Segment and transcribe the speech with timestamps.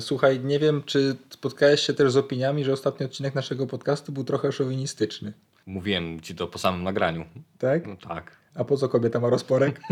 [0.00, 4.24] Słuchaj, nie wiem, czy spotkałeś się też z opiniami, że ostatni odcinek naszego podcastu był
[4.24, 5.32] trochę szowinistyczny.
[5.66, 7.24] Mówiłem ci to po samym nagraniu.
[7.58, 7.86] Tak?
[7.86, 8.36] No tak.
[8.54, 9.80] A po co kobieta ma rozporek?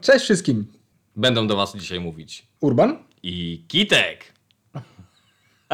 [0.00, 0.66] Cześć wszystkim.
[1.16, 2.98] Będą do was dzisiaj mówić Urban?
[3.22, 4.31] i Kitek.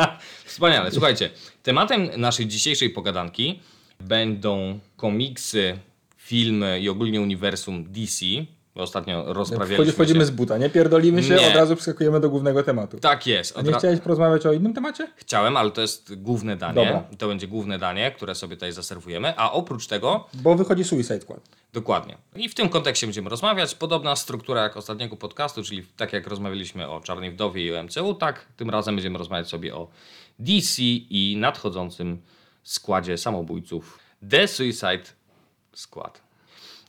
[0.44, 0.90] Wspaniale.
[0.90, 1.30] Słuchajcie,
[1.62, 3.60] tematem naszej dzisiejszej pogadanki
[4.00, 5.78] będą komiksy,
[6.16, 8.26] filmy i ogólnie uniwersum DC.
[8.82, 10.26] Ostatnio rozprawialiśmy Wchodzi, wchodzimy się.
[10.26, 11.48] z buta, nie pierdolimy się, Nie.
[11.48, 13.00] od razu przeskakujemy do głównego tematu.
[13.00, 13.56] Tak jest.
[13.56, 15.08] A Od nie chciałeś porozmawiać o innym temacie?
[15.16, 16.74] Chciałem, ale to jest główne danie.
[16.74, 17.04] Dobra.
[17.18, 19.36] To będzie główne danie, które sobie tutaj zaserwujemy.
[19.36, 21.40] A oprócz tego Bo wychodzi Suicide Squad.
[21.72, 22.16] Dokładnie.
[22.36, 23.74] I w tym kontekście będziemy rozmawiać.
[23.74, 28.14] Podobna struktura jak ostatniego podcastu, czyli tak jak rozmawialiśmy o Czarnej Wdowie i o MCU,
[28.14, 29.88] tak tym razem będziemy rozmawiać sobie o
[30.38, 32.22] DC i nadchodzącym
[32.62, 33.98] składzie samobójców
[34.30, 35.04] The Suicide
[35.74, 36.27] Squad.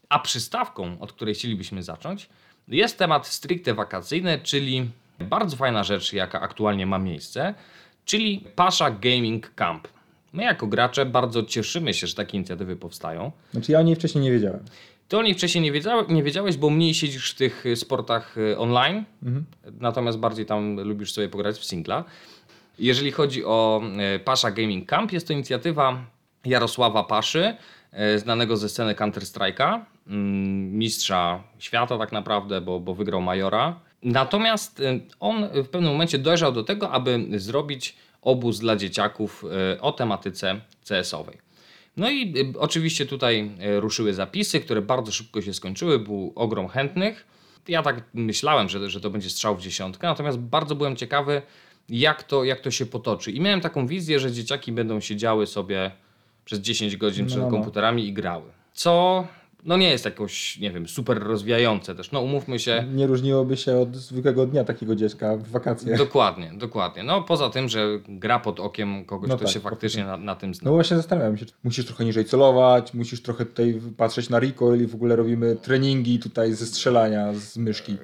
[0.10, 2.30] A przystawką, od której chcielibyśmy zacząć,
[2.68, 7.54] jest temat stricte wakacyjny, czyli bardzo fajna rzecz, jaka aktualnie ma miejsce,
[8.06, 9.88] czyli Pasha Gaming Camp.
[10.34, 13.32] My jako gracze bardzo cieszymy się, że takie inicjatywy powstają.
[13.52, 14.60] Znaczy ja o niej wcześniej nie wiedziałem.
[15.08, 18.38] Ty o niej wcześniej nie, wiedział, nie wiedziałeś, bo mniej siedzisz w tych y, sportach
[18.38, 19.04] y, online,
[19.80, 22.04] natomiast bardziej tam lubisz sobie pograć w singla.
[22.80, 23.82] Jeżeli chodzi o
[24.16, 26.06] y, Pasha Gaming Camp, jest to inicjatywa
[26.46, 27.56] Jarosława Paszy,
[28.16, 33.80] znanego ze sceny Counter-Strike'a, mm, mistrza świata tak naprawdę, bo, bo wygrał Majora.
[34.04, 39.46] Natomiast y, on w pewnym momencie dojrzał do tego, aby zrobić obóz dla dzieciaków
[39.76, 41.38] y, o tematyce CS-owej.
[41.98, 47.28] No i oczywiście tutaj ruszyły zapisy, które bardzo szybko się skończyły, był ogrom chętnych.
[47.68, 51.42] Ja tak myślałem, że, że to będzie strzał w dziesiątkę, natomiast bardzo byłem ciekawy,
[51.90, 53.32] jak to, jak to się potoczy.
[53.32, 55.92] I miałem taką wizję, że dzieciaki będą siedziały sobie
[56.50, 57.52] przez 10 godzin przed No, no.
[57.52, 58.52] komputerami i grały.
[58.74, 59.24] Co
[59.66, 62.12] no nie jest jakoś, nie wiem, super rozwijające też.
[62.12, 65.98] No umówmy się, Nie różniłoby się od zwykłego dnia takiego dziecka w wakacje.
[65.98, 67.04] dokładnie, dokładnie.
[67.04, 70.36] No poza tym, że gra pod okiem kogoś, No kto tak, się faktycznie na, na
[70.36, 70.66] tym zna.
[70.66, 74.84] No właśnie zastanawiam się, czy musisz trochę niżej celować, musisz trochę tutaj patrzeć na recoil
[74.84, 77.98] i w ogóle robimy treningi tutaj ze strzelania z myszki.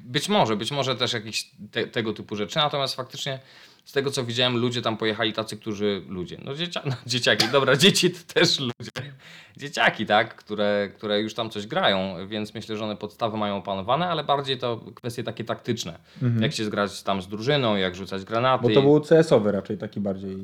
[0.00, 3.38] Być może, być może też jakieś te, tego typu rzeczy, natomiast faktycznie
[3.84, 6.02] z tego co widziałem, ludzie tam pojechali tacy, którzy.
[6.08, 9.12] Ludzie, no, dziecia, no dzieciaki, dobra, dzieci to też ludzie.
[9.56, 14.08] Dzieciaki, tak, które, które już tam coś grają, więc myślę, że one podstawy mają opanowane,
[14.08, 15.98] ale bardziej to kwestie takie taktyczne.
[16.40, 18.62] Jak się zgrać tam z drużyną, jak rzucać granaty.
[18.62, 20.36] Bo to był CS-owy raczej taki bardziej,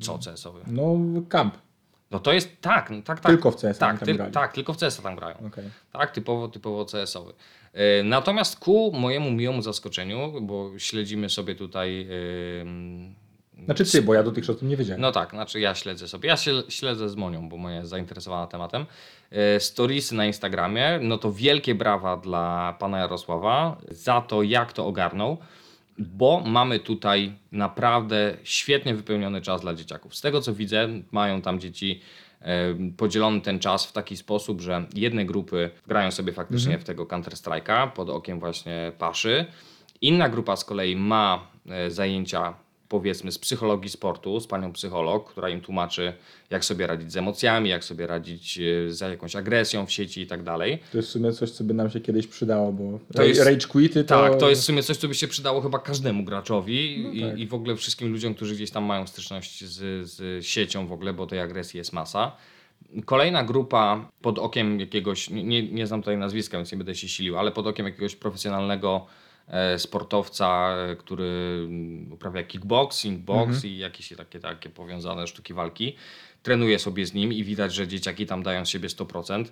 [0.00, 0.60] Co CS-owy?
[0.66, 0.96] no
[1.28, 1.54] kamp.
[2.10, 3.32] No to jest tak, no, tak, tak.
[3.32, 4.32] Tylko w CS tak, tam grali.
[4.32, 5.36] tak, tylko w CS tam grają.
[5.46, 5.64] Okej.
[5.92, 7.32] Tak, typowo, typowo CS-owy.
[7.72, 12.08] E, Natomiast ku mojemu miłemu zaskoczeniu, bo śledzimy sobie tutaj.
[13.64, 15.00] Znaczy ty, bo ja dotychczas o tym nie wiedziałem.
[15.00, 16.28] No tak, znaczy ja śledzę sobie.
[16.28, 18.86] Ja się śledzę z Monią, bo Moja jest zainteresowana tematem.
[19.30, 24.86] E, Storiesy na Instagramie, no to wielkie brawa dla pana Jarosława za to, jak to
[24.86, 25.36] ogarnął,
[25.98, 30.16] bo mamy tutaj naprawdę świetnie wypełniony czas dla dzieciaków.
[30.16, 32.00] Z tego co widzę, mają tam dzieci
[32.96, 37.90] podzielony ten czas w taki sposób, że jedne grupy grają sobie faktycznie w tego Counter-Strike'a
[37.92, 39.46] pod okiem właśnie Paszy.
[40.00, 42.54] Inna grupa z kolei ma e, zajęcia
[42.88, 46.12] powiedzmy z psychologii sportu, z panią psycholog, która im tłumaczy
[46.50, 50.26] jak sobie radzić z emocjami, jak sobie radzić e, z jakąś agresją w sieci i
[50.26, 50.78] tak dalej.
[50.92, 53.66] To jest w sumie coś, co by nam się kiedyś przydało, bo To jest- rage
[53.66, 54.08] quity to...
[54.22, 57.38] Tak, to jest w sumie coś, co by się przydało chyba każdemu graczowi i, tak.
[57.38, 61.12] i w ogóle wszystkim ludziom, którzy gdzieś tam mają styczność z, z siecią w ogóle,
[61.14, 62.36] bo tej agresji jest masa.
[63.04, 67.38] Kolejna grupa pod okiem jakiegoś, nie- nie, znam tutaj nazwiska, więc nie będę się silił,
[67.38, 69.06] ale pod okiem jakiegoś profesjonalnego
[69.78, 71.68] sportowca, e, który
[72.10, 75.96] uprawia kickboxing, box i jakieś takie, takie powiązane sztuki walki.
[76.42, 79.44] Trenuje sobie z nim i widać, że dzieciaki tam dają z siebie 100%,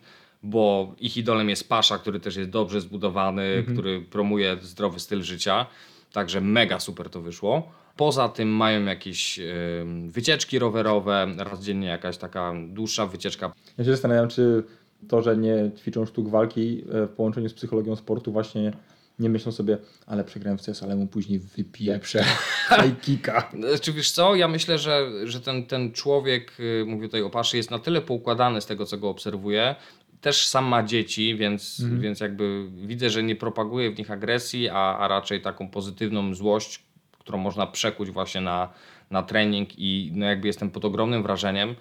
[0.42, 5.66] bo ich idolem jest Pasza, który też jest dobrze zbudowany, który promuje zdrowy styl życia.
[6.12, 7.72] Także mega super to wyszło.
[7.96, 13.52] Poza tym mają jakieś em, wycieczki rowerowe, raz dziennie jakaś taka dłuższa wycieczka.
[13.78, 14.64] Ja się zastanawiam, czy
[15.08, 18.72] to, że nie ćwiczą sztuk walki e, w połączeniu z psychologią sportu właśnie
[19.18, 22.24] nie myślą sobie, ale przegrałem w CS, ale mu później wypieprzę
[22.68, 23.50] high kicka.
[23.80, 27.56] Czy wiesz co, ja myślę, że, że ten, ten człowiek, y, mówię tutaj o Paszy,
[27.56, 29.74] jest na tyle poukładany z tego, co go obserwuję.
[30.20, 34.98] Też sam ma dzieci, więc, więc jakby widzę, że nie propaguje w nich agresji, a,
[34.98, 36.82] a raczej taką pozytywną złość,
[37.18, 38.72] którą można przekuć właśnie na,
[39.10, 41.74] na trening i no jakby jestem pod ogromnym wrażeniem.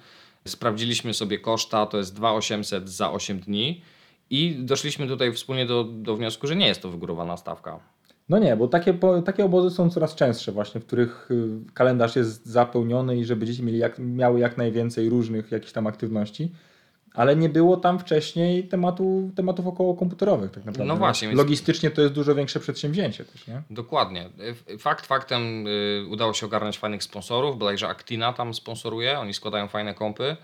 [0.47, 3.81] Sprawdziliśmy sobie koszta, to jest 2800 za 8 dni
[4.29, 7.79] i doszliśmy tutaj wspólnie do, do wniosku, że nie jest to wygórowana stawka.
[8.29, 12.45] No nie, bo takie, takie obozy są coraz częstsze właśnie, w których y, kalendarz jest
[12.45, 16.51] zapełniony i żeby dzieci mieli jak, miały jak najwięcej różnych jakichś tam aktywności.
[17.13, 20.93] Ale nie było tam wcześniej tematu, tematów około komputerowych tak naprawdę.
[20.93, 23.61] No właśnie, Logistycznie to jest dużo większe przedsięwzięcie też, nie?
[23.69, 24.29] Dokładnie.
[24.79, 29.93] Fakt faktem y, udało się ogarnąć fajnych sponsorów, bodajże Actina tam sponsoruje, oni składają fajne
[29.93, 30.37] kompy,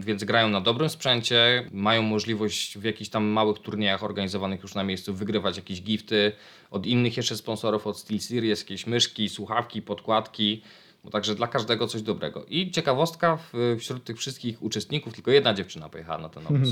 [0.00, 4.84] więc grają na dobrym sprzęcie, mają możliwość w jakichś tam małych turniejach organizowanych już na
[4.84, 6.32] miejscu wygrywać jakieś gifty
[6.70, 10.62] od innych jeszcze sponsorów, od SteelSeries, jakieś myszki, słuchawki, podkładki,
[11.04, 12.44] bo także dla każdego coś dobrego.
[12.48, 13.38] I ciekawostka,
[13.78, 16.68] wśród tych wszystkich uczestników tylko jedna dziewczyna pojechała na ten obóz.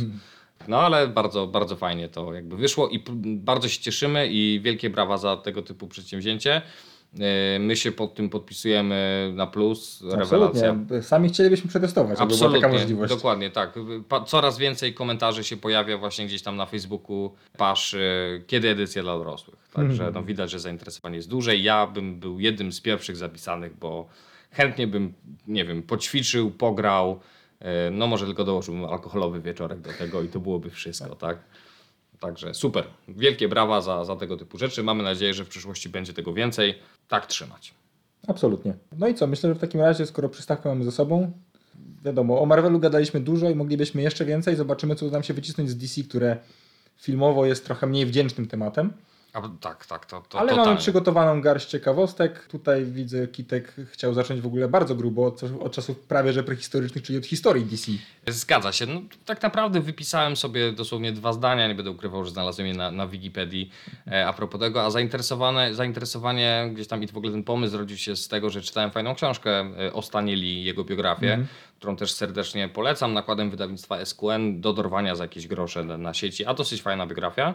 [0.69, 5.19] No ale bardzo, bardzo fajnie to jakby wyszło i bardzo się cieszymy i wielkie brawa
[5.19, 6.63] za tego typu przedsięwzięcie.
[7.15, 7.25] Yy,
[7.61, 10.71] My się pod tym podpisujemy na plus, rewelacja.
[10.71, 11.03] Absolutnie.
[11.03, 13.15] Sami chcielibyśmy przetestować, jakby była taka Absolutnie, możliwość.
[13.15, 13.75] dokładnie tak.
[14.27, 19.19] Coraz więcej komentarzy się pojawia właśnie gdzieś tam na Facebooku, pasz, yy, kiedy edycja dla
[19.19, 19.57] dorosłych.
[19.73, 20.15] Także Mhm.
[20.15, 21.57] no, widać, że zainteresowanie jest duże.
[21.57, 24.09] Ja bym był jednym z pierwszych zapisanych, bo
[24.51, 25.13] chętnie bym,
[25.47, 27.21] nie wiem, poćwiczył, pograł,
[27.61, 31.39] yy, no może tylko dołożyłbym alkoholowy wieczorek do tego i to byłoby wszystko, tak?
[32.21, 32.85] Także super.
[33.09, 34.83] Wielkie brawa za, za tego typu rzeczy.
[34.83, 36.75] Mamy nadzieję, że w przyszłości będzie tego więcej.
[37.09, 37.75] Tak trzymać.
[38.29, 38.75] Absolutnie.
[38.99, 39.27] No i co?
[39.27, 41.33] Myślę, że w takim razie, skoro przystawkę mamy ze sobą,
[42.05, 44.57] wiadomo, o Marvelu gadaliśmy dużo i moglibyśmy jeszcze więcej.
[44.57, 46.37] Zobaczymy, co uda nam się wycisnąć z DC, które
[46.97, 48.93] filmowo jest trochę mniej wdzięcznym tematem.
[49.45, 50.69] A, tak, tak, to, to Ale totalnie.
[50.69, 52.47] mamy przygotowaną garść ciekawostek.
[52.47, 57.05] Tutaj widzę, Kitek chciał zacząć w ogóle bardzo grubo od, od czasów prawie że prehistorycznych,
[57.05, 57.93] czyli od historii DC.
[58.27, 58.87] Zgadza się.
[58.87, 62.91] No, tak naprawdę wypisałem sobie dosłownie dwa zdania, nie będę ukrywał, że znalazłem je na,
[62.91, 63.71] na Wikipedii
[64.07, 67.97] e, a propos tego, a zainteresowane, zainteresowanie gdzieś tam i w ogóle ten pomysł zrodził
[67.97, 71.47] się z tego, że czytałem fajną książkę e, o Stanieli, jego biografię,
[71.79, 76.45] którą też serdecznie polecam, nakładem wydawnictwa SQN do dorwania za jakieś grosze na, na sieci,
[76.45, 77.55] a dosyć fajna biografia.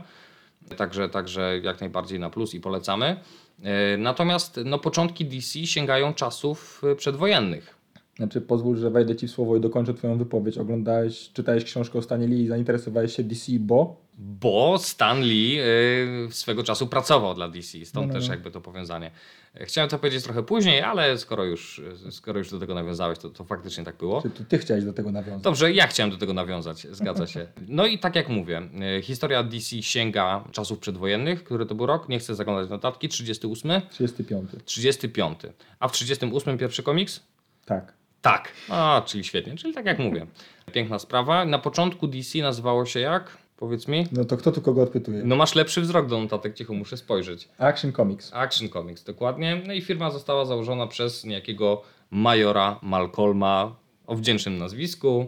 [0.77, 3.19] Także, także jak najbardziej na plus i polecamy.
[3.63, 7.73] E, Natomiast no, początki DC sięgają czasów e, przedwojennych.
[8.18, 10.57] Znaczy, pozwól, że wejdę ci w słowo i dokończę twoją wypowiedź.
[10.57, 14.04] Oglądałeś, czytałeś książkę o Stanie Lee i zainteresowałeś się DC, bo...
[14.18, 18.33] Bo Stan Lee y, swego czasu pracował dla DC, stąd No, no, też no.
[18.33, 19.12] jakby to powiązanie.
[19.56, 23.44] Chciałem to powiedzieć trochę później, ale skoro już, skoro już do tego nawiązałeś, to, to
[23.44, 24.21] faktycznie tak było.
[24.21, 25.44] Czy to ty chciałeś do tego nawiązać?
[25.44, 27.48] Dobrze, ja chciałem do tego nawiązać, zgadza się.
[27.68, 28.62] No i tak jak mówię,
[28.98, 33.09] y, historia DC sięga czasów przedwojennych, który to był rok, nie chcę zaglądać w notatki,
[33.09, 34.50] 38, 35.
[34.66, 35.39] 35.
[35.80, 37.19] A w 38 pierwszy komiks?
[37.66, 38.03] Tak.
[38.24, 38.52] Tak.
[38.70, 40.25] A, czyli świetnie, czyli tak jak mówię.
[40.74, 41.46] Piękna sprawa.
[41.46, 43.38] Na początku DC nazywało się jak?
[43.58, 44.08] Powiedz mi.
[44.12, 45.22] No to kto tu kogo odpytuje?
[45.24, 47.50] No masz lepszy wzrok do notatek, cicho muszę spojrzeć.
[47.58, 48.31] Action Comics.
[48.34, 49.62] Action Comics, dokładnie.
[49.68, 51.81] No i firma została założona przez niejakiego
[52.12, 53.75] majora Malcolma
[54.08, 55.28] o wdzięcznym nazwisku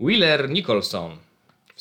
[0.00, 1.16] Wheeler Nicholson.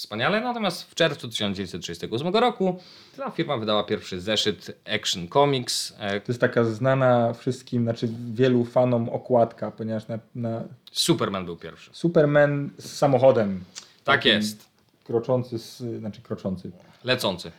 [0.01, 2.79] Wspaniale, natomiast w czerwcu 1938 roku
[3.17, 5.93] ta firma wydała pierwszy zeszyt Action Comics.
[5.99, 11.57] E, To jest taka znana wszystkim, znaczy wielu fanom okładka, ponieważ na, na Superman był
[11.57, 11.89] pierwszy.
[11.93, 13.63] Superman z samochodem.
[14.03, 14.65] Tak jest.
[15.03, 16.71] Kroczący, z, znaczy kroczący.
[17.03, 17.51] Lecący.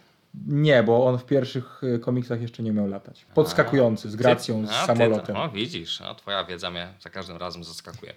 [0.46, 3.26] Nie, bo on w pierwszych y, komiksach jeszcze nie umiał latać.
[3.34, 5.36] Podskakujący, z gracją, z ty samolotem.
[5.36, 8.14] to- O, widzisz, no, twoja wiedza mnie za każdym razem zaskakuje.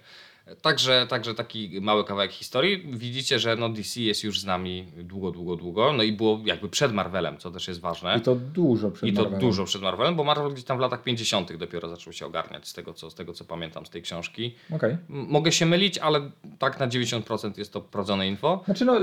[0.62, 2.86] Także, także taki mały kawałek historii.
[2.92, 5.92] Widzicie, że no DC jest już z nami długo, długo, długo.
[5.92, 8.16] No i było jakby przed Marvelem, co też jest ważne.
[8.18, 9.40] I to dużo przed I to Marvelem.
[9.40, 11.56] dużo przed Marvelem, bo Marvel gdzieś tam w latach 50.
[11.56, 14.54] dopiero zaczął się ogarniać z tego, co, z tego, co pamiętam z tej książki.
[14.92, 18.62] M- Mogę się mylić, ale tak na 90% jest to prowadzone info.
[18.64, 18.94] Znaczy no,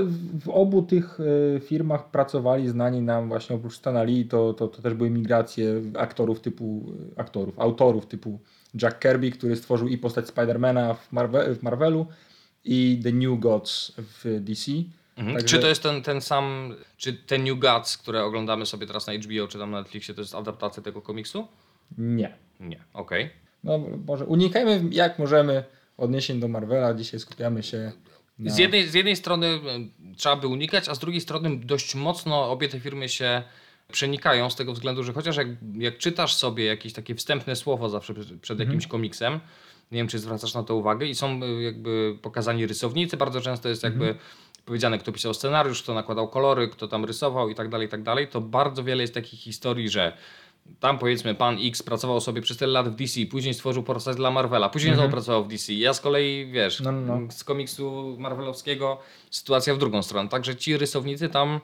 [0.44, 1.20] w- obu tych
[1.56, 5.82] y, firmach pracowali znani nam właśnie oprócz Stana Lee, to, to, to też były migracje
[5.98, 8.38] aktorów typu, y, aktorów, autorów typu
[8.82, 12.06] Jack Kirby, który stworzył i postać Spidermana w, Marve w Marvelu
[12.64, 14.72] i The New Gods w DC.
[15.16, 15.36] Mhm.
[15.36, 19.06] Także- Czy to jest ten, ten sam, czy te New Gods, które oglądamy sobie teraz
[19.06, 21.48] na HBO, czy tam na Netflixie, to jest adaptacja tego komiksu?
[21.98, 22.34] Nie.
[22.60, 23.30] Nie, okej.
[23.64, 25.64] No może unikajmy jak możemy
[25.96, 27.92] odniesień do Marvela, dzisiaj skupiamy się
[28.38, 28.50] na...
[28.50, 29.60] Z, jednej, z jednej strony e,
[30.16, 33.42] trzeba by unikać, a z drugiej strony dość mocno obie te firmy się
[33.94, 35.48] przenikają z tego względu, że chociaż jak,
[35.78, 39.40] jak czytasz sobie jakieś takie wstępne słowo zawsze przed, przed jakimś komiksem,
[39.92, 43.68] nie wiem czy zwracasz na to uwagę i są e, jakby pokazani rysownicy, bardzo często
[43.68, 44.14] jest jakby
[44.64, 48.02] powiedziane kto pisał scenariusz, kto nakładał kolory, kto tam rysował i tak dalej, i tak
[48.02, 50.12] dalej, to bardzo wiele jest takich historii, że
[50.80, 54.30] tam powiedzmy pan X pracował sobie przez tyle lat w DC, później stworzył postać dla
[54.30, 55.72] Marvela, później znowu pracował w DC.
[55.72, 57.32] Ja z kolei, wiesz, No, no, no.
[57.32, 58.98] z komiksu marvelowskiego
[59.30, 60.28] sytuacja w drugą stronę.
[60.28, 61.60] Także ci rysownicy tam,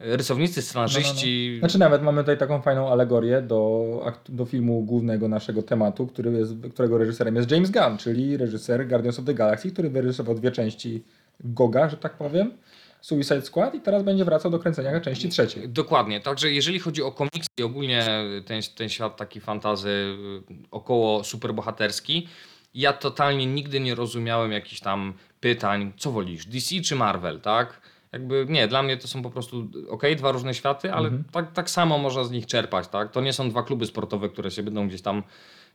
[0.00, 6.06] rysownicy, scenarzyści, Znaczy nawet mamy tutaj taką fajną alegorię do, do filmu głównego naszego tematu,
[6.06, 10.34] który jest, którego reżyserem jest James Gunn, czyli reżyser Guardians of the Galaxy, który wyreżyserował
[10.34, 11.04] dwie części
[11.40, 12.52] Goga, że tak powiem.
[13.00, 15.68] Suicide Squad i teraz będzie wracał do kręcenia części trzeciej.
[15.68, 16.20] Dokładnie.
[16.20, 18.06] Także jeżeli chodzi o komiksy i ogólnie
[18.46, 22.28] ten, ten świat taki fantazy y, około superbohaterski,
[22.74, 27.80] ja totalnie nigdy nie rozumiałem jakichś tam pytań, co wolisz, DC czy Marvel, tak?
[28.12, 31.70] Jakby nie, dla mnie to są po prostu ok, dwa różne światy, ale tak, tak
[31.70, 33.10] samo można z nich czerpać, tak?
[33.10, 35.22] To nie są dwa kluby sportowe, które się będą gdzieś tam,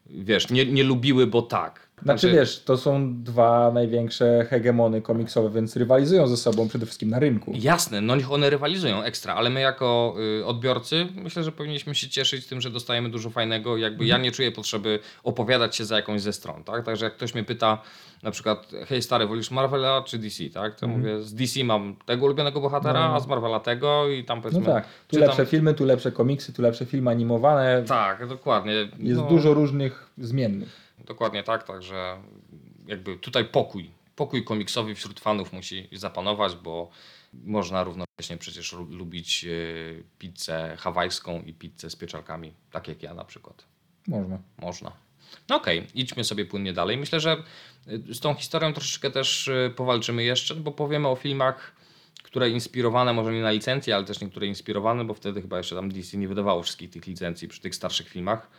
[0.05, 1.84] wiesz, nie, nie lubiły, bo tak.
[2.03, 7.19] Znaczy wiesz, to są dwa największe hegemony komiksowe, więc rywalizują ze sobą przede wszystkim na
[7.19, 7.51] rynku.
[7.55, 12.09] Jasne, no niech one rywalizują ekstra, ale my jako y, odbiorcy myślę, że powinniśmy się
[12.09, 13.77] cieszyć tym, że dostajemy dużo fajnego.
[13.77, 16.85] Jakby ja nie czuję potrzeby opowiadać się za jakąś ze stron, tak?
[16.85, 17.81] Także jak ktoś mnie pyta
[18.23, 20.75] na przykład, hej stary, wolisz Marvela czy DC, tak?
[20.75, 24.41] To mówię, z DC mam tego ulubionego bohatera, a z Marvela tego i tam No
[24.43, 24.65] powiedzmy...
[24.65, 27.83] tak, tu lepsze filmy, tu lepsze komiksy, tu lepsze filmy animowane.
[27.87, 28.73] Tak, dokładnie.
[28.99, 30.84] Jest No, dużo różnych zmiennych.
[30.97, 32.21] Dokładnie tak, także
[32.87, 36.89] jakby tutaj pokój, pokój komiksowy wśród fanów musi zapanować, bo
[37.33, 39.49] można równocześnie przecież lu- lubić e,
[40.19, 43.65] pizzę hawajską i pizzę z pieczarkami, tak jak ja na przykład.
[44.07, 44.39] Można.
[44.61, 44.91] Można.
[45.49, 46.97] No okej, idźmy sobie płynnie dalej.
[46.97, 47.43] Myślę, że
[47.87, 51.75] y, z tą historią troszeczkę też y, powalczymy jeszcze, bo powiemy o filmach,
[52.23, 55.91] które inspirowane, może nie na licencję, ale też niektóre inspirowane, bo wtedy chyba jeszcze tam
[55.91, 58.49] DC nie wydawało wszystkich tych licencji przy tych starszych filmach.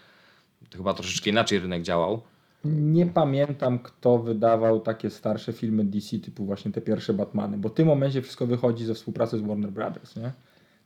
[0.70, 2.22] To chyba troszeczkę inaczej rynek działał.
[2.64, 7.74] Nie pamiętam, kto wydawał takie starsze filmy DC, typu właśnie te pierwsze Batmany, bo w
[7.74, 10.32] tym momencie wszystko wychodzi ze współpracy z Warner Brothers, nie?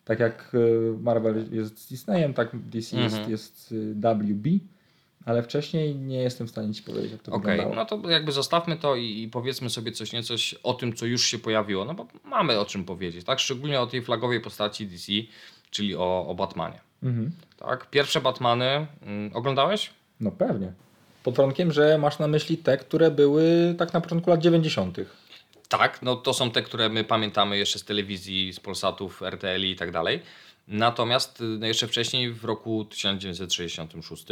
[0.05, 3.31] Tak jak y, Marvel jest z Disneyem, tak DC Mhm.
[3.31, 4.47] jest, jest y, WB,
[5.25, 7.75] ale wcześniej nie jestem w stanie Ci powiedzieć, jak to Okej, wyglądało.
[7.99, 11.25] no to jakby zostawmy to i, i powiedzmy sobie coś niecoś o tym, co już
[11.27, 13.39] się pojawiło, no bo mamy o czym powiedzieć, tak?
[13.39, 15.13] Szczególnie o tej flagowej postaci DC,
[15.71, 16.81] czyli o, o Batmanie.
[17.03, 17.31] Mhm.
[17.59, 17.91] Tak?
[17.91, 19.91] Pierwsze Batmany mm, oglądałeś?
[20.21, 20.73] No pewnie.
[21.23, 24.99] Pod warunkiem, że masz na myśli te, które były tak na początku lat 90.
[25.69, 29.77] Tak, no to są te, które my pamiętamy jeszcze z telewizji, z Polsatów, RTL i
[29.77, 30.23] tak dalej.
[30.69, 34.27] Natomiast no jeszcze wcześniej, w roku 1966,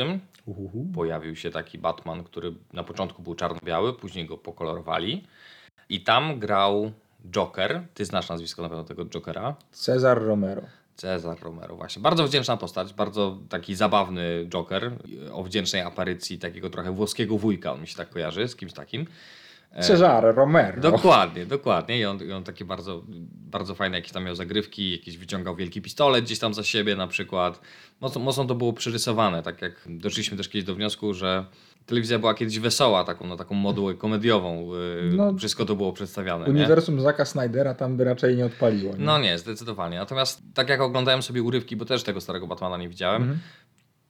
[0.46, 0.86] Uhuhu.
[0.94, 5.24] pojawił się taki Batman, który na początku był czarno-biały, później go pokolorowali.
[5.88, 6.92] I tam grał
[7.30, 7.82] Joker.
[7.94, 9.56] Ty znasz nazwisko na pewno tego Jokera.
[9.72, 10.62] Cezar Romero.
[10.98, 12.02] Cezar Romero, właśnie.
[12.02, 14.92] Bardzo wdzięczna postać, bardzo taki zabawny Joker,
[15.32, 19.06] o wdzięcznej aparycji takiego trochę włoskiego wujka, on mi się tak kojarzy z kimś takim.
[19.80, 20.80] Cezar Romero.
[20.80, 21.98] Dokładnie, dokładnie.
[21.98, 23.02] I on, i on takie bardzo,
[23.32, 27.06] bardzo fajne jakieś tam miał zagrywki, jakieś wyciągał wielki pistolet gdzieś tam za siebie na
[27.06, 27.60] przykład.
[28.00, 31.44] Mocno, mocno to było przerysowane, tak jak doszliśmy też kiedyś do wniosku, że
[31.88, 34.68] telewizja była kiedyś wesoła, taką, no, taką modułę komediową.
[34.74, 36.44] yy, No, Wszystko to było przedstawiane.
[36.44, 36.50] nie?
[36.50, 38.92] Uniwersum Zaka Snydera tam by raczej nie odpaliło.
[38.96, 39.04] Nie?
[39.04, 39.98] No nie, zdecydowanie.
[39.98, 43.38] Natomiast tak jak oglądałem sobie urywki, bo też tego starego Batmana nie widziałem, Mhm.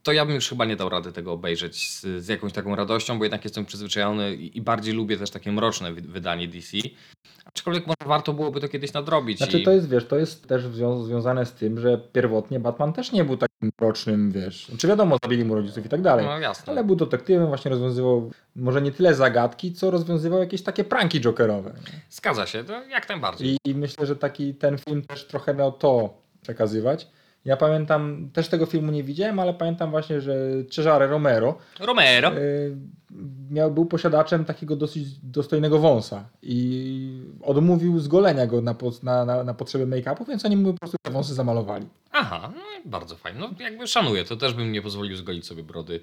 [0.09, 3.19] To ja bym już chyba nie dał rady tego obejrzeć z, z jakąś taką radością,
[3.19, 6.77] bo jednak jestem przyzwyczajony i, i bardziej lubię też takie mroczne wy- wydanie DC.
[7.45, 9.39] Aczkolwiek może warto byłoby to kiedyś nadrobić.
[9.39, 9.63] Znaczy i...
[9.63, 13.25] to jest, wiesz, to jest też zwią- związane z tym, że pierwotnie Batman też nie
[13.25, 16.73] był takim mrocznym, wiesz, czy wiadomo, zabili mu rodziców i tak dalej, No jasne.
[16.73, 21.73] ale był detektywem, właśnie rozwiązywał może nie tyle zagadki, co rozwiązywał jakieś takie pranki jokerowe.
[22.11, 23.49] Zgadza się, to jak najbardziej.
[23.49, 27.09] I, I myślę, że taki ten film też trochę miał to przekazywać.
[27.49, 30.37] Ja pamiętam, też tego filmu nie widziałem, ale pamiętam właśnie, że
[30.71, 32.39] Cesare Romero Romero.
[32.39, 32.77] y,
[33.51, 39.55] miał, był posiadaczem takiego dosyć dostojnego wąsa i odmówił zgolenia go na, na, na, na
[39.55, 41.87] potrzeby make-upu, więc oni mu po prostu te wąsy zamalowali.
[42.13, 43.41] Aha, no bardzo fajnie.
[43.41, 46.01] No jakby szanuję, to też bym nie pozwolił zgolić sobie brody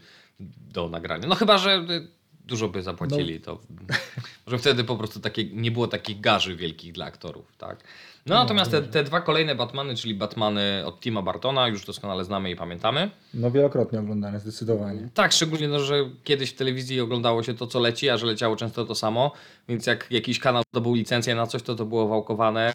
[0.73, 1.27] do nagrania.
[1.27, 2.07] No chyba, że y,
[2.45, 3.59] dużo by zapłacili, to
[4.45, 7.83] może wtedy po prostu takie, nie było takich garzy wielkich dla aktorów, tak?
[8.27, 12.51] No natomiast te, te dwa kolejne Batmany, czyli Batmany od Tima Bartona, już doskonale znamy
[12.51, 13.09] i pamiętamy.
[13.33, 15.09] No wielokrotnie oglądane, zdecydowanie.
[15.13, 18.55] Tak, szczególnie, no, że kiedyś w telewizji oglądało się to, co leci, a że leciało
[18.55, 19.31] często to samo,
[19.69, 22.73] więc jak jakiś kanał zdobył licencję na coś, to to było wałkowane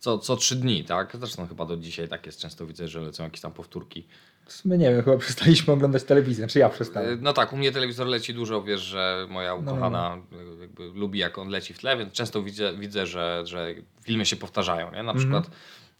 [0.00, 1.16] co, co trzy dni, tak?
[1.18, 4.06] Zresztą chyba do dzisiaj tak jest, często widzę, że lecą jakieś tam powtórki.
[4.48, 7.18] Sumie nie wiem, chyba przestaliśmy oglądać telewizję, czy ja przestałem.
[7.22, 11.18] No tak, u mnie telewizor leci dużo, wiesz, że moja No, ukochana e, jakby lubi
[11.18, 15.02] jak on leci w tle, więc często widzę, widzę że, że filmy się powtarzają, nie?
[15.02, 15.50] Na przykład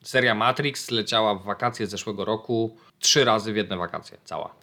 [0.03, 4.55] seria Matrix leciała w wakacje zeszłego roku trzy razy w jedne wakacje, cała.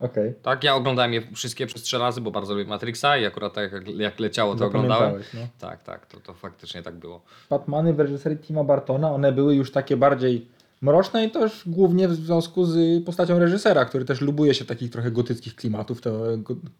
[0.00, 0.34] Okej.
[0.42, 3.72] Tak, ja oglądałem je wszystkie przez trzy razy, bo bardzo lubię Matrixa i akurat tak
[3.72, 5.22] jak, jak leciało, to oglądałem.
[5.34, 5.40] No.
[5.58, 7.22] Tak, tak, to, to faktycznie tak było.
[7.50, 10.48] Batmany w reżyserii Tima Bartona, one były już takie bardziej
[10.80, 15.10] mroczne i już głównie w związku z postacią reżysera, który też lubuje się takich trochę
[15.10, 16.20] gotyckich klimatów, to,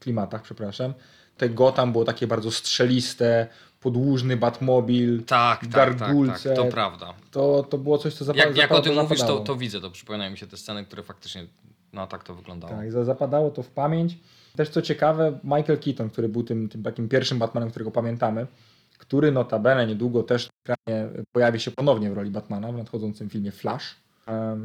[0.01, 0.95] klimatach, przepraszam.
[1.37, 3.47] Te Gotham było takie bardzo strzeliste,
[3.81, 6.55] podłużny Batmobil, Tak, tak, tak, tak, gargulce.
[6.55, 7.15] to prawda.
[7.31, 9.91] To, to było coś, co zapa- Jak, jak o tym mówisz, to, to widzę, to
[9.91, 11.47] przypominają mi się te sceny, które faktycznie,
[11.97, 12.73] no tak to wyglądało.
[12.75, 14.19] Tak, za- zapadało to w pamięć.
[14.57, 18.47] Też co ciekawe, Michael Keaton, który był tym, tym takim pierwszym Batmanem, którego pamiętamy,
[18.99, 20.49] który notabene niedługo też
[21.33, 23.97] pojawi się ponownie w roli Batmana w nadchodzącym filmie Flash.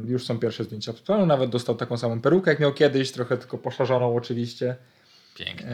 [0.04, 3.36] Już są pierwsze zdjęcia z planu, nawet dostał taką samą perukę jak miał kiedyś, trochę
[3.36, 4.76] tylko poszerzoną oczywiście.
[5.34, 5.66] Pięknie.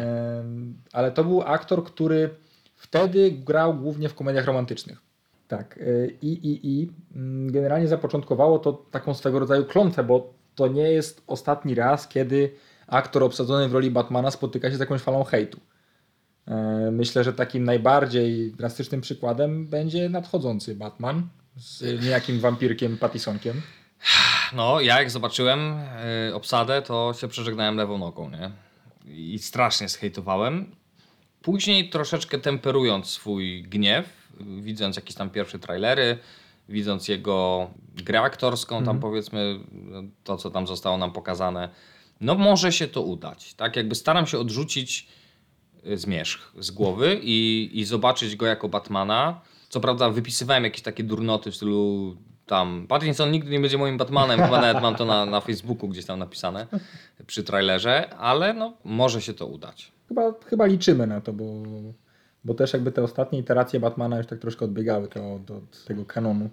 [0.92, 2.30] Ale to był aktor, który
[2.76, 4.98] wtedy grał głównie w komediach romantycznych.
[5.48, 5.76] Tak.
[5.78, 10.82] y, I, i, i mm, generalnie zapoczątkowało to taką swego rodzaju klątwę, bo to nie
[10.82, 12.54] jest ostatni raz, kiedy
[12.86, 15.60] aktor obsadzony w roli Batmana spotyka się z jakąś falą hejtu.
[16.48, 16.54] E,
[16.92, 23.62] Myślę, że takim najbardziej drastycznym przykładem będzie nadchodzący Batman z niejakim wampirkiem Pattisonkiem.
[24.52, 25.76] No, ja jak zobaczyłem
[26.28, 28.50] y, obsadę, to się przeżegnałem lewą nogą, nie?
[29.14, 30.76] I strasznie zhejtowałem.
[31.42, 34.06] Później troszeczkę temperując swój gniew,
[34.60, 36.18] widząc jakieś tam pierwsze trailery,
[36.68, 37.70] widząc jego
[38.04, 41.68] grę aktorską, tam powiedzmy no, to, co tam zostało nam pokazane,
[42.20, 43.54] no może się to udać.
[43.54, 45.08] Tak jakby staram się odrzucić
[45.86, 49.40] y, zmierzch z głowy i, i zobaczyć go jako Batmana.
[49.68, 52.16] Co prawda wypisywałem jakieś takie durnoty w stylu
[52.48, 56.04] tam Pattinson nigdy nie będzie moim Batmanem, chyba nawet mam to na, na Facebooku gdzieś
[56.04, 56.66] tam napisane
[57.26, 59.92] przy trailerze, ale no może się to udać.
[60.08, 61.44] Chyba, chyba liczymy na to, bo,
[62.48, 66.04] bo też jakby te ostatnie iteracje Batmana już tak troszkę odbiegały to od, od tego
[66.04, 66.50] kanonu.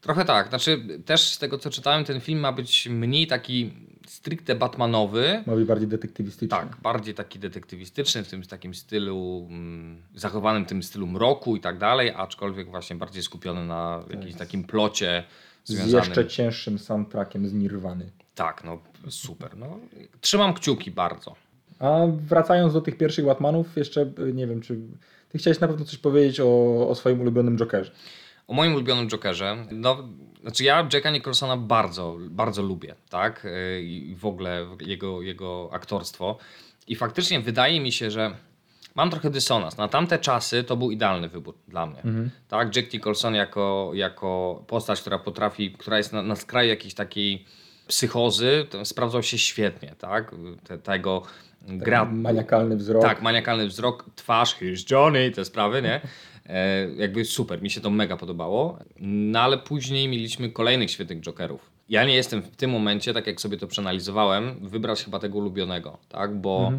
[0.00, 3.72] Trochę tak, znaczy też z tego co czytałem ten film ma być mniej taki
[4.06, 6.48] stricte Batmanowy, Ma być bardziej detektywistyczny.
[6.58, 11.78] Tak, bardziej taki detektywistyczny, w tym takim stylu, mm, zachowanym tym stylu mroku i tak
[11.78, 15.24] dalej, aczkolwiek właśnie bardziej skupiony na jakimś takim plocie
[15.64, 15.98] Z związanym...
[15.98, 18.10] jeszcze cięższym soundtrackiem z Nirwany.
[18.34, 19.56] Tak, no super.
[19.56, 19.78] No,
[20.20, 21.34] trzymam kciuki bardzo.
[21.78, 24.78] A wracając do tych pierwszych Batmanów, jeszcze y, nie wiem, czy
[25.28, 27.90] ty chciałeś na pewno coś powiedzieć o, o swoim ulubionym Jokerze.
[28.48, 30.08] O moim ulubionym Jokerze, no,
[30.42, 36.38] znaczy ja Jacka Nicholsona bardzo, bardzo lubię, tak, Yy, i w ogóle jego, jego aktorstwo.
[36.88, 38.36] I faktycznie wydaje mi się, że
[38.94, 39.76] mam trochę dysonans.
[39.76, 42.02] Na tamte czasy to był idealny wybór dla mnie,
[42.48, 47.44] tak, Jack Nicholson jako, jako postać, która potrafi, która jest na, na skraju jakiejś takiej
[47.86, 51.22] psychozy, sprawdzał się świetnie, tak, Te, tego
[51.62, 52.04] gra...
[52.04, 53.02] Maniakalny wzrok.
[53.02, 56.00] Tak, maniakalny wzrok, twarz, here's Johnny, te sprawy, nie?
[56.46, 58.78] E, jakby super, mi się to mega podobało.
[59.00, 61.70] No ale później mieliśmy kolejnych świetnych Jokerów.
[61.88, 65.98] Ja nie jestem w tym momencie, tak jak sobie to przeanalizowałem, wybrać chyba tego ulubionego,
[66.08, 66.34] tak?
[66.36, 66.72] Bo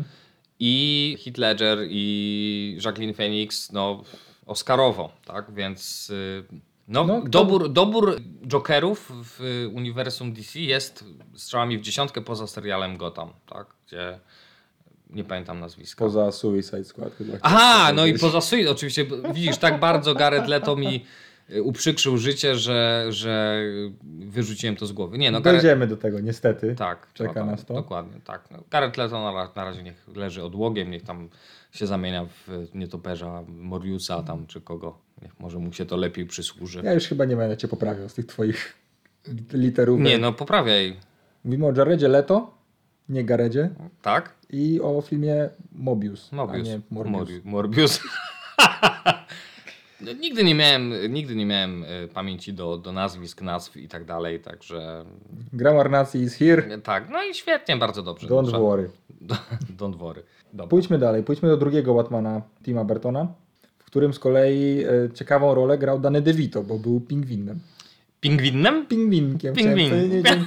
[0.60, 4.04] i Heath Ledger i Jacqueline Phoenix, no
[4.46, 5.54] Oscarowo, tak?
[5.54, 6.44] Więc y,
[6.88, 8.16] no, No, kto- dobór, dobór
[8.48, 13.68] Jokerów w uniwersum DC jest strzałami w dziesiątkę poza serialem Gotham, tak?
[13.88, 14.20] Gdzie
[15.10, 16.06] nie pamiętam nazwiska.
[16.06, 17.38] Poza Suicide Squad chyba.
[17.42, 21.06] Aha, no i poza Suicide oczywiście, widzisz, tak bardzo Jared Leto mi
[21.50, 23.64] y, uprzykrzył życie, że, że
[24.20, 25.18] wyrzuciłem to z głowy.
[25.18, 26.76] Nie, no Dojdziemy do tego, niestety.
[26.76, 27.74] tak, Czeka no, nas to.
[27.74, 28.52] Dokładnie, tak.
[28.52, 31.30] No, Jared Leto na, na razie niech leży odłogiem, niech tam
[31.72, 34.98] się zamienia w nietoperza Moriusa tam czy kogo.
[35.22, 36.82] Niech może mu się to lepiej przysłuży.
[36.84, 38.74] Ja już chyba nie będę cię poprawiał z tych twoich
[39.54, 40.00] literów.
[40.00, 40.98] Nie, no poprawiaj,
[41.48, 42.54] Mówimy o Jaredzie Leto,
[43.10, 43.70] nie Garedzie
[44.02, 44.37] tak?
[44.50, 46.68] I o filmie Mobius, Mobius.
[46.68, 47.30] a nie Morbius.
[47.46, 48.00] Morbius.
[50.02, 54.06] No, nigdy nie miałem, nigdy nie miałem y, pamięci do, do nazwisk, nazw i tak
[54.06, 55.06] dalej, także
[55.54, 58.28] Grammar Nazi is here, tak, no i świetnie, bardzo dobrze.
[58.28, 58.60] don't Dobrze.
[58.60, 58.90] worry.
[59.80, 60.24] Don't worry.
[60.54, 60.68] Dobra.
[60.68, 63.28] Pójdźmy dalej, pójdźmy do drugiego Batmana Tima Burtona,
[63.78, 67.60] w którym z kolei e, ciekawą rolę grał Danny DeVito, bo był pingwinem.
[68.20, 68.86] Pingwinem?
[68.86, 69.56] Pingwinkiem.
[69.56, 69.92] Pingwin.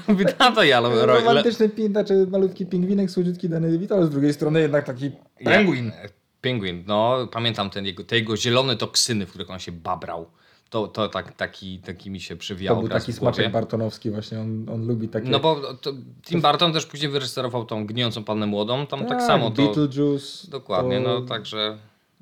[0.09, 4.61] Witam to ja, Romantyczny pin, znaczy malutki pingwinek, słodziutki Danny DeVito, ale z drugiej strony
[4.61, 5.11] jednak taki
[5.44, 5.87] penguin.
[5.87, 6.09] Ja-
[6.40, 10.26] Pingwin, no pamiętam ten jego, te jego zielone toksyny, w których on się babrał.
[10.70, 14.66] To, to tak, taki, taki mi się To przewijał był taki smaczek bartonowski właśnie, on,
[14.68, 15.28] on lubi takie...
[15.28, 19.22] No bo to, Tim Burton też później wyreżyserował tą gnijącą pannę młodą, tam tak, Tak,
[19.22, 19.62] samo to...
[19.62, 20.50] Beetlejuice.
[20.50, 21.78] Dokładnie, to no także...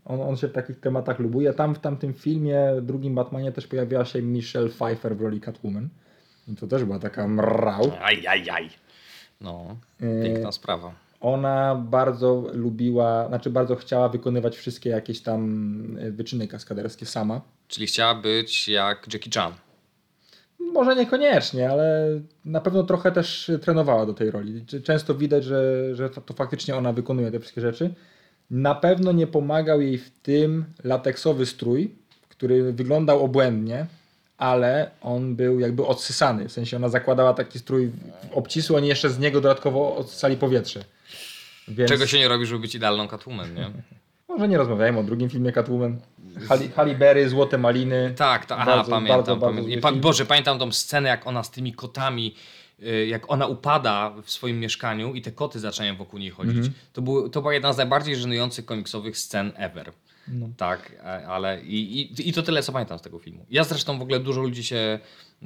[0.08, 1.52] On, on się w takich tematach lubuje.
[1.54, 5.88] Tam w tamtym filmie, drugim Batmanie też pojawiła się Michelle Pfeiffer w roli Catwoman.
[6.48, 7.92] I to też była taka mrał.
[8.02, 8.70] Aj, aj, aj.
[9.40, 10.94] No, E, piękna sprawa.
[11.20, 17.40] Ona bardzo lubiła, znaczy bardzo chciała wykonywać wszystkie jakieś tam e, wyczyny kaskaderskie sama.
[17.68, 19.52] Czyli chciała być jak Jackie Chan.
[20.72, 22.08] Może niekoniecznie, ale
[22.44, 24.64] na pewno trochę też trenowała do tej roli.
[24.84, 27.94] Często widać, że, że to, to faktycznie ona wykonuje te wszystkie rzeczy.
[28.50, 31.94] Na pewno nie pomagał jej w tym lateksowy strój,
[32.28, 33.87] który wyglądał obłędnie,
[34.38, 36.48] ale on był jakby odsysany.
[36.48, 37.90] W sensie ona zakładała taki strój
[38.32, 40.84] obcisły, oni jeszcze z niego dodatkowo odsysali powietrze.
[41.68, 43.70] Więc Czego się nie robi, żeby być idealną Catwoman, nie?
[44.28, 46.00] może nie rozmawiajmy o drugim filmie Catwoman.
[46.98, 48.14] Berry, Złote Maliny.
[48.16, 49.16] Tak, ta, aha, Bardzo, pamiętam.
[49.16, 49.90] bardzo, bardzo pamiętam.
[49.92, 50.00] zły I.
[50.00, 52.34] Boże, pamiętam tą scenę, jak ona z tymi kotami,
[53.08, 56.56] jak ona upada w swoim mieszkaniu i te koty zaczynają wokół niej chodzić.
[56.56, 56.74] Mhm.
[56.92, 59.92] To, był, to była jedna z najbardziej żenujących komiksowych scen ever.
[60.28, 60.48] No.
[60.56, 60.92] Tak,
[61.28, 63.46] ale i, i, i to tyle, co pamiętam z tego filmu.
[63.50, 64.98] Ja zresztą w ogóle dużo ludzi się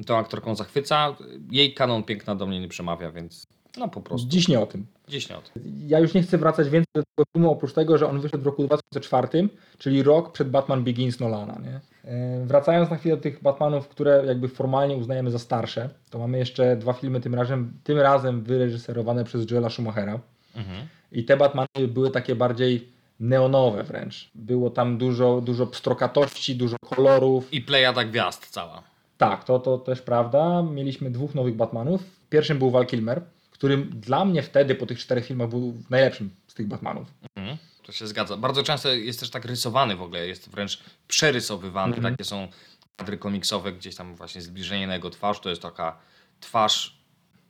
[0.06, 1.16] tą aktorką zachwyca.
[1.50, 3.46] Jej kanon piękna do mnie nie przemawia, więc
[3.78, 4.86] no po prostu Dziś nie o tym.
[5.08, 5.62] gdzieś nie o tym.
[5.86, 8.46] Ja już nie chcę wracać więcej do tego filmu, oprócz tego, że on wyszedł w
[8.46, 11.58] roku 2004, czyli rok przed Batman Begins Nolana.
[11.64, 11.80] Nie?
[12.10, 16.38] E, Wracając na chwilę do tych Batmanów, które jakby formalnie uznajemy za starsze, to mamy
[16.38, 20.20] jeszcze dwa filmy tym razem, tym razem wyreżyserowane przez Joela Schumachera.
[20.56, 20.86] Mhm.
[21.12, 22.88] I te Batmany były takie bardziej
[23.20, 24.30] neonowe wręcz.
[24.34, 27.52] Było tam dużo, dużo pstrokatości, dużo kolorów.
[27.54, 28.82] I plejada gwiazd cała.
[29.18, 30.62] Tak, to, to też prawda.
[30.62, 32.02] Mieliśmy dwóch nowych Batmanów.
[32.30, 33.22] Pierwszym był Val Kilmer,
[33.62, 37.08] którym dla mnie wtedy po tych czterech filmach był najlepszym z tych Batmanów.
[37.36, 37.56] Mhm.
[37.82, 38.36] To się zgadza.
[38.36, 41.96] Bardzo często jest też tak rysowany w ogóle, jest wręcz przerysowywany.
[41.96, 42.14] Mhm.
[42.14, 42.48] Takie są
[42.96, 45.40] kadry komiksowe, gdzieś tam właśnie zbliżenie na jego twarz.
[45.40, 45.98] To jest taka
[46.40, 47.02] twarz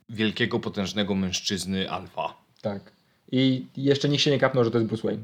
[0.09, 2.37] wielkiego, potężnego mężczyzny alfa.
[2.61, 2.91] Tak.
[3.31, 5.23] I jeszcze nikt się nie kapnął, że to jest Bruce Wayne.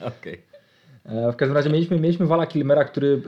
[0.18, 0.34] Okej.
[0.34, 0.53] E,
[1.32, 3.22] W każdym razie mieliśmy, mieliśmy Vala Kilmera, który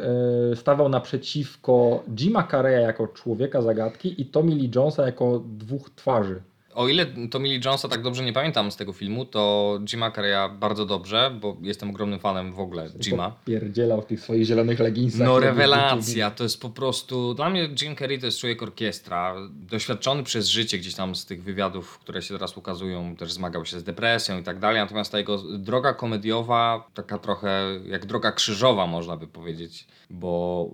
[0.53, 6.43] e, stawał naprzeciwko Jima Carreya jako człowieka zagadki i Tommy Lee Jonesa jako dwóch twarzy.
[6.77, 10.87] O ile Tommy Jonesa tak dobrze nie pamiętam z tego filmu, to Jima Carreya bardzo
[10.87, 13.37] dobrze, bo jestem ogromnym fanem w ogóle Jima.
[13.45, 15.27] Pierdzielał w tych swoich zielonych leginsach.
[15.27, 20.23] No rewelacja, to jest po prostu, dla mnie Jim Carrey to jest człowiek orkiestra, doświadczony
[20.23, 23.85] przez życie gdzieś tam z tych wywiadów, które się teraz ukazują, też zmagał się z
[23.85, 29.17] depresją i tak dalej, natomiast ta jego droga komediowa, taka trochę jak droga krzyżowa można
[29.17, 30.71] by powiedzieć, bo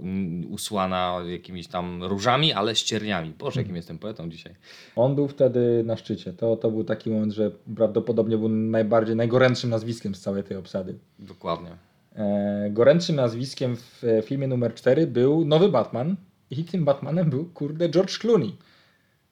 [0.51, 3.33] usłana jakimiś tam różami, ale ścierniami.
[3.39, 4.55] Boże, jakim jestem poetą dzisiaj.
[4.97, 6.33] On był wtedy na szczycie.
[6.33, 10.99] To, to był taki moment, że prawdopodobnie był najbardziej, najgorętszym nazwiskiem z całej tej obsady.
[11.19, 11.71] Dokładnie.
[12.17, 16.17] E, gorętszym nazwiskiem w e, filmie numer 4 był nowy Batman
[16.51, 18.57] i tym Batmanem był, kurde, George Clooney.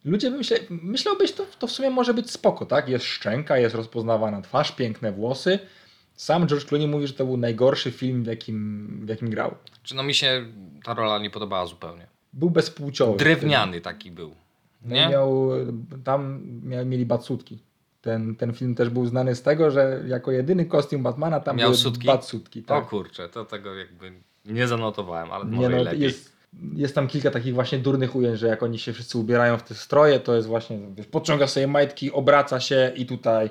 [0.05, 2.89] Ludzie by myślę, myślałbyś, to, to w sumie może być spoko, tak?
[2.89, 5.59] Jest szczęka, jest rozpoznawana twarz, piękne włosy.
[6.15, 9.55] Sam George Clooney mówi, że to był najgorszy film, w jakim, w jakim grał.
[9.83, 10.47] Czy no mi się
[10.85, 12.07] ta rola nie podobała zupełnie.
[12.33, 13.19] Był bezpłciowy.
[13.19, 14.35] Drewniany taki był.
[14.83, 15.09] No Nie?
[15.09, 15.51] Miał,
[16.05, 17.59] tam miał, mieli batsutki.
[18.01, 21.67] Ten, ten film też był znany z tego, że jako jedyny kostium Batmana tam Miał
[21.69, 22.07] były sutki?
[22.07, 22.61] batsutki.
[22.61, 22.87] O Tak.
[22.89, 24.13] kurczę, to tego jakby
[24.45, 26.01] nie zanotowałem, ale Nie może no, i lepiej.
[26.01, 26.37] jest,
[26.75, 29.75] jest tam kilka takich właśnie durnych ujęć, że jak oni się wszyscy ubierają w te
[29.75, 33.51] stroje, to jest właśnie, wiesz, podciąga sobie majtki, obraca się i tutaj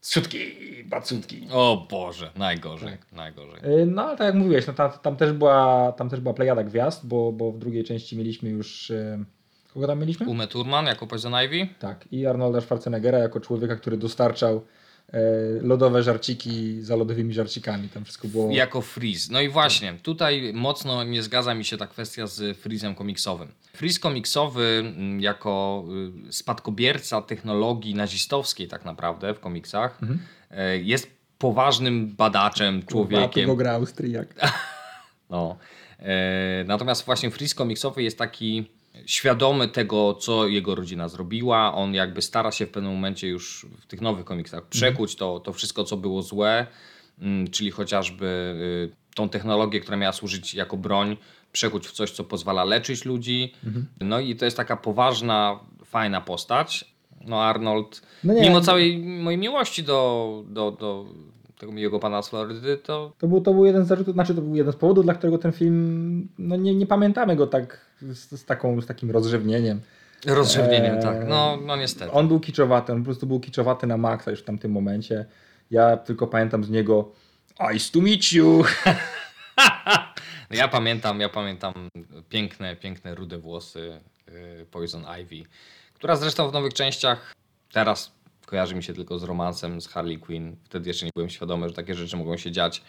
[0.00, 0.38] sutki,
[0.84, 1.48] batsutki.
[1.52, 3.12] O Boże, najgorzej, Tak.
[3.12, 3.60] najgorzej.
[3.70, 6.64] Yy, No ale tak jak mówiłeś, no, tam, tam, też była, tam też była plejada
[6.64, 8.90] gwiazd, bo, bo w drugiej części mieliśmy już...
[8.90, 9.24] yy,
[9.76, 10.26] Kogo tam mieliśmy?
[10.26, 11.68] Uma Thurman jako Poison Ivy?
[11.78, 14.64] Tak, i Arnolda Schwarzeneggera jako człowieka, który dostarczał
[15.12, 15.20] e,
[15.62, 17.88] lodowe żarciki za lodowymi żarcikami.
[17.88, 18.50] Tam wszystko było...
[18.50, 19.32] Jako Freeze.
[19.32, 23.48] No i właśnie, tutaj mocno nie zgadza mi się ta kwestia z Freezem komiksowym.
[23.72, 24.64] Freeze komiksowy
[24.96, 25.84] mm, jako
[26.28, 30.18] y, spadkobierca technologii nazistowskiej tak naprawdę w komiksach Mhm.
[30.50, 33.46] e, jest poważnym badaczem, Kurwa, człowiekiem.
[33.46, 34.34] go gra Austriak.
[35.30, 35.56] No.
[35.98, 38.75] E, natomiast właśnie Freeze komiksowy jest taki
[39.06, 41.74] świadomy tego, co jego rodzina zrobiła.
[41.74, 45.52] On jakby stara się w pewnym momencie już w tych nowych komiksach przekuć to, to
[45.52, 46.66] wszystko, co było złe,
[47.20, 48.26] mm, czyli chociażby
[48.92, 51.16] y, tą technologię, która miała służyć jako broń,
[51.52, 53.54] przekuć w coś, co pozwala leczyć ludzi.
[54.00, 56.84] No i to jest taka poważna, fajna postać.
[57.20, 61.06] No Arnold, No nie, mimo no- całej mojej miłości do, do, do
[61.58, 64.42] tego miłego pana z Florydy, to To był, to był jeden z zarzutów, znaczy to
[64.42, 68.40] był jeden z powodów, dla którego ten film, no nie, nie pamiętamy go tak z,
[68.40, 69.80] z, taką, z takim rozrzewnieniem.
[70.26, 71.28] rozrzewnieniem, Eee, tak.
[71.28, 72.12] No, no niestety.
[72.12, 75.26] On był kiczowaty, on po prostu był kiczowaty na maksa już w tamtym momencie.
[75.70, 77.12] Ja tylko pamiętam z niego
[77.74, 78.64] Ice to meet you.
[80.50, 81.72] No Ja pamiętam, ja pamiętam
[82.28, 85.48] piękne, piękne rude włosy y, Poison Ivy,
[85.94, 87.32] która zresztą w nowych częściach
[87.72, 88.12] teraz
[88.46, 90.56] kojarzy mi się tylko z romansem z Harley Quinn.
[90.64, 92.82] Wtedy jeszcze nie byłem świadomy, że takie rzeczy mogą się dziać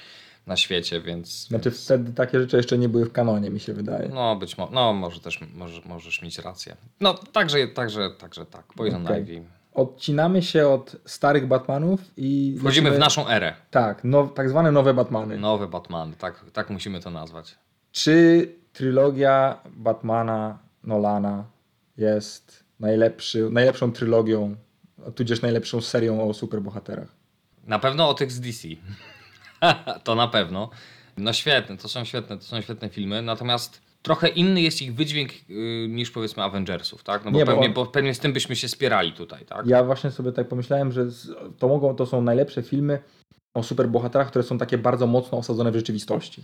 [0.48, 4.10] na świecie, więc Znaczy wtedy takie rzeczy jeszcze nie były w kanonie, mi się wydaje.
[4.10, 6.76] no być może, no może też może, możesz mieć rację.
[7.02, 9.24] No także, także, także tak, Poison Okej.
[9.24, 9.43] Ivy.
[9.74, 13.54] Odcinamy się od starych Batmanów i Wchodzimy w naszą erę.
[13.72, 15.38] Tak, now, tak zwane nowe Batmany.
[15.38, 17.56] Nowe Batman, tak, tak musimy to nazwać.
[17.91, 21.46] Czy trylogia Batmana Nolana
[21.98, 24.56] jest najlepszy, najlepszą trylogią,
[25.16, 27.16] tudzież najlepszą serią o superbohaterach?
[27.64, 28.68] Na pewno o tych z DC.
[30.04, 30.70] to na pewno.
[31.18, 35.32] No świetne, to są świetne, to są świetne filmy, natomiast trochę inny jest ich wydźwięk
[35.50, 37.26] y, niż powiedzmy Avengersów, tak?
[37.26, 39.68] No bo, Nie, bo pewnie, on- bo pewnie z tym byśmy się spierali tutaj, tak?
[39.68, 41.06] Ja właśnie sobie tak pomyślałem, że
[41.60, 43.00] to, mogą, to są najlepsze filmy
[43.54, 46.44] o superbohaterach, które są takie bardzo mocno osadzone w rzeczywistości.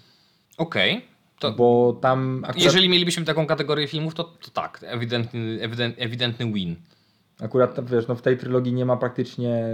[0.58, 1.06] Okej.
[1.40, 2.64] To Bo tam akurat...
[2.64, 6.76] Jeżeli mielibyśmy taką kategorię filmów, to, to tak, ewidentny, ewident, ewidentny win.
[7.40, 9.66] Akurat wiesz, no w tej trylogii nie ma praktycznie,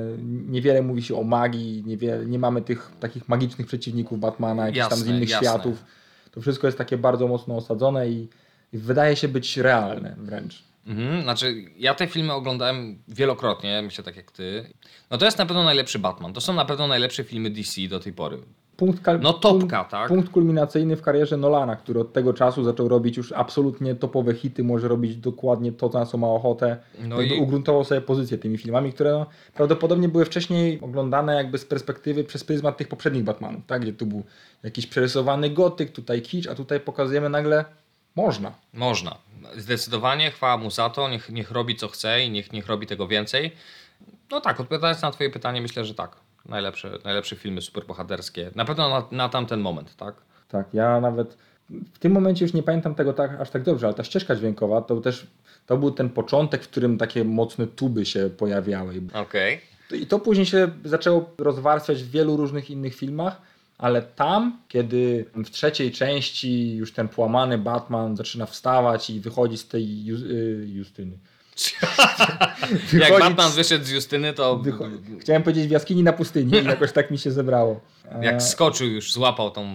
[0.48, 4.98] niewiele mówi się o magii, niewiele, nie mamy tych takich magicznych przeciwników Batmana, jakichś tam
[4.98, 5.48] z Jasne, innych jasne.
[5.48, 5.84] światów.
[6.32, 8.30] To wszystko jest takie bardzo mocno osadzone i,
[8.74, 10.64] i wydaje się być realne wręcz.
[10.88, 14.74] Mhm, znaczy, ja te filmy oglądałem wielokrotnie, myślę tak jak ty.
[15.12, 16.34] No to jest na pewno najlepszy Batman.
[16.34, 18.38] To są na pewno najlepsze filmy DC do tej pory.
[18.80, 20.08] Punkt No topka, punkt, tak?
[20.08, 24.64] Punkt kulminacyjny w karierze Nolana, który od tego czasu zaczął robić już absolutnie topowe hity,
[24.64, 26.78] może robić dokładnie to, na co ma ochotę.
[27.00, 31.66] No i- ugruntował sobie pozycję tymi filmami, które no, prawdopodobnie były wcześniej oglądane jakby z
[31.66, 33.82] perspektywy przez pryzmat tych poprzednich Batmanów, tak?
[33.82, 34.24] Gdzie tu był
[34.64, 37.66] jakiś przerysowany gotyk, tutaj kicz, a tutaj pokazujemy nagle
[38.16, 38.52] można.
[38.74, 39.16] Można.
[39.58, 43.08] Zdecydowanie chwała mu za to, niech, niech robi co chce i niech, niech robi tego
[43.08, 43.52] więcej.
[44.32, 46.16] No tak, odpowiadając na twoje pytanie, myślę, że tak.
[46.46, 48.52] Najlepsze, najlepsze filmy superbohaterskie.
[48.56, 50.16] Na pewno na, na tamten moment, tak?
[50.50, 51.38] Tak, ja nawet
[51.94, 54.82] w tym momencie już nie pamiętam tego tak, aż tak dobrze, ale ta ścieżka dźwiękowa
[54.82, 55.28] to też
[55.68, 59.02] to był ten początek, w którym takie mocne tuby się pojawiały.
[59.14, 59.62] Okej.
[59.92, 63.42] I to później się zaczęło rozwarstwiać w wielu różnych innych filmach,
[63.78, 69.68] ale tam, kiedy w trzeciej części już ten płamany Batman zaczyna wstawać i wychodzi z
[69.68, 70.86] tej Ju-
[73.00, 74.64] Jak Batman wyszedł z Justyny, to
[75.20, 77.82] Chciałem powiedzieć w jaskini na pustyni i jakoś tak mi się zebrało.
[78.12, 79.68] E, jak skoczył już, złapał tą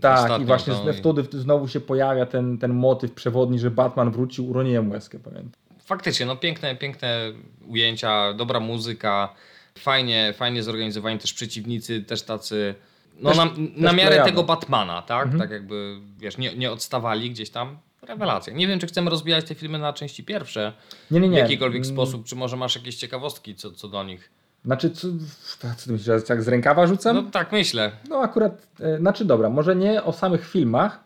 [0.00, 4.50] Tak, i właśnie tą wtedy znowu się pojawia ten, ten motyw przewodni, że Batman wrócił,
[4.50, 5.52] uroniłem łezkę, pamiętam.
[5.84, 7.32] Faktycznie, no piękne, piękne
[7.68, 9.34] ujęcia, dobra muzyka,
[9.78, 12.74] fajnie, fajnie zorganizowani też przeciwnicy, też tacy,
[13.20, 15.24] no Też- na, też na miarę tego Batmana, tak?
[15.24, 15.40] Mhm.
[15.40, 17.78] Tak jakby, wiesz, nie, nie odstawali gdzieś tam.
[18.08, 18.52] Rewelacja.
[18.52, 20.72] Nie wiem, czy chcemy rozbijać te filmy na części pierwsze
[21.10, 21.36] Nie, nie, nie.
[21.36, 24.30] w jakikolwiek Mm, sposób, czy może masz jakieś ciekawostki co, co do nich.
[24.64, 25.08] Znaczy, co,
[25.58, 27.16] co ty myślisz, jak z rękawa rzucam?
[27.16, 27.92] No No, tak myślę.
[28.22, 31.04] akurat, e, znaczy dobra, może nie o samych filmach,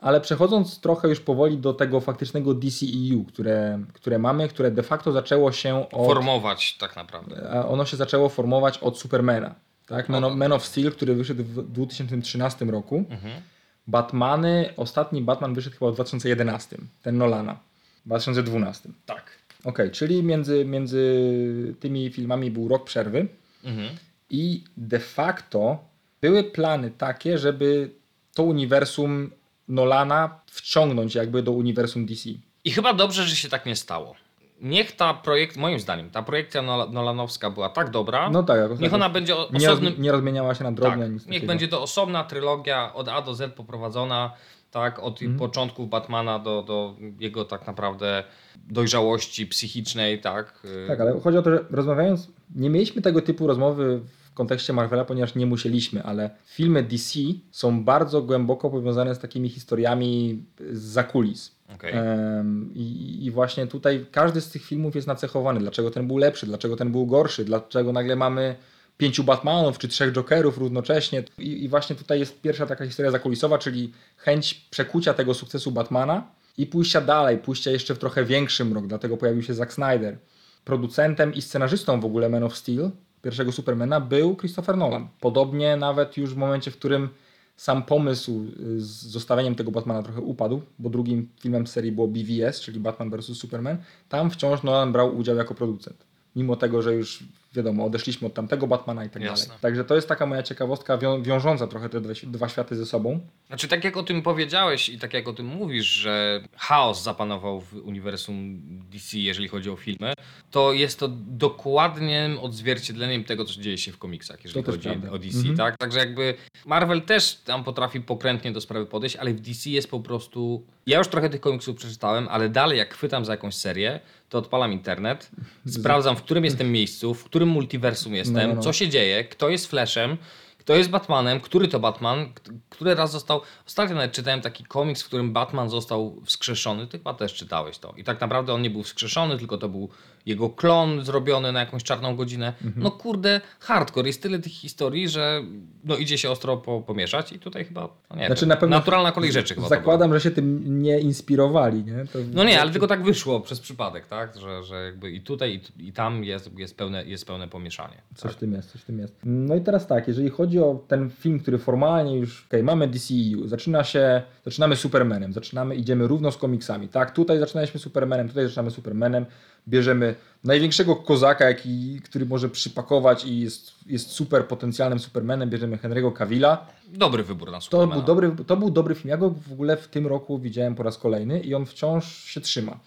[0.00, 5.12] ale przechodząc trochę już powoli do tego faktycznego DCEU, które, które mamy, które de facto
[5.12, 6.06] zaczęło się od...
[6.06, 7.50] Formować tak naprawdę.
[7.50, 9.54] a ono się zaczęło formować od Supermana.
[9.86, 10.08] Tak?
[10.08, 10.36] Man, of, Aha.
[10.38, 13.04] Man of Steel, który wyszedł w 2013 roku.
[13.10, 13.42] Mhm.
[13.86, 17.58] Batmany, ostatni Batman wyszedł chyba w 2011, ten Nolana.
[18.04, 18.88] W 2012.
[19.06, 19.30] Tak.
[19.64, 23.26] Okej, czyli między, między tymi filmami był rok przerwy
[23.64, 23.88] Mhm.
[24.30, 25.78] i de facto
[26.20, 27.90] były plany takie, żeby
[28.34, 29.30] to uniwersum
[29.68, 32.30] Nolana wciągnąć jakby do uniwersum DC.
[32.64, 34.14] I chyba dobrze, że się tak nie stało.
[34.62, 38.80] Niech ta projekt, moim zdaniem, ta projekcja Nola- Nolanowska była tak dobra, No tak, niech
[38.80, 39.94] tak ona będzie osobnym...
[39.98, 41.08] nie rozmieniała się na Tak, drobne.
[41.08, 41.46] nic niech takiego.
[41.46, 44.32] będzie to osobna trylogia od A do Z poprowadzona,
[44.70, 45.38] tak, od Mhm.
[45.38, 48.24] początków Batmana do, do jego tak naprawdę
[48.70, 50.60] dojrzałości psychicznej, tak.
[50.64, 54.72] y, Tak, ale chodzi o to, że rozmawiając, nie mieliśmy tego typu rozmowy w kontekście
[54.72, 57.18] Marvela, ponieważ nie musieliśmy, ale filmy DC
[57.50, 61.54] są bardzo głęboko powiązane z takimi historiami z zakulis.
[61.80, 65.60] Em, i, I właśnie tutaj każdy z tych filmów jest nacechowany.
[65.60, 68.56] Dlaczego ten był lepszy, dlaczego ten był gorszy, dlaczego nagle mamy
[68.98, 71.24] pięciu Batmanów czy trzech Jokerów równocześnie.
[71.38, 76.26] I, I właśnie tutaj jest pierwsza taka historia zakulisowa, czyli chęć przekucia tego sukcesu Batmana
[76.58, 78.86] i pójścia dalej, pójścia jeszcze w trochę większy mrok.
[78.86, 80.18] Dlatego pojawił się Zack Snyder.
[80.64, 82.90] Producentem i scenarzystą w ogóle Man of Steel,
[83.22, 85.08] pierwszego Supermana, był Christopher Nolan.
[85.20, 87.08] Podobnie nawet już w momencie, w którym
[87.56, 92.60] sam pomysł y, z zostawieniem tego Batmana trochę upadł, bo drugim filmem serii było BVS,
[92.60, 93.24] czyli Batman vs.
[93.24, 96.06] Superman, tam wciąż Nolan brał udział jako producent.
[96.36, 99.46] Mimo tego, że już wiadomo, odeszliśmy od tamtego Batmana i tak Jasne.
[99.46, 99.60] dalej.
[99.60, 103.20] Także to jest taka moja ciekawostka wią- wiążąca trochę te dwa, dwa światy ze sobą.
[103.48, 107.60] Znaczy, tak jak o tym powiedziałeś i tak jak o tym mówisz, że chaos zapanował
[107.60, 108.60] w uniwersum
[108.92, 110.12] DC, jeżeli chodzi o filmy,
[110.50, 111.08] to jest to
[111.52, 115.10] dokładnym odzwierciedleniem tego, co dzieje się w komiksach, jeżeli chodzi prawda.
[115.10, 115.56] o DC, Mhm.
[115.56, 115.76] tak?
[115.76, 116.34] Także jakby
[116.66, 120.66] Marvel też tam potrafi pokrętnie do sprawy podejść, ale w DC jest po prostu...
[120.86, 124.72] Ja już trochę tych komiksów przeczytałem, ale dalej jak chwytam za jakąś serię, to odpalam
[124.72, 125.30] internet,
[125.78, 128.62] sprawdzam, w którym jestem miejscu, w którym multiversum jestem, No, no.
[128.62, 130.16] co się dzieje, kto jest Flashem,
[130.58, 132.32] kto jest Batmanem, który to Batman,
[132.70, 133.40] który raz został.
[133.66, 136.86] Ostatnio nawet czytałem taki komiks, w którym Batman został wskrzeszony.
[136.86, 137.94] Ty chyba też czytałeś to.
[137.96, 139.88] I tak naprawdę on nie był wskrzeszony, tylko to był
[140.26, 142.52] jego klon zrobiony na jakąś czarną godzinę.
[142.64, 142.82] Mhm.
[142.82, 144.06] No kurde, hardcore.
[144.06, 145.42] Jest tyle tych historii, że
[145.84, 149.12] no idzie się ostro po, pomieszać i tutaj chyba, no nie Znaczy na pewno naturalna
[149.12, 149.68] kolej rzeczy chyba.
[149.68, 151.84] Zakładam, że się tym nie inspirowali.
[151.84, 152.04] Nie?
[152.12, 154.38] To, No nie, ale tylko tak wyszło przez przypadek, tak?
[154.38, 157.96] Że, że jakby i tutaj, i, i tam jest, jest, pełne, jest pełne pomieszanie.
[158.14, 159.14] Coś w tym jest, coś w tym jest.
[159.24, 163.48] No i teraz tak, jeżeli chodzi o ten film, który formalnie już, okej, mamy DCEU,
[163.48, 168.70] zaczyna się, zaczynamy Supermanem, zaczynamy, idziemy równo z komiksami, tak, tutaj zaczynaliśmy Supermanem, tutaj zaczynamy
[168.70, 169.26] Supermanem,
[169.68, 176.12] bierzemy największego kozaka, jaki, który może przypakować i jest, jest super potencjalnym Supermanem, bierzemy Henry'ego
[176.12, 179.10] Cavilla, Dobry wybór na to był, dobry, to był dobry film.
[179.10, 182.40] Ja go w ogóle w tym roku widziałem po raz kolejny i on wciąż się
[182.40, 182.78] trzyma.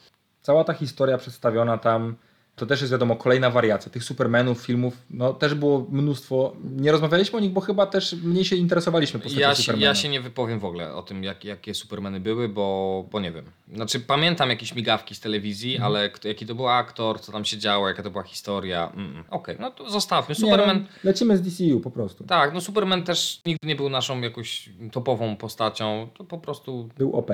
[0.41, 2.15] Cała ta historia przedstawiona tam
[2.55, 3.91] To też jest wiadomo kolejna wariacja.
[3.91, 6.55] Tych Supermanów, filmów, no też było mnóstwo.
[6.63, 10.09] Nie rozmawialiśmy o nich, bo chyba też mniej się interesowaliśmy postacią Ja się, ja się
[10.09, 13.45] nie wypowiem w ogóle o tym, jak, jakie Supermany były, bo, bo nie wiem.
[13.73, 15.91] Znaczy, pamiętam jakieś migawki z telewizji, Mhm.
[15.93, 18.91] ale kto, jaki to był aktor, co tam się działo, jaka to była historia.
[18.95, 19.23] Mm.
[19.29, 20.35] Okej, no to zostawmy.
[20.39, 20.79] Nie, Superman.
[20.81, 22.23] no, lecimy z DCU po prostu.
[22.23, 26.07] Tak, no Superman też nigdy nie był naszą jakąś topową postacią.
[26.17, 27.31] To po prostu Był OP.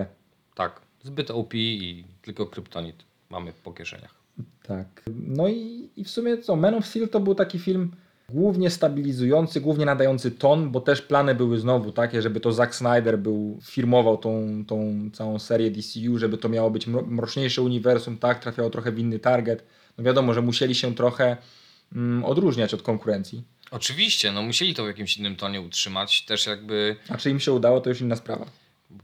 [0.56, 2.96] tak, zbyt OP i tylko kryptonit
[3.30, 4.21] mamy po kieszeniach.
[4.64, 4.88] Tak.
[5.16, 6.56] No i, i w sumie co?
[6.56, 7.92] Man of Steel to był taki film
[8.30, 13.20] głównie stabilizujący, głównie nadający ton, bo też plany były znowu takie, żeby to Zack Snyder
[13.20, 18.40] był, firmował tą, tą całą serię DCU, żeby to miało być mro- mroczniejsze uniwersum, tak,
[18.40, 19.64] trafiało trochę w inny target.
[19.98, 21.38] No wiadomo, że musieli się trochę
[21.96, 23.44] mm, odróżniać od konkurencji.
[23.72, 26.26] Oczywiście, no musieli to w jakimś innym tonie utrzymać.
[26.26, 28.46] Też jakby A czy im się udało, to już inna sprawa.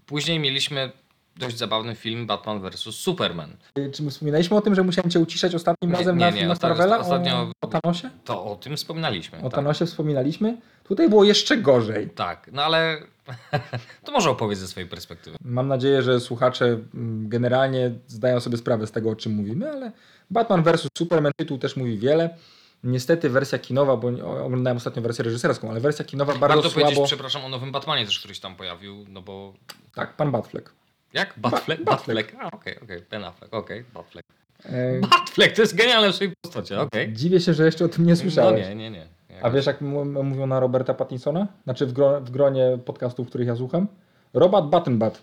[0.05, 0.91] później mieliśmy
[1.39, 2.79] dość zabawny film Batman vs.
[2.79, 3.57] Superman.
[3.93, 6.49] Czy my wspominaliśmy o tym, że musiałem Cię uciszać ostatnim Nie, razem nie, na nie,
[6.49, 6.99] osta- Marvela?
[6.99, 8.09] ostatnio- O, o Thanosie?
[8.25, 9.37] To o tym wspominaliśmy.
[9.39, 9.53] O tak.
[9.53, 10.57] Thanosie wspominaliśmy.
[10.83, 12.09] Tutaj było jeszcze gorzej.
[12.09, 12.97] Tak, no ale
[14.05, 15.37] to może opowiedz ze swojej perspektywy.
[15.41, 19.91] Mam nadzieję, że słuchacze mm, generalnie zdają sobie sprawę z tego, o czym mówimy, ale
[20.31, 20.87] Batman vs.
[20.97, 22.37] Superman tytuł też mówi wiele.
[22.83, 24.07] Niestety wersja kinowa, bo
[24.45, 27.07] oglądałem ostatnio wersję reżyserską, ale wersja kinowa bardzo Warto powiedzieć, słabo...
[27.07, 29.53] przepraszam, o nowym Batmanie też, który się tam pojawił, no bo...
[29.95, 30.73] Tak, pan Batfleck.
[31.13, 31.33] Jak?
[31.37, 31.83] Batfleck?
[31.83, 32.35] Ba- Batfleck.
[32.39, 34.27] A, okej, okej, Ben Affleck, okej, Batfleck.
[34.65, 37.13] E, Batfleck, to jest genialne w swojej postaci, okej.
[37.13, 38.67] Dziwię się, że jeszcze o tym nie No słyszałeś.
[38.67, 39.07] nie, nie, nie.
[39.41, 41.47] A wiesz, jak mówią na Roberta Pattinsona?
[41.63, 43.87] Znaczy w, gro, w gronie podcastów, których ja słucham?
[44.33, 45.21] Robert Battenbat.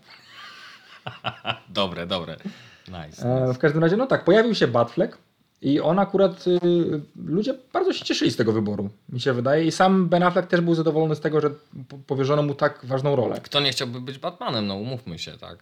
[1.69, 2.37] Dobre, dobre.
[2.89, 3.47] Nice.
[3.49, 5.19] E, w każdym razie, no tak, pojawił się Batfleck
[5.63, 6.61] i on akurat, y,
[7.17, 9.65] ludzie bardzo się cieszyli z tego wyboru, mi się wydaje.
[9.65, 11.51] I sam Ben Affleck też był zadowolony z tego, że
[11.89, 13.41] po- powierzono mu tak ważną rolę.
[13.43, 15.59] Kto nie chciałby być Batmanem, no umówmy się, tak.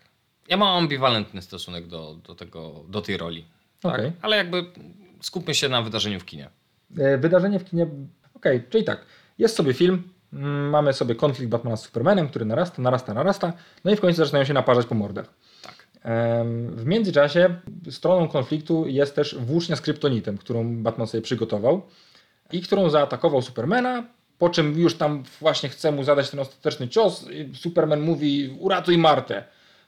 [0.48, 3.44] Ja mam ambiwalentny stosunek do, do, tego, do tej roli.
[3.80, 3.94] Tak?
[3.94, 4.12] Okej.
[4.22, 4.64] Ale jakby
[5.20, 6.50] skupmy się na wydarzeniu w kinie.
[6.98, 7.86] E, Wydarzenie w kinie,
[8.34, 9.06] okej, czyli tak,
[9.38, 10.02] jest sobie film,
[10.32, 13.52] mm, mamy sobie konflikt Batmana z Supermanem, który narasta, narasta, narasta,
[13.84, 15.34] no i w końcu zaczynają się naparzać po mordach.
[15.62, 15.86] Tak.
[16.68, 17.54] W międzyczasie
[17.90, 21.82] stroną konfliktu jest też włócznia z kryptonitem, którą Batman sobie przygotował
[22.52, 24.06] i którą zaatakował Supermana,
[24.38, 27.26] po czym już tam właśnie chce mu zadać ten ostateczny cios.
[27.54, 29.44] Superman mówi uratuj Martę.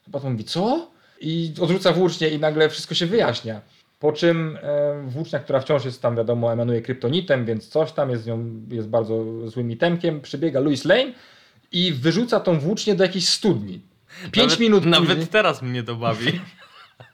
[0.06, 0.90] Batman mówi co?
[1.20, 3.60] I odrzuca włócznię i nagle wszystko się wyjaśnia.
[4.00, 8.22] Po czym e, włócznia, która wciąż jest tam wiadomo emanuje kryptonitem, więc coś tam jest
[8.22, 11.12] z nią jest bardzo złym itemkiem, przybiega Louis Lane
[11.72, 13.80] i wyrzuca tą włócznię do jakiejś studni.
[14.22, 16.40] Pięć nawet, minut Nawet później, teraz mnie to bawi.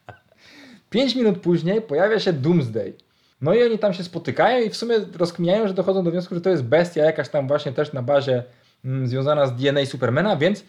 [0.90, 2.92] Pięć minut później pojawia się Doomsday.
[3.40, 6.40] No i oni tam się spotykają i w sumie rozkminiają, że dochodzą do wniosku, że
[6.40, 8.42] to jest bestia jakaś tam właśnie też na bazie
[8.84, 10.64] mm, związana z DNA Supermana, więc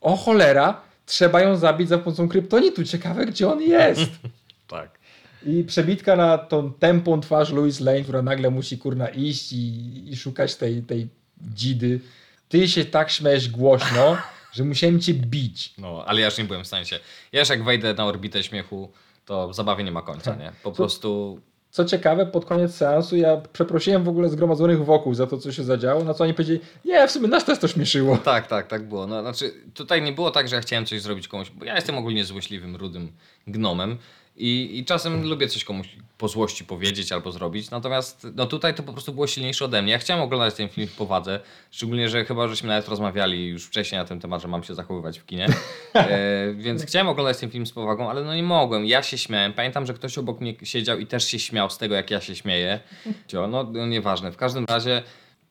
[0.00, 2.84] o cholera, trzeba ją zabić za pomocą kryptonitu.
[2.84, 4.10] Ciekawe, gdzie on jest.
[4.68, 4.98] tak.
[5.46, 10.16] I przebitka na tą tępą twarz Louis Lane, która nagle musi kurna iść i, i
[10.16, 11.08] szukać tej, tej
[11.40, 12.00] dzidy.
[12.48, 14.16] Ty się tak śmiejesz głośno,
[14.56, 15.74] że musiałem cię bić.
[15.78, 17.00] No, ale ja już nie byłem w stanie się.
[17.32, 18.92] Ja już jak wejdę na orbitę śmiechu,
[19.24, 20.52] to zabawie nie ma końca, nie?
[20.62, 21.40] Po prostu.
[21.76, 25.64] Co ciekawe, pod koniec seansu ja przeprosiłem w ogóle zgromadzonych wokół za to, co się
[25.64, 28.16] zadziało, na co oni powiedzieli, nie, w sumie nas też to śmieszyło.
[28.24, 29.06] Tak, tak, tak było.
[29.06, 31.98] No, znaczy, tutaj nie było tak, że ja chciałem coś zrobić komuś, bo ja jestem
[31.98, 33.12] ogólnie złośliwym, rudym
[33.46, 33.98] gnomem
[34.36, 38.82] i, i czasem lubię coś komuś po złości powiedzieć albo zrobić, natomiast no tutaj to
[38.82, 39.92] po prostu było silniejsze ode mnie.
[39.92, 43.98] Ja chciałem oglądać ten film w powadze, szczególnie, że chyba żeśmy nawet rozmawiali już wcześniej
[43.98, 45.46] na ten temat, że mam się zachowywać w kinie,
[45.94, 48.86] e, więc chciałem oglądać ten film z powagą, ale no nie mogłem.
[48.86, 49.52] Ja się śmiałem.
[49.52, 52.36] Pamiętam, że ktoś obok mnie siedział i też się śmiał z tego, jak ja się
[52.36, 52.80] śmieję.
[53.32, 54.32] No, no nieważne.
[54.32, 55.02] W każdym razie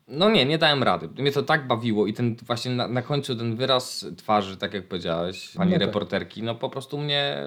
[0.08, 1.10] no nie, nie dałem rady.
[1.18, 4.88] Mnie to tak bawiło i ten właśnie na, na końcu ten wyraz twarzy, tak jak
[4.88, 5.88] powiedziałeś, pani No tak.
[5.88, 7.38] reporterki, no po prostu mnie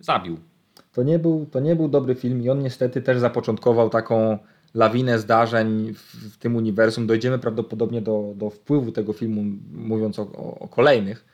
[0.00, 0.40] zabił.
[0.98, 4.38] To nie, był, to nie był dobry film i on niestety też zapoczątkował taką
[4.74, 7.06] lawinę zdarzeń w, w tym uniwersum.
[7.06, 11.24] Dojdziemy prawdopodobnie do, do wpływu tego filmu, mówiąc o, o, o kolejnych.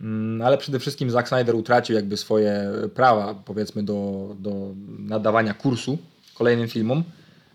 [0.00, 5.98] Mm, Ale przede wszystkim Zack Snyder utracił jakby swoje prawa, powiedzmy, do, do nadawania kursu
[6.34, 7.04] kolejnym filmom.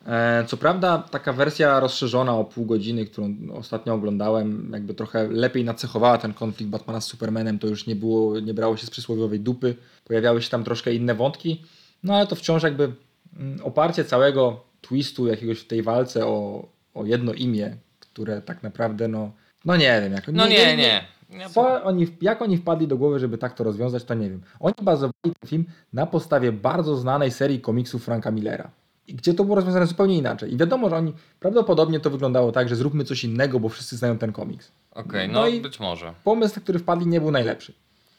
[0.07, 5.63] E, Co prawda, taka wersja rozszerzona o pół godziny, którą ostatnio oglądałem, jakby trochę lepiej
[5.63, 7.59] nacechowała ten konflikt Batmana z Supermanem.
[7.59, 9.75] To już nie, było, nie brało się z przysłowiowej dupy.
[10.05, 11.61] Pojawiały się tam troszkę inne wątki,
[12.03, 12.93] no ale to wciąż jakby
[13.39, 19.07] mm, oparcie całego twistu jakiegoś w tej walce o, o jedno imię, które tak naprawdę,
[19.07, 19.31] no,
[19.65, 20.13] no nie wiem.
[20.13, 21.05] Jak, No nie, nie.
[21.29, 24.41] Ja co oni, jak oni wpadli do głowy, żeby tak to rozwiązać, to nie wiem.
[24.59, 28.71] Oni bazowali ten film na podstawie bardzo znanej serii komiksów Franka Millera.
[29.07, 30.53] Gdzie to było rozwiązane zupełnie inaczej.
[30.53, 34.17] I wiadomo, że oni prawdopodobnie to wyglądało tak, że zróbmy coś innego, bo wszyscy znają
[34.17, 34.71] ten komiks.
[34.91, 36.13] Okej, No no, i- być może.
[36.23, 37.73] Pomysł, na który wpadli, nie był najlepszy.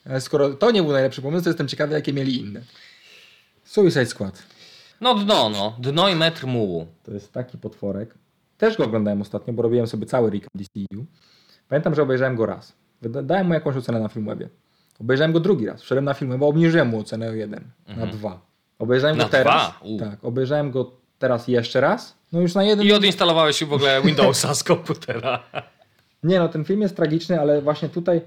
[0.05, 2.61] E, Skoro to nie był najlepszy pomysł, to jestem ciekawy, jakie mieli inne.
[3.63, 4.43] Suicide Squad.
[5.01, 5.75] No dno, no.
[5.79, 6.87] Dno i metr mułu.
[7.03, 8.13] To jest taki potworek.
[8.57, 11.05] Też go oglądałem ostatnio, bo robiłem sobie cały recap DCU.
[11.69, 12.73] Pamiętam, że obejrzałem go raz.
[13.01, 14.49] Dałem mu jakąś ocenę na Filmwebie.
[15.01, 15.81] Obejrzałem go drugi raz.
[15.81, 17.63] Wszedłem na Filmweb, bo obniżyłem mu ocenę o jeden.
[17.87, 18.41] Na dwa.
[18.79, 19.17] Obejrzałem.
[19.17, 19.73] Na go teraz.
[19.99, 22.17] Tak, obejrzałem go teraz jeszcze raz.
[22.31, 22.87] No już na jeden.
[22.87, 25.43] I odinstalowałeś w ogóle Windowsa z komputera.
[26.23, 28.21] Nie no, ten film jest tragiczny, ale właśnie tutaj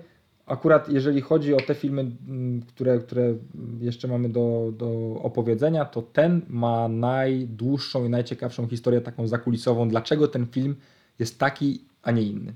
[0.46, 3.34] akurat jeżeli chodzi o te filmy, mm, które, które
[3.80, 10.28] jeszcze mamy do, do opowiedzenia, to ten ma najdłuższą i najciekawszą historię taką zakulisową, dlaczego
[10.28, 10.76] ten film
[11.18, 12.54] jest taki, a nie inny.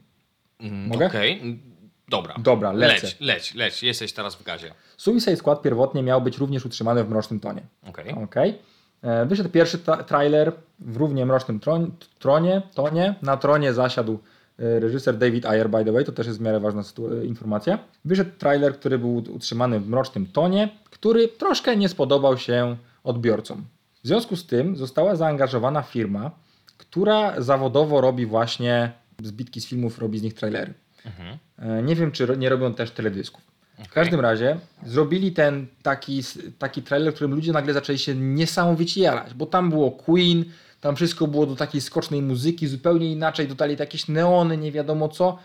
[0.61, 1.07] Mm, Mogę?
[1.07, 1.61] Okej.
[2.09, 2.35] Dobra.
[2.39, 3.07] Dobra, lecę.
[3.07, 3.83] Leć, leć, leć.
[3.83, 4.75] Jesteś teraz w gazie.
[4.97, 7.63] Suicide Squad pierwotnie miał być również utrzymany w mrocznym tonie.
[7.89, 8.13] Okej.
[8.25, 8.59] Okej.
[9.03, 13.15] E, Wyszedł pierwszy ta- trailer w równie mrocznym tron- tronie, tonie.
[13.23, 14.19] Na tronie zasiadł
[14.59, 17.25] e, reżyser David Ayer, by the way, to też jest w miarę ważna sytu- e,
[17.25, 17.79] informacja.
[18.05, 23.65] Wyszedł trailer, który był utrzymany w mrocznym tonie, który troszkę nie spodobał się odbiorcom.
[24.05, 26.31] W związku z tym została zaangażowana firma,
[26.79, 28.93] która zawodowo robi właśnie
[29.23, 30.75] zbitki z filmów, robi z nich trailery.
[31.07, 31.39] Mhm.
[31.79, 33.41] E, Nie wiem, czy nie robią też teledysków.
[33.89, 36.23] W każdym razie zrobili ten taki,
[36.59, 40.45] taki trailer, którym ludzie nagle zaczęli się niesamowicie jarać, bo tam było Queen,
[40.81, 45.39] tam wszystko było do takiej skocznej muzyki, zupełnie inaczej, dodali jakieś neony, nie wiadomo co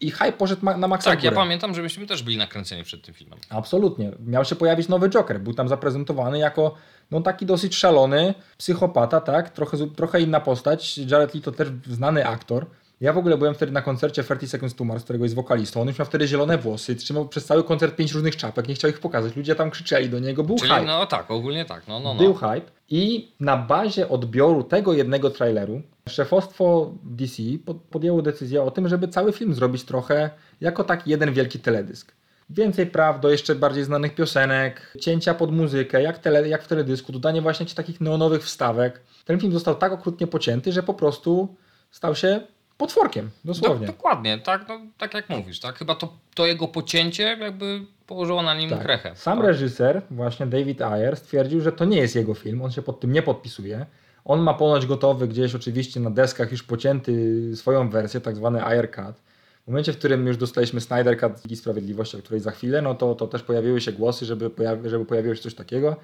[0.00, 3.02] i hype poszedł ma- na maksa Tak, ja pamiętam, że myśmy też byli nakręceni przed
[3.02, 3.38] tym filmem.
[3.50, 4.12] Absolutnie.
[4.26, 5.40] Miał się pojawić nowy Joker.
[5.40, 6.74] Był tam zaprezentowany jako
[7.10, 9.50] no, taki dosyć szalony psychopata, tak?
[9.50, 10.98] Trochę, trochę inna postać.
[10.98, 12.66] Jared Leto też znany aktor.
[13.00, 15.80] Ja w ogóle byłem wtedy na koncercie 30 Seconds to Mars, którego jest wokalistą.
[15.80, 18.90] On już miał wtedy zielone włosy, trzymał przez cały koncert pięć różnych czapek, nie chciał
[18.90, 19.36] ich pokazać.
[19.36, 20.84] Ludzie tam krzyczeli do niego, był Czyli hype.
[20.86, 21.88] no tak, ogólnie tak.
[21.88, 22.48] No, no, Był no.
[22.52, 28.88] hype i na bazie odbioru tego jednego traileru szefostwo DC pod- podjęło decyzję o tym,
[28.88, 30.30] żeby cały film zrobić trochę
[30.60, 32.12] jako taki jeden wielki teledysk.
[32.50, 37.12] Więcej praw do jeszcze bardziej znanych piosenek, cięcia pod muzykę, jak, tele, jak w teledysku,
[37.12, 39.00] dodanie właśnie takich neonowych wstawek.
[39.24, 41.54] Ten film został tak okrutnie pocięty, że po prostu
[41.90, 42.40] stał się
[42.78, 43.86] potworkiem, Do, dosłownie.
[43.86, 45.78] dokładnie, tak, no, tak jak mówisz, tak?
[45.78, 48.82] Chyba to, to jego pocięcie jakby położyło na nim Tak.
[48.82, 49.12] krechę.
[49.16, 49.46] Sam tak.
[49.46, 53.12] reżyser, właśnie David Ayer, stwierdził, że to nie jest jego film, on się pod tym
[53.12, 53.86] nie podpisuje.
[54.24, 58.90] On ma ponoć gotowy gdzieś oczywiście na deskach już pocięty swoją wersję, tak zwany Ayer
[58.90, 59.16] Cut.
[59.64, 62.94] W momencie, w którym już dostaliśmy Snyder Cut Ligi Sprawiedliwości, o której za chwilę, no
[62.94, 65.96] to, to też pojawiły się głosy, żeby, pojawi, żeby pojawiło się coś takiego.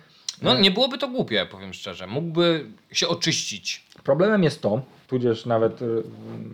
[0.43, 2.07] No nie byłoby to głupie, powiem szczerze.
[2.07, 3.85] Mógłby się oczyścić.
[4.05, 6.03] Problemem jest to, tudzież nawet y,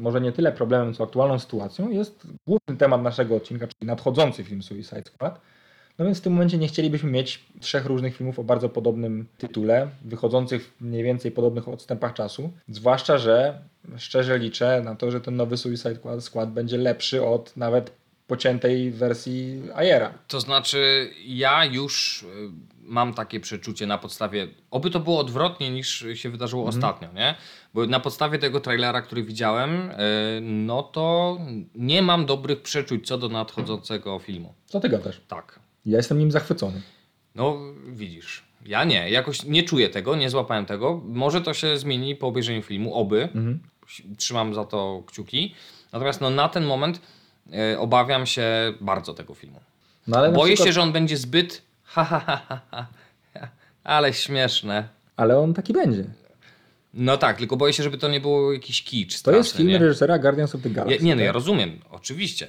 [0.00, 4.62] może nie tyle problemem, co aktualną sytuacją, jest główny temat naszego odcinka, czyli nadchodzący film
[4.62, 5.40] Suicide Squad.
[5.98, 9.88] No więc w tym momencie nie chcielibyśmy mieć trzech różnych filmów o bardzo podobnym tytule,
[10.04, 12.52] wychodzących w mniej więcej podobnych odstępach czasu.
[12.68, 13.62] Zwłaszcza, że
[13.96, 17.92] szczerze liczę na to, że ten nowy Suicide Squad, będzie lepszy od nawet
[18.26, 20.14] pociętej wersji Ayera.
[20.28, 22.26] To znaczy, ja już y,
[22.88, 24.48] mam takie przeczucie na podstawie.
[24.70, 26.76] Oby to było odwrotnie niż się wydarzyło Mhm.
[26.84, 27.34] ostatnio, nie?
[27.74, 29.94] Bo na podstawie tego trailera, który widziałem, y,
[30.42, 31.38] no to
[31.74, 34.54] nie mam dobrych przeczuć co do nadchodzącego filmu.
[34.66, 35.20] Co ty gadasz?
[35.28, 35.60] Tak.
[35.86, 36.82] Ja jestem nim zachwycony.
[37.34, 38.42] No, widzisz.
[38.66, 41.00] Ja nie, jakoś nie czuję tego, nie złapałem tego.
[41.04, 43.22] Może to się zmieni po obejrzeniu filmu, oby.
[43.22, 43.58] Mhm.
[44.16, 45.54] Trzymam za to kciuki.
[45.92, 47.00] Natomiast no, na ten moment
[47.74, 48.44] y, obawiam się
[48.80, 49.60] bardzo tego filmu.
[50.06, 52.86] No Boję przykład- się, że on będzie zbyt ha, ha, ha, ha, ha,
[53.84, 54.88] ale śmieszne.
[55.16, 56.04] Ale on taki będzie.
[56.94, 59.68] No tak, tylko boję się, żeby to nie było jakiś kicz To straszny, jest film
[59.68, 59.78] nie?
[59.78, 60.96] reżysera Guardians of the Galaxy.
[60.96, 61.26] Ja, nie, no tak?
[61.26, 62.46] ja rozumiem, oczywiście.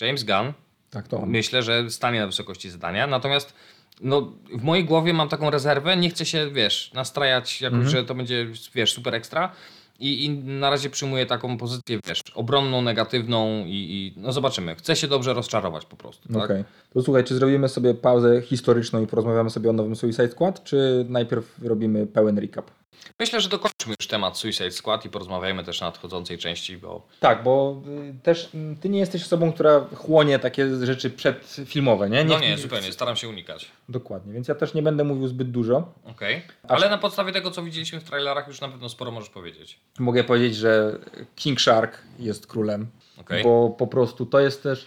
[0.00, 0.52] James Gunn,
[0.90, 1.28] Tak, to on.
[1.30, 3.54] myślę, że stanie na wysokości zadania, natomiast
[4.00, 7.90] no, w mojej głowie mam taką rezerwę, nie chcę się, wiesz, nastrajać jakoś, Mhm.
[7.96, 9.52] że to będzie, wiesz, super ekstra
[10.00, 14.74] i, i na razie przyjmuję taką pozycję, wiesz, obronną, negatywną i, i no zobaczymy.
[14.74, 16.44] Chcę się dobrze rozczarować po prostu, tak?
[16.44, 16.64] Okej.
[16.94, 21.06] To słuchaj, czy zrobimy sobie pauzę historyczną i porozmawiamy sobie o nowym Suicide Squad, czy
[21.08, 22.70] najpierw robimy pełen recap?
[23.18, 27.42] Myślę, że dokończymy już temat Suicide Squad i porozmawiajmy też o nadchodzącej części, bo Tak,
[27.42, 32.24] bo y, też ty nie jesteś osobą, która chłonie takie rzeczy przedfilmowe, nie?
[32.24, 33.70] no nie, zupełnie, staram się unikać.
[33.88, 35.92] Dokładnie, więc ja też nie będę mówił zbyt dużo.
[36.04, 36.42] Okej.
[36.68, 39.80] Ale na podstawie tego, co widzieliśmy w trailerach, już na pewno sporo możesz powiedzieć.
[39.98, 40.98] Mogę powiedzieć, że
[41.36, 42.86] King Shark jest królem,
[43.20, 43.44] Okej.
[43.44, 44.86] bo po prostu to jest też...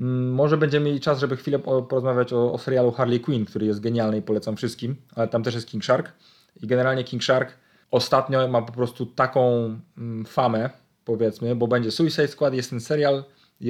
[0.00, 3.66] mm, Może będziemy mieli czas, żeby chwilę po- porozmawiać o, o serialu Harley Quinn, który
[3.66, 6.12] jest genialny i polecam wszystkim, ale tam też jest King Shark.
[6.62, 7.56] I generalnie King Shark
[7.90, 10.70] ostatnio ma po prostu taką mm, famę,
[11.04, 13.24] powiedzmy, bo będzie Suicide Squad, jest ten serial,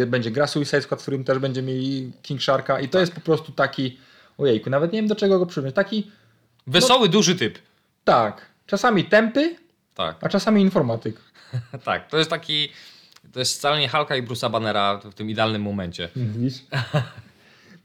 [0.06, 3.20] będzie gra Suicide Squad, w którym też będzie mieli King Sharka i to jest po
[3.20, 3.98] prostu taki,
[4.38, 6.10] ojejku, nawet nie wiem do czego go przyrównać, taki,
[6.66, 7.58] Wesoły, duży typ.
[8.04, 9.56] tak, czasami tępy,
[9.94, 11.16] Tak, a czasami informatyk.
[11.84, 12.08] tak.
[12.10, 12.68] To jest taki.
[13.32, 16.08] To jest scalenie Hulka i Bruce'a Bannera w tym idealnym momencie.
[16.16, 16.54] Widzisz?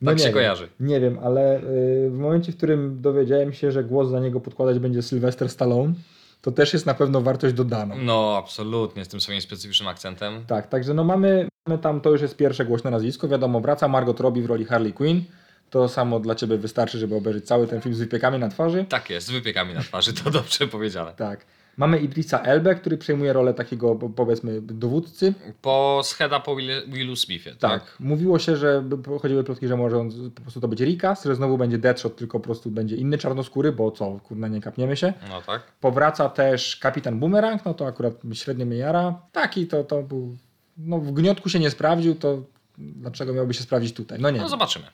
[0.01, 0.33] No Tak nie się wiem.
[0.33, 0.67] kojarzy.
[0.79, 4.79] Nie wiem, ale y, w momencie, w którym dowiedziałem się, że głos za niego podkładać
[4.79, 5.93] będzie Sylvester Stallone,
[6.41, 7.95] to też jest na pewno wartość dodaną.
[7.97, 10.43] No, absolutnie, z tym swoim specyficznym akcentem.
[10.47, 14.19] Tak, także no mamy, mamy tam, to już jest pierwsze głośne nazwisko, wiadomo, wraca Margot
[14.19, 15.21] Robbie w roli Harley Quinn.
[15.69, 18.85] To samo dla Ciebie wystarczy, żeby obejrzeć cały ten film z wypiekami na twarzy.
[18.89, 21.13] Tak jest, z wypiekami na twarzy, to dobrze powiedziane.
[21.17, 21.45] Tak.
[21.77, 25.33] Mamy Idrisa Elbę, który przejmuje rolę takiego, po- powiedzmy, dowódcy.
[25.61, 27.59] Po Scheda po Will, Willu Smithie, tak?
[27.83, 27.95] Tak.
[27.99, 28.83] Mówiło się, że
[29.21, 32.39] chodziły plotki, że może on po prostu to być Rikas, że znowu będzie Deadshot, tylko
[32.39, 35.13] po prostu będzie inny czarnoskóry, bo co, kurna, nie kapniemy się.
[35.29, 35.61] No tak.
[35.81, 39.21] Powraca też kapitan Boomerang, no to akurat średnio mnie jara.
[39.31, 40.37] Taki to, to był,
[40.77, 42.43] no w gniotku się nie sprawdził, to
[42.77, 44.19] dlaczego miałby się sprawdzić tutaj?
[44.21, 44.39] No nie.
[44.41, 44.85] No zobaczymy.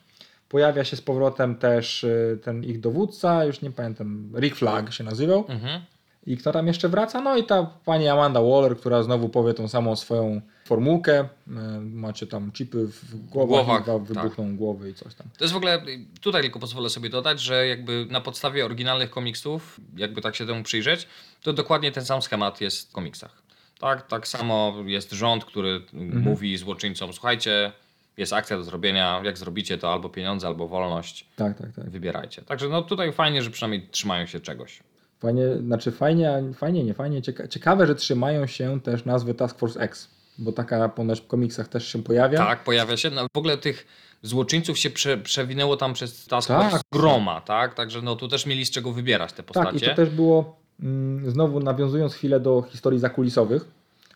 [0.48, 5.04] Pojawia się z powrotem też y, ten ich dowódca, już nie pamiętam, Rick Flag się
[5.04, 5.44] nazywał.
[5.48, 5.80] Mhm.
[6.28, 7.20] I kto tam jeszcze wraca?
[7.20, 11.20] No i ta pani Amanda Waller, która znowu powie tą samą swoją formułkę.
[11.20, 11.50] Y,
[11.80, 14.02] Macie tam chipy w głowach, Głowach, tak.
[14.02, 15.26] wybuchną głowy i coś tam.
[15.38, 15.82] To jest w ogóle,
[16.20, 20.62] tutaj tylko pozwolę sobie dodać, że jakby na podstawie oryginalnych komiksów, jakby tak się temu
[20.62, 21.08] przyjrzeć,
[21.42, 23.42] to dokładnie ten sam schemat jest w komiksach.
[23.80, 27.72] Tak, tak samo jest rząd, który mówi złoczyńcom, słuchajcie,
[28.16, 31.90] jest akcja do zrobienia, jak zrobicie to albo pieniądze, albo wolność, Tak, tak, tak.
[31.90, 32.42] wybierajcie.
[32.42, 34.80] Także no tutaj fajnie, że przynajmniej trzymają się czegoś.
[35.20, 37.22] Fajnie, znaczy fajnie, fajnie, nie fajnie.
[37.22, 40.08] Cieka ciekawe, że trzymają się też nazwy Task Force X,
[40.38, 42.38] bo taka ponoć w komiksach też się pojawia.
[42.38, 43.10] Tak, pojawia się.
[43.10, 43.86] No, w ogóle tych
[44.22, 46.70] złoczyńców się prze, przewinęło tam przez Task Tak.
[46.70, 47.74] Force groma, tak?
[47.74, 49.72] Także no tu też mieli z czego wybierać te postacie.
[49.72, 53.64] Tak, i to też było, mm, znowu nawiązując chwilę do historii zakulisowych,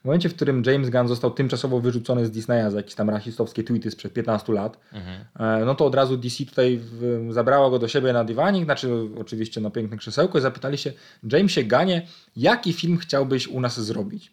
[0.02, 3.64] w momencie, w którym James Gunn został tymczasowo wyrzucony z Disneya za jakieś tam rasistowskie
[3.64, 5.24] tweety sprzed 15 lat, Mhm.
[5.62, 8.88] e, no to od razu DC tutaj w, zabrała go do siebie na dywanik, znaczy
[9.20, 10.92] oczywiście na piękne krzesełko i zapytali się,
[11.32, 14.32] Jamesie Gunnie, jaki film chciałbyś u nas zrobić?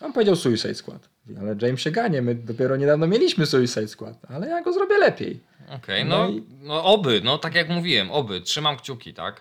[0.00, 1.08] On powiedział Suicide Squad.
[1.40, 5.40] Ale Jamesie Gunnie, my dopiero niedawno mieliśmy Suicide Squad, ale ja go zrobię lepiej.
[5.74, 9.40] Okej, No no, i- no oby, no tak jak mówiłem, oby, trzymam kciuki, tak?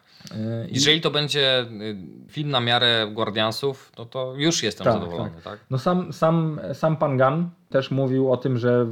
[0.69, 1.95] I- Jeżeli to będzie y,
[2.29, 5.43] film na miarę Guardiansów, no to już jestem Tak, zadowolony, tak.
[5.43, 5.59] tak?
[5.69, 8.85] No sam, sam, sam pan Gunn też mówił o tym, że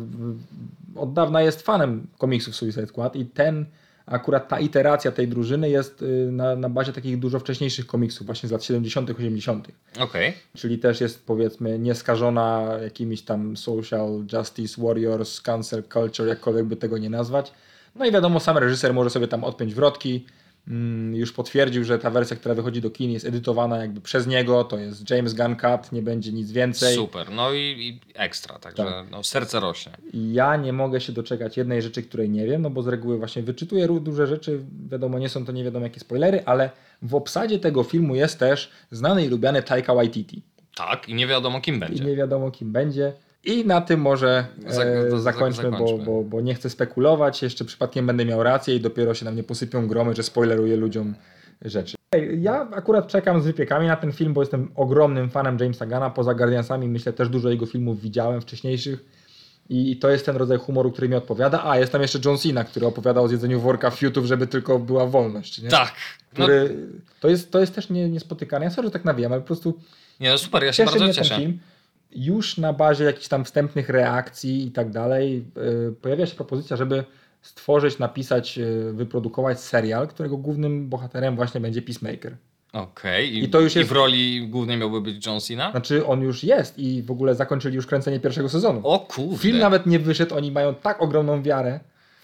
[0.96, 3.66] od dawna jest fanem komiksów Suicide Squad i ten,
[4.06, 8.50] akurat ta iteracja tej drużyny jest y, na, na bazie takich dużo wcześniejszych komiksów, właśnie
[8.50, 9.68] z lat 70., 80.,
[10.00, 16.76] Okej, czyli też jest powiedzmy nieskażona jakimiś tam social justice warriors, cancel culture, jakkolwiek by
[16.76, 17.52] tego nie nazwać.
[17.96, 20.26] No i wiadomo, sam reżyser może sobie tam odpiąć wrotki.
[20.68, 24.64] Mm, Już potwierdził, że ta wersja, która wychodzi do kin jest edytowana jakby przez niego,
[24.64, 26.96] to jest James Gunn Cut, nie będzie nic więcej.
[26.96, 29.06] super, no i, i ekstra, także Tak.
[29.12, 29.92] no, serce rośnie.
[30.14, 33.18] I ja nie mogę się doczekać jednej rzeczy, której nie wiem, no bo z reguły
[33.18, 34.60] właśnie wyczytuję duże rzeczy,
[34.90, 36.70] wiadomo, nie są to nie wiadomo jakie spoilery, ale
[37.02, 40.42] w obsadzie tego filmu jest też znany i lubiany Taika Waititi.
[40.76, 42.04] Tak, i nie wiadomo kim I będzie.
[42.06, 43.14] nie wiadomo kim będzie.
[43.44, 44.46] I na tym może
[45.14, 49.14] e, zakończmy, Bo, bo, bo nie chcę spekulować, jeszcze przypadkiem będę miał rację i dopiero
[49.14, 51.16] się na mnie posypią gromy, że spoileruję ludziom
[51.62, 51.96] rzeczy.
[52.40, 56.10] Ja akurat czekam z wypiekami na ten film, bo jestem ogromnym fanem Jamesa Gana.
[56.10, 59.06] Poza Guardiansami myślę też dużo jego filmów widziałem wcześniejszych.
[59.70, 61.64] I to jest ten rodzaj humoru, który mi odpowiada.
[61.66, 65.06] A, jest tam jeszcze John Cena, który opowiadał o zjedzeniu worka fiutów, żeby tylko była
[65.06, 65.62] wolność.
[65.62, 65.70] Nie?
[65.70, 65.94] Tak,
[66.38, 66.78] no, Który,
[67.20, 68.66] to, jest, to jest też nie, niespotykane.
[68.66, 69.80] Ja sorry, że tak nawijam, ale po prostu
[70.20, 71.30] nie, no super, ja się cieszy bardzo cieszę.
[71.30, 71.60] ten film.
[72.16, 77.04] Już na bazie jakichś tam wstępnych reakcji i tak dalej yy, pojawia się propozycja, żeby
[77.42, 82.38] stworzyć, napisać, yy, wyprodukować serial, którego głównym bohaterem właśnie będzie Peacemaker.
[82.74, 85.72] Okej, I, I to już i jest- w roli głównej miałby być John Cena?
[85.72, 88.82] Znaczy on już jest i w ogóle zakończyli już kręcenie pierwszego sezonu.
[88.84, 89.38] O kurde.
[89.38, 91.80] Film nawet nie wyszedł, oni mają tak ogromną wiarę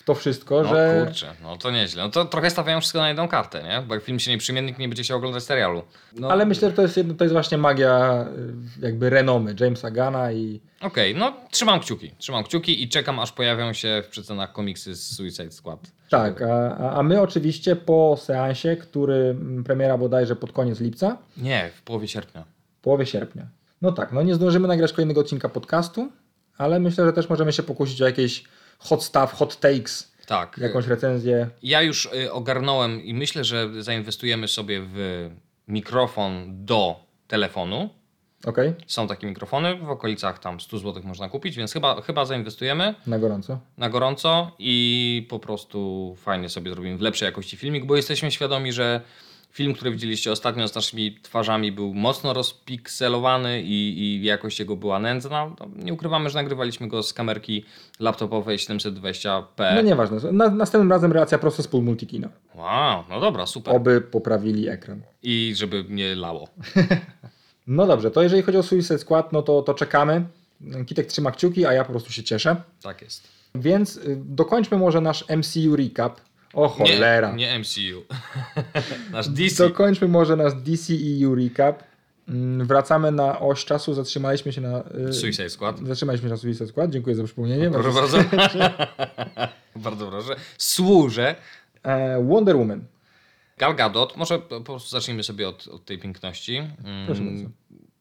[0.10, 2.04] to wszystko, No że kurczę, no to nieźle.
[2.04, 3.84] No to trochę stawiają wszystko na jedną kartę, nie?
[3.88, 5.84] Bo jak film się nie przyjmie, nikt nie będzie chciał oglądać serialu.
[6.16, 8.26] No, ale myślę, że to jest, jedno, to jest właśnie magia
[8.82, 12.12] yy, jakby renomy Jamesa Gana i Okej, no trzymam kciuki.
[12.18, 15.80] Trzymam kciuki i czekam, aż pojawią się w przecenach komiksy z Suicide Squad.
[16.10, 21.18] tak, a, a- a my oczywiście po seansie, który mm, premiera bodajże pod koniec lipca,
[21.38, 22.44] Nie, w połowie sierpnia.
[22.80, 23.48] w połowie sierpnia.
[23.82, 26.12] No tak, no nie zdążymy nagrać kolejnego odcinka podcastu,
[26.58, 28.44] ale myślę, że też możemy się pokusić o jakieś
[28.80, 30.58] hot stuff, hot takes, Tak.
[30.58, 31.50] jakąś recenzję.
[31.64, 35.30] Ja już y, ogarnąłem i myślę, że zainwestujemy sobie w
[35.68, 37.90] mikrofon do telefonu.
[38.46, 42.96] Okej, Są takie mikrofony, w okolicach tam 100 zł można kupić, więc chyba, chyba zainwestujemy
[43.08, 43.60] na gorąco.
[43.78, 48.72] na gorąco i po prostu fajnie sobie zrobimy w lepszej jakości filmik, bo jesteśmy świadomi,
[48.74, 49.02] że
[49.52, 55.00] film, który widzieliście ostatnio z naszymi twarzami był mocno rozpikselowany i, i jakość jego była
[55.00, 55.52] nędzna.
[55.60, 57.66] No, nie ukrywamy, że nagrywaliśmy go z kamerki
[58.00, 59.76] laptopowej 720p.
[59.76, 62.30] No nieważne, na, następnym razem relacja prosto z pól multikina.
[62.56, 63.76] Wow, no dobra, super.
[63.76, 65.02] Oby poprawili ekran.
[65.24, 66.48] I żeby nie lało.
[67.70, 70.26] No dobrze, to jeżeli chodzi o Suicide Squad, no to, to czekamy.
[70.86, 72.56] Kitek trzyma kciuki, a ja po prostu się cieszę.
[72.82, 73.28] Tak jest.
[73.56, 76.22] Więc y, dokończmy może nasz MCU recap.
[76.54, 77.32] O cholera.
[77.36, 78.04] Nie, nie MCU.
[79.12, 79.64] Nasz DC.
[79.70, 81.84] Dokończmy może nasz DCEU recap.
[82.28, 84.84] Mm, Wracamy na oś czasu, zatrzymaliśmy się na...
[85.10, 85.80] y, Suicide Squad.
[85.80, 87.72] Zatrzymaliśmy się na Suicide Squad, dziękuję za przypomnienie.
[87.72, 88.18] Proszę bardzo.
[89.76, 90.36] bardzo proszę.
[90.58, 91.36] Służę.
[91.84, 92.86] E, Wonder Woman.
[93.58, 96.58] Gal Gadot, może po prostu zacznijmy sobie od, od tej piękności.
[96.58, 97.46] Mm, Proszę bardzo.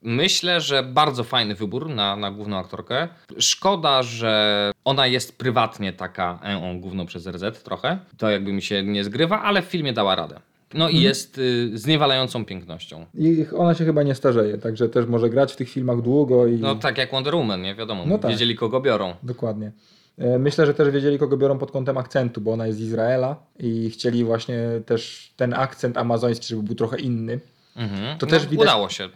[0.01, 3.07] Myślę, że bardzo fajny wybór na, na główną aktorkę.
[3.39, 7.99] Szkoda, że ona jest prywatnie taka e, on główną przez RZ trochę.
[8.17, 10.39] To jakby mi się nie zgrywa, ale w filmie dała radę.
[10.73, 10.97] No Mhm.
[11.01, 13.05] i jest y, zniewalającą pięknością.
[13.15, 16.59] I ona się chyba nie starzeje, także też może grać w tych filmach długo i...
[16.59, 18.31] No tak jak Wonder Woman, nie wiadomo, No tak.
[18.31, 19.13] wiedzieli kogo biorą.
[19.23, 19.71] Dokładnie.
[20.17, 23.35] E, Myślę, że też wiedzieli, kogo biorą pod kątem akcentu, bo ona jest z Izraela
[23.59, 27.39] i chcieli właśnie też ten akcent amazoński, żeby był trochę inny.
[27.79, 28.17] Mhm.
[28.17, 29.09] To no, też widać- Udało się.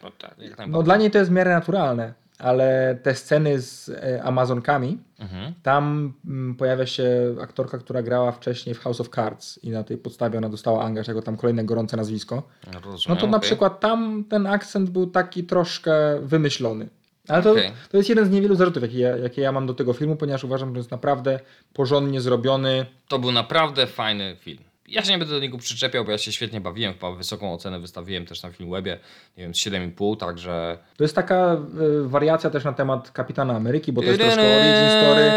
[0.68, 5.54] No, dla niej to jest w miarę naturalne, ale te sceny z e, Amazonkami, Mhm.
[5.64, 9.98] tam mm, pojawia się aktorka, która grała wcześniej w House of Cards i na tej
[9.98, 12.44] podstawie ona dostała angaż jako tam kolejne gorące nazwisko.
[12.74, 13.48] Rozumiem, No to na okej.
[13.50, 16.90] przykład tam ten akcent był taki troszkę wymyślony.
[17.28, 17.72] Ale to, Okej.
[17.92, 20.44] to jest jeden z niewielu zarzutów, jakie ja, jakie ja mam do tego filmu, ponieważ
[20.44, 21.40] uważam, że jest naprawdę
[21.74, 22.86] porządnie zrobiony.
[23.08, 24.64] To był naprawdę fajny film.
[24.94, 26.94] Ja się nie będę do niego przyczepiał, bo ja się świetnie bawiłem.
[26.94, 29.00] Chyba wysoką ocenę wystawiłem też na Filmwebie.
[29.38, 30.78] Nie wiem, 7,5, także...
[30.98, 31.58] To jest taka
[32.04, 35.32] y, wariacja też na temat Kapitana Ameryki, bo to jest troszkę origin story.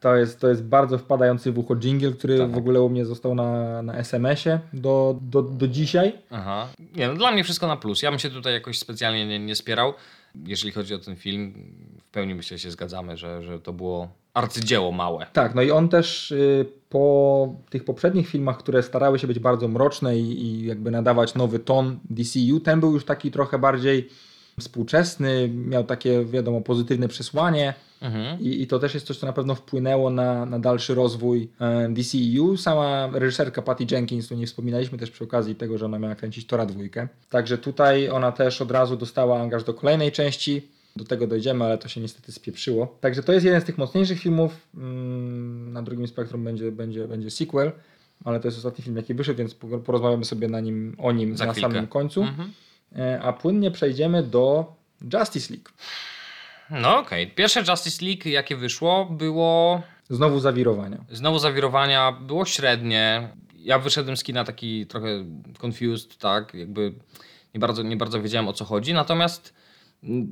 [0.00, 2.50] To jest, to jest bardzo wpadający w ucho jingle, który Tak.
[2.50, 6.12] w ogóle u mnie został na, na SMS-ie do, do, do dzisiaj.
[6.30, 6.68] Aha.
[6.96, 8.02] Nie, no dla mnie wszystko na plus.
[8.02, 9.94] Ja bym się tutaj jakoś specjalnie nie, nie spierał.
[10.46, 11.54] Jeżeli chodzi o ten film,
[12.12, 15.26] pełni myślę, że się zgadzamy, że, że to było arcydzieło małe.
[15.32, 19.68] Tak, no i on też y, po tych poprzednich filmach, które starały się być bardzo
[19.68, 24.08] mroczne i, i jakby nadawać nowy ton DCU, ten był już taki trochę bardziej
[24.60, 27.74] współczesny, miał takie, wiadomo, pozytywne przesłanie.
[28.02, 28.40] Mhm.
[28.40, 31.88] I, I to też jest coś, co na pewno wpłynęło na, na dalszy rozwój e,
[31.88, 32.56] DCEU.
[32.56, 36.46] Sama reżyserka Patty Jenkins, tu nie wspominaliśmy też przy okazji tego, że ona miała kręcić
[36.46, 37.08] Tora dwójkę.
[37.30, 40.68] Także tutaj ona też od razu dostała angaż do kolejnej części.
[40.96, 42.98] Do tego dojdziemy, ale to się niestety spieprzyło.
[43.00, 44.66] Także to jest jeden z tych mocniejszych filmów.
[44.74, 47.72] Mm, Na drugim spektrum będzie, będzie, będzie sequel,
[48.24, 51.36] ale to jest ostatni film, jaki wyszedł, więc po- porozmawiamy sobie na nim, o nim
[51.36, 51.70] Za na chwilkę.
[51.70, 52.22] samym końcu.
[52.22, 52.52] Mhm.
[52.96, 54.74] E, A płynnie przejdziemy do
[55.14, 55.68] Justice League.
[56.70, 57.30] No okej.
[57.30, 61.04] Pierwsze Justice League, jakie wyszło, było Znowu zawirowania.
[61.10, 63.28] Znowu zawirowania, było średnie.
[63.58, 65.24] Ja wyszedłem z kina taki trochę
[65.66, 66.92] confused, tak, jakby
[67.54, 69.54] nie bardzo, nie bardzo wiedziałem o co chodzi, natomiast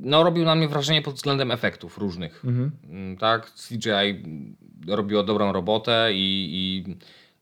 [0.01, 2.45] no, robił na mnie wrażenie pod względem efektów różnych.
[2.45, 2.71] Mhm.
[2.89, 4.23] Mm, Tak, CGI
[4.87, 6.95] robiło dobrą robotę i, i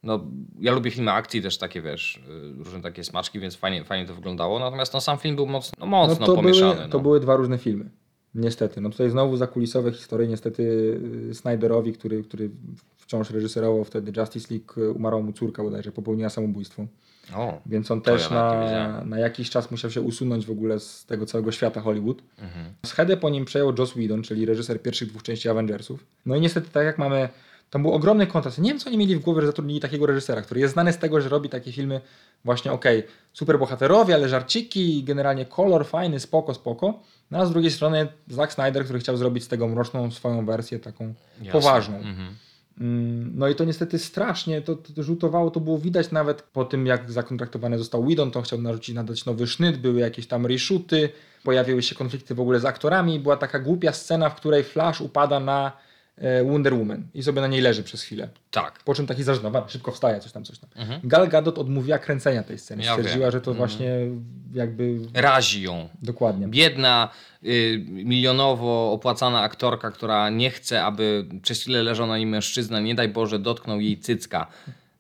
[0.03, 0.25] no,
[0.59, 2.21] ja lubię filmy akcji też takie, wiesz,
[2.59, 5.75] y, różne takie smaczki, więc fajnie, fajnie to wyglądało, natomiast no, sam film był mocno,
[5.79, 6.73] no, mocno to pomieszany.
[6.73, 6.91] Były, no.
[6.91, 7.89] to były dwa różne filmy.
[8.35, 8.81] Niestety.
[8.81, 10.27] No tutaj znowu zakulisowe historie.
[10.27, 10.63] Niestety
[11.29, 12.49] y, Snyderowi, który, który
[12.97, 16.85] wciąż reżyserował wtedy Justice League, y, umarła mu córka bodajże, popełniła samobójstwo.
[17.35, 21.05] O, Więc on też ja na, na jakiś czas musiał się usunąć w ogóle z
[21.05, 22.21] tego całego świata Hollywood.
[22.41, 22.65] mhm.
[22.85, 26.05] Schedę po nim przejął Joss Whedon, czyli reżyser pierwszych dwóch części Avengersów.
[26.25, 27.29] No i niestety tak jak mamy,
[27.69, 28.59] tam był ogromny kontrast.
[28.59, 30.97] Nie wiem, co oni mieli w głowie, że zatrudnili takiego reżysera, który jest znany z
[30.97, 32.01] tego, że robi takie filmy
[32.45, 33.03] właśnie okej,
[33.33, 36.99] super bohaterowie, ale żarciki, generalnie kolor fajny, spoko, spoko.
[37.31, 40.79] No a z drugiej strony Zack Snyder, który chciał zrobić z tego mroczną swoją wersję,
[40.79, 41.51] taką Jasne.
[41.51, 41.95] poważną.
[41.97, 42.35] Mhm.
[42.79, 46.85] Mm, No i to niestety strasznie to, to rzutowało, to było widać nawet po tym,
[46.85, 51.09] jak zakontraktowany został Whedon, to chciał narzucić, nadać nowy sznyt, były jakieś tam reshooty,
[51.43, 55.39] pojawiły się konflikty w ogóle z aktorami, była taka głupia scena, w której Flash upada
[55.39, 55.71] na
[56.51, 58.29] Wonder Woman i sobie na niej leży przez chwilę.
[58.51, 58.79] Tak.
[58.85, 60.69] Po czym taki zażenowany, szybko wstaje, coś tam, coś tam.
[60.75, 61.01] Mhm.
[61.03, 63.31] Gal Gadot odmówiła kręcenia tej sceny, Ja stwierdziła, wiem.
[63.31, 63.91] że to właśnie
[64.53, 65.89] jakby Razi ją.
[66.01, 66.47] dokładnie.
[66.47, 67.09] biedna,
[67.45, 72.95] y, milionowo opłacana aktorka, która nie chce, aby przez chwilę leżał na niej mężczyzna, nie
[72.95, 74.47] daj Boże, dotknął jej cycka.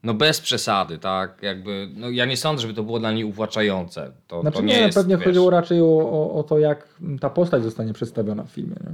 [0.03, 1.37] No bez przesady, tak?
[1.43, 4.11] Jakby, no ja nie sądzę, żeby to było dla niej uwłaczające.
[4.27, 6.87] To, Znaczy to nie, nie jest, pewnie wiesz, chodziło raczej o, o, o to, jak
[7.21, 8.75] ta postać zostanie przedstawiona w filmie.
[8.83, 8.91] Nie?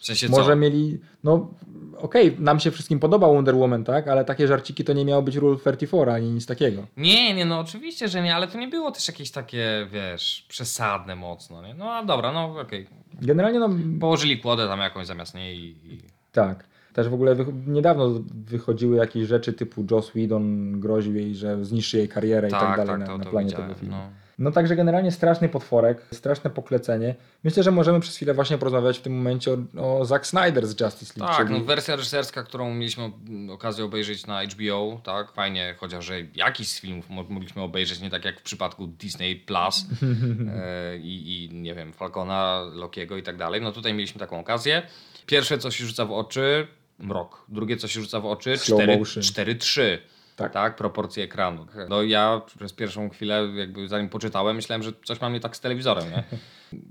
[0.00, 0.56] W sensie Może co?
[0.56, 1.50] mieli, no
[1.98, 5.36] okej, nam się wszystkim podoba Wonder Woman, tak, ale takie żarciki to nie miało być
[5.36, 6.86] Rule 34 ani nic takiego.
[6.96, 11.16] Nie, nie, no oczywiście, że nie, ale to nie było też jakieś takie, wiesz, przesadne
[11.16, 11.74] mocno, nie?
[11.74, 12.86] No a dobra, no okej.
[13.22, 13.68] Generalnie no
[14.00, 15.94] Położyli kłodę tam jakąś zamiast niej i...
[15.94, 16.00] i...
[16.32, 16.70] tak.
[16.92, 18.10] Też w ogóle wych- niedawno
[18.46, 22.76] wychodziły jakieś rzeczy typu Joss Whedon groził jej, że zniszczy jej karierę i tak Tak,
[22.76, 23.96] dalej tak, na, to, na planie widziałem, tego filmu.
[23.96, 24.10] no.
[24.40, 27.14] No także generalnie straszny potworek, straszne poklecenie.
[27.44, 30.80] Myślę, że możemy przez chwilę właśnie porozmawiać w tym momencie o, o Zack Snyder z
[30.80, 31.36] Justice League.
[31.36, 33.10] Tak, czyli- no wersja reżyserska, którą mieliśmy
[33.52, 38.10] okazję obejrzeć na HBO, tak, fajnie, chociaż że jakiś z filmów mo- mogliśmy obejrzeć, nie
[38.10, 39.86] tak jak w przypadku Disney Plus
[40.56, 43.60] e, i, i nie wiem, Falcona, Lokiego i tak dalej.
[43.60, 44.82] No tutaj mieliśmy taką okazję.
[45.26, 46.66] Pierwsze, co się rzuca w oczy,
[46.98, 47.44] mrok.
[47.48, 49.22] Drugie, co się rzuca w oczy, Slow 4 motion.
[49.22, 49.98] 4-3.
[50.40, 50.52] Tak.
[50.52, 50.76] Tak.
[50.76, 51.66] proporcje ekranu.
[51.88, 55.60] No ja przez pierwszą chwilę, jakby zanim poczytałem, myślałem, że coś mam nie tak z
[55.60, 56.22] telewizorem, nie?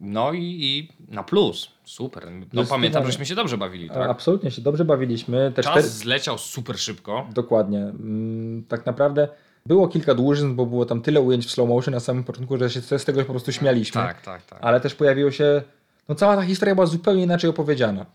[0.01, 1.71] No i, i na plus.
[1.83, 2.23] Super.
[2.23, 3.05] No pamiętam, Zdecydowanie.
[3.05, 4.09] żeśmy się dobrze bawili, tak?
[4.09, 5.51] Absolutnie się dobrze bawiliśmy.
[5.55, 5.87] Te Czas cztery...
[5.87, 7.27] zleciał super szybko.
[7.33, 7.79] Dokładnie.
[7.79, 9.27] Mm, Tak naprawdę
[9.65, 12.69] było kilka dłużyn, bo było tam tyle ujęć w slow motion na samym początku, że
[12.69, 14.01] się z tego po prostu śmialiśmy.
[14.01, 14.59] Tak, tak, tak.
[14.61, 15.61] Ale też pojawiło się.
[16.09, 18.05] No cała ta historia była zupełnie inaczej opowiedziana.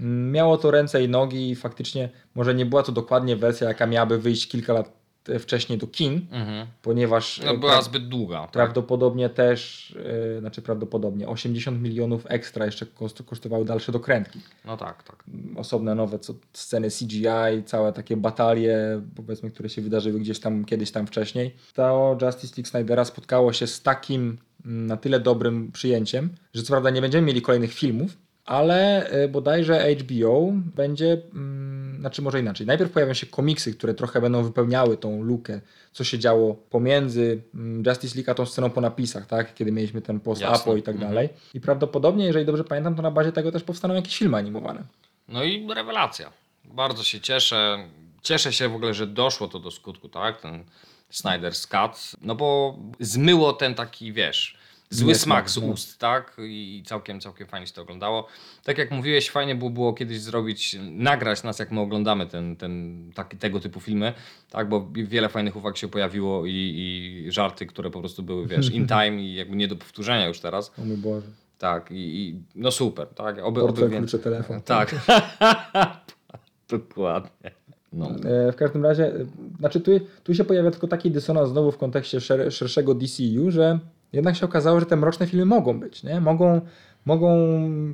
[0.00, 4.18] Miało to ręce i nogi i faktycznie może nie była to dokładnie wersja, jaka miałaby
[4.18, 4.92] wyjść kilka lat
[5.28, 6.66] e, wcześniej do kin, Mhm.
[6.82, 8.40] ponieważ No e, była pra- zbyt długa.
[8.40, 8.50] Tak?
[8.50, 9.90] prawdopodobnie też,
[10.36, 12.86] e, znaczy prawdopodobnie 80 milionów ekstra jeszcze
[13.26, 14.40] kosztowały dalsze dokrętki.
[14.64, 15.24] No tak, tak.
[15.56, 20.90] osobne nowe co, sceny CGI, całe takie batalie, powiedzmy, które się wydarzyły gdzieś tam kiedyś
[20.90, 21.54] tam wcześniej.
[21.74, 26.68] To Justice League Snydera spotkało się z takim mm, na tyle dobrym przyjęciem, że co
[26.72, 32.66] prawda nie będziemy mieli kolejnych filmów, ale y, bodajże HBO będzie, mm, znaczy może inaczej.
[32.66, 35.60] Najpierw pojawią się komiksy, które trochę będą wypełniały tą lukę,
[35.92, 39.54] co się działo pomiędzy mm, Justice League a tą sceną po napisach, tak?
[39.54, 41.12] Kiedy mieliśmy ten post-apo i tak Mhm.
[41.12, 41.28] dalej.
[41.54, 44.82] I prawdopodobnie, jeżeli dobrze pamiętam, to na bazie tego też powstaną jakieś filmy animowane.
[45.28, 46.32] No i rewelacja.
[46.64, 47.78] Bardzo się cieszę.
[48.22, 50.40] Cieszę się w ogóle, że doszło to do skutku, tak?
[50.40, 50.64] Ten
[51.12, 52.20] Snyder's Cut.
[52.22, 54.56] No bo zmyło ten taki, wiesz,
[54.94, 55.66] zły smak z no.
[55.66, 56.36] ust, tak?
[56.38, 58.26] I całkiem, całkiem fajnie się to oglądało.
[58.64, 63.04] Tak jak mówiłeś, fajnie było, było kiedyś zrobić, nagrać nas, jak my oglądamy ten, ten,
[63.14, 64.12] taki, tego typu filmy,
[64.50, 64.68] tak?
[64.68, 68.86] Bo wiele fajnych uwag się pojawiło i, i żarty, które po prostu były, wiesz, in
[68.98, 70.72] time i jakby nie do powtórzenia już teraz.
[70.78, 71.26] O mój Boże.
[71.58, 73.38] Tak, i, i no super, tak?
[73.38, 74.60] Oby, Portfel, oby klucze, telefon.
[74.74, 74.94] Tak.
[76.68, 77.50] Dokładnie.
[77.92, 78.10] No.
[78.10, 79.12] E, W każdym razie,
[79.58, 79.90] znaczy tu,
[80.24, 83.78] tu się pojawia tylko taki dysonans znowu w kontekście szer, szerszego DCU, że
[84.14, 86.20] jednak się okazało, że te mroczne filmy mogą być, nie?
[86.20, 86.60] Mogą,
[87.04, 87.36] mogą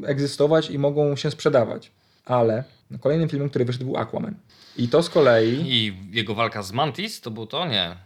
[0.06, 1.92] egzystować i mogą się sprzedawać.
[2.24, 2.64] Ale
[3.00, 4.34] kolejnym filmem, który wyszedł był Aquaman.
[4.76, 7.66] I to z kolei, I jego walka z Mantis to był to?
[7.66, 7.96] Nie.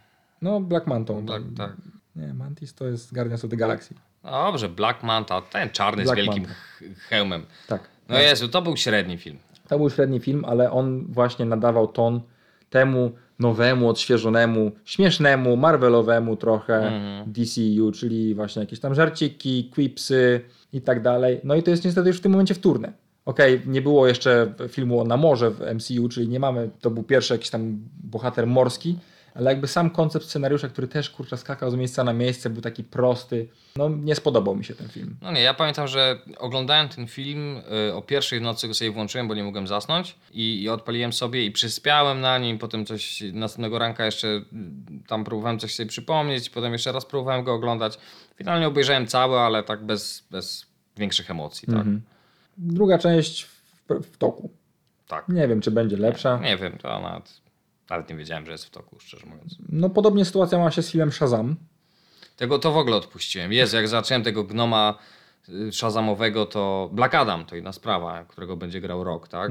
[0.43, 1.15] no Black Manta.
[1.15, 1.73] Black, tak.
[2.17, 3.95] Nie, Mantis to jest Guardians of the Galaxy.
[4.23, 7.01] Dobrze, Black Manta, ten czarny Black z wielkim Manta.
[7.09, 7.47] hełmem.
[7.69, 7.89] Tak.
[8.09, 9.39] No Jezu, to był średni film.
[9.69, 12.21] To był średni film, ale on właśnie nadawał ton
[12.71, 17.33] temu nowemu, odświeżonemu, śmiesznemu, Marvelowemu trochę Mhm.
[17.33, 20.41] DCU, czyli właśnie jakieś tam żarciki, quipsy
[20.73, 21.41] i tak dalej.
[21.45, 22.93] No i to jest niestety już w tym momencie wtórne.
[23.25, 27.35] Okej, nie było jeszcze filmu na morze w MCU, czyli nie mamy, to był pierwszy
[27.35, 28.99] jakiś tam bohater morski,
[29.35, 32.85] ale jakby sam koncept scenariusza, który też kurczę skakał z miejsca na miejsce, był taki
[32.85, 33.49] prosty.
[33.77, 35.17] No nie spodobał mi się ten film.
[35.23, 39.29] No nie, ja pamiętam, że oglądałem ten film y, o pierwszej nocy go sobie włączyłem,
[39.29, 43.79] bo nie mogłem zasnąć i, i odpaliłem sobie i przyspiałem na nim, potem coś następnego
[43.79, 44.43] ranka jeszcze y,
[45.07, 47.99] tam próbowałem coś sobie przypomnieć, potem jeszcze raz próbowałem go oglądać.
[48.37, 50.67] Finalnie obejrzałem cały, ale tak bez, bez
[50.97, 51.77] większych emocji, tak?
[51.77, 52.03] Mhm.
[52.59, 54.51] Druga część w, w toku.
[55.09, 55.29] Tak.
[55.29, 56.39] Nie wiem, czy będzie lepsza.
[56.39, 57.44] Nie wiem, to nawet,
[57.91, 59.57] nawet nie wiedziałem, że jest w toku, szczerze mówiąc.
[59.69, 61.57] No podobnie sytuacja ma się z filmem Shazam.
[62.37, 63.53] Tego to w ogóle odpuściłem.
[63.53, 64.99] Jezu, jak zacząłem tego gnoma
[65.49, 69.51] y, Shazamowego, to Black Adam to inna sprawa, którego będzie grał rok, tak?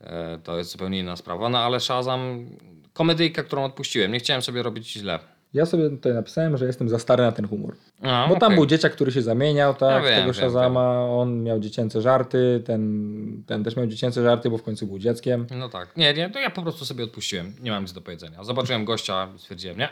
[0.00, 1.48] E, to jest zupełnie inna sprawa.
[1.48, 2.46] No ale Shazam,
[2.92, 4.12] komedyjka, którą odpuściłem.
[4.12, 5.18] Nie chciałem sobie robić źle.
[5.56, 7.74] Ja sobie tutaj napisałem, że jestem za stary na ten humor.
[8.02, 8.56] A, Bo tam okej.
[8.56, 11.06] był dzieciak, który się zamieniał, tak, Ja z wiem, tego wiem, Shazama.
[11.10, 15.46] On miał dziecięce żarty, ten, ten też miał dziecięce żarty, bo w końcu był dzieckiem.
[15.58, 15.96] No tak.
[15.96, 17.52] Nie, nie, to ja po prostu sobie odpuściłem.
[17.62, 18.44] Nie mam nic do powiedzenia.
[18.44, 19.88] Zobaczyłem gościa stwierdziłem, nie.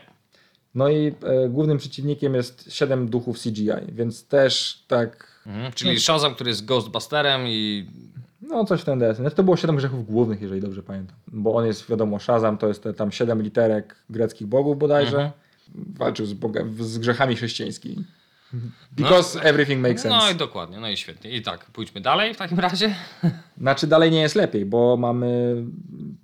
[0.75, 5.73] No i e, głównym przeciwnikiem jest siedem duchów CGI, więc też tak, Mhm.
[5.73, 7.87] Czyli Shazam, który jest Ghostbusterem i
[8.43, 9.23] no coś w ten deseń.
[9.23, 11.17] Znaczy, to było siedem grzechów głównych, jeżeli dobrze pamiętam.
[11.27, 15.17] Bo on jest, wiadomo, Shazam to jest te, tam siedem literek greckich bogów bodajże.
[15.17, 15.31] Mhm.
[15.75, 18.05] Walczył z, boga, z grzechami chrześcijańskimi.
[18.93, 20.19] Because everything makes sense.
[20.19, 21.31] No i dokładnie, no i świetnie.
[21.31, 22.95] I tak, pójdźmy dalej w takim razie.
[23.59, 25.57] Znaczy dalej nie jest lepiej, bo mamy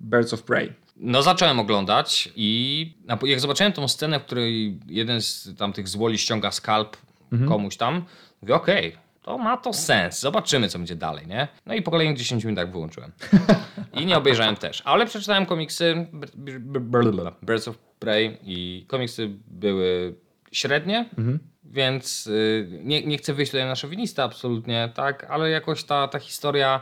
[0.01, 0.73] Birds of Prey.
[0.97, 6.51] No zacząłem oglądać i jak zobaczyłem tą scenę, w której jeden z tamtych złoli ściąga
[6.51, 6.97] skalp
[7.47, 8.05] komuś tam,
[8.41, 11.47] mówię okej, to ma to sens, zobaczymy co będzie dalej, nie?
[11.65, 13.11] No i po kolejnych 10 minutach wyłączyłem.
[14.01, 16.07] I nie obejrzałem też, ale przeczytałem komiksy
[17.43, 20.15] Birds of Prey i komiksy były
[20.51, 21.09] średnie,
[21.63, 26.19] więc y, nie, nie chcę wyjść tutaj na szowinista absolutnie, tak, ale jakoś ta, ta
[26.19, 26.81] historia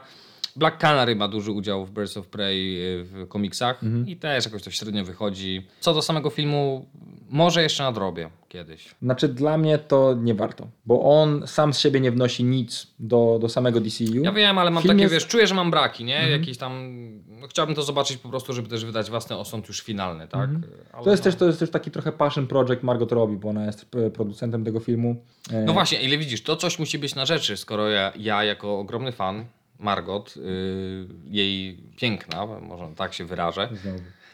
[0.59, 4.63] Black Canary ma duży udział w Birds of Prey y, w komiksach i też jakoś
[4.63, 5.67] to średnio wychodzi.
[5.79, 6.85] Co do samego filmu,
[7.29, 8.95] może jeszcze nadrobię kiedyś.
[9.01, 13.37] Znaczy dla mnie to nie warto, bo on sam z siebie nie wnosi nic do,
[13.41, 14.03] do samego DCU.
[14.23, 16.29] Ja wiem, ale mam Film takie, jest- wiesz, czuję, że mam braki, nie?
[16.29, 16.91] Jakiś tam,
[17.27, 20.49] no, chciałbym to zobaczyć po prostu, żeby też wydać własny osąd już finalny, tak?
[20.93, 21.31] Ale To jest, no.
[21.31, 24.65] też, to jest też taki trochę passion project Margot Robbie, bo ona jest e, producentem
[24.65, 25.15] tego filmu.
[25.51, 28.79] E, No właśnie, ile widzisz, to coś musi być na rzeczy, skoro ja, ja jako
[28.79, 29.45] ogromny fan
[29.79, 33.69] Margot, y, jej piękna, może tak się wyrażę,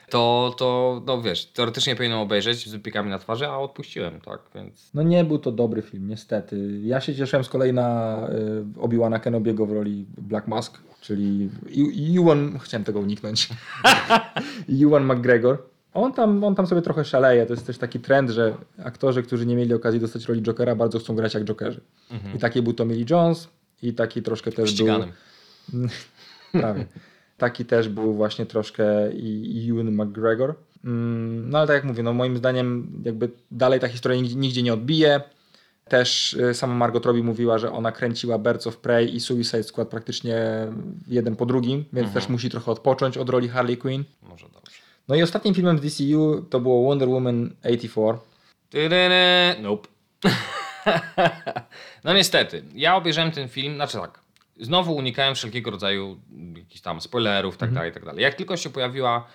[0.09, 4.89] to, to no wiesz, teoretycznie powinienem obejrzeć z wypiekami na twarzy, a odpuściłem, tak, więc...
[4.93, 6.79] No nie był to dobry film, niestety.
[6.83, 8.17] Ja się cieszyłem z kolei na
[8.77, 11.49] y, Obi-Wana Kenobiego w roli Black Mask, czyli
[12.19, 13.49] Ewan, chciałem tego uniknąć,
[14.83, 15.57] Ewan McGregor.
[15.93, 17.45] On tam, on tam sobie trochę szaleje.
[17.45, 20.99] To jest też taki trend, że aktorzy, którzy nie mieli okazji dostać roli Jokera, bardzo
[20.99, 21.81] chcą grać jak Jokerzy.
[22.35, 23.47] I taki był Tommy Lee Jones
[23.81, 25.09] i taki troszkę też Ściganym.
[25.09, 25.34] był...
[26.51, 26.86] Prawie.
[27.38, 30.55] Taki też był właśnie troszkę i Ewan McGregor.
[30.86, 34.74] Mm, No ale tak jak mówię, no moim zdaniem jakby dalej ta historia nigdzie, nie
[34.74, 35.22] odbije.
[35.89, 39.88] Też y, sama Margot Robbie mówiła, że ona kręciła Birds of Prey i Suicide Squad
[39.88, 40.68] praktycznie
[41.07, 44.03] jeden po drugim, więc też musi trochę odpocząć od roli Harley Quinn.
[44.22, 44.78] Może dobrze.
[45.07, 48.18] No i ostatnim filmem w DCU to było Wonder Woman 84.
[48.70, 49.55] Tyryny.
[49.61, 49.88] Nope.
[52.03, 54.20] no niestety, ja obejrzałem ten film, znaczy tak,
[54.59, 56.19] znowu unikałem wszelkiego rodzaju
[56.57, 58.23] jakichś tam spoilerów, tak dalej, tak dalej.
[58.23, 59.27] Jak tylko się pojawiła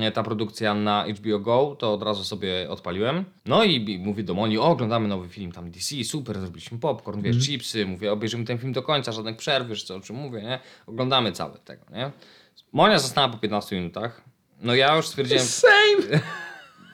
[0.00, 3.24] e, ta produkcja na HBO Go, to od razu sobie odpaliłem.
[3.46, 7.22] No i i mówię do Moni, o, oglądamy nowy film tam DC, super, zrobiliśmy popcorn,
[7.22, 10.42] wiesz, chipsy, mówię, obejrzymy ten film do końca, żadnych przerw, wiesz co, o czym mówię,
[10.42, 10.58] nie?
[10.86, 12.10] Oglądamy cały tego, nie?
[12.72, 14.22] Monia została po 15 minutach.
[14.60, 15.44] No ja już stwierdziłem...
[15.44, 16.20] Same!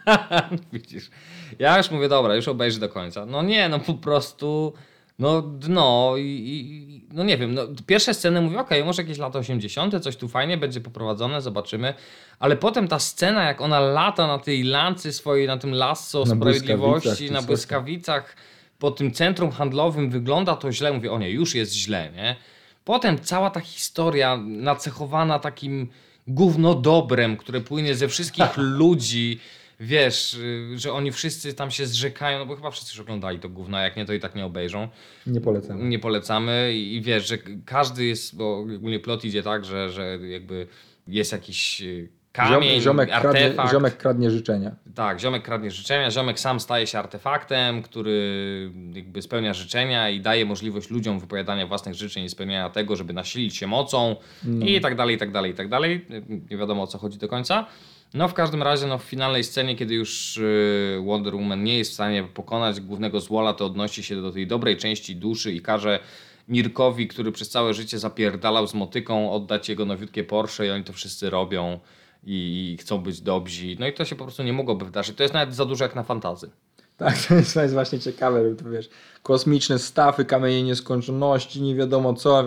[0.73, 1.11] Widzisz.
[1.59, 3.27] Ja już mówię, dobra, już obejrzę do końca.
[3.27, 4.73] No nie, no po prostu,
[5.19, 9.39] no dno i, i no nie wiem, no pierwsze sceny mówię, okej, może jakieś lata
[9.39, 11.95] 80., coś tu fajnie będzie poprowadzone, zobaczymy,
[12.39, 16.35] ale potem ta scena, jak ona lata na tej lancy swojej, na tym lasso Na
[16.35, 18.37] sprawiedliwości, błyskawicach na błyskawicach,
[18.79, 22.37] po tym centrum handlowym wygląda to źle, mówię, o nie, już jest źle, nie?
[22.85, 25.89] Potem cała ta historia nacechowana takim
[26.27, 29.41] gównodobrem, które płynie ze wszystkich ludzi,
[29.81, 33.49] wiesz, y, że oni wszyscy tam się zrzekają, no bo chyba wszyscy już oglądali to
[33.49, 34.89] gówno, jak nie, to i tak nie obejrzą.
[35.27, 35.89] Nie polecam.
[35.89, 40.19] Nie polecamy i, i wiesz, że każdy jest, bo ogólnie plot idzie tak, że, że
[40.19, 40.67] jakby
[41.09, 43.73] jest jakiś y, kamień, ziomek, kradnie, artefakt.
[43.73, 44.75] ziomek kradnie życzenia.
[44.95, 50.47] Tak, ziomek kradnie życzenia, ziomek sam staje się artefaktem, który jakby spełnia życzenia i daje
[50.47, 54.17] możliwość ludziom wypowiadania własnych życzeń i spełniania tego, żeby nasilić się mocą
[54.61, 56.07] i tak dalej, i tak dalej, i tak dalej.
[56.51, 57.67] Nie wiadomo o co chodzi do końca.
[58.15, 61.91] No w każdym razie no, w finalnej scenie, kiedy już y, Wonder Woman nie jest
[61.91, 66.01] w stanie pokonać głównego złola, to odnosi się do tej dobrej części duszy i każe
[66.49, 70.93] Mirkowi, który przez całe życie zapierdalał z motyką, oddać jego nowiutkie Porsche i oni to
[70.93, 71.81] wszyscy robią
[72.25, 73.77] i, chcą być dobrzy.
[73.79, 75.17] No i to się po prostu nie mogłoby wydarzyć.
[75.17, 76.51] To jest nawet za dużo jak na fantazy.
[76.97, 78.91] Tak, to jest, to jest właśnie ciekawe, to wiesz,
[79.23, 82.45] kosmiczne stafy, kamienie nieskończoności, nie wiadomo co.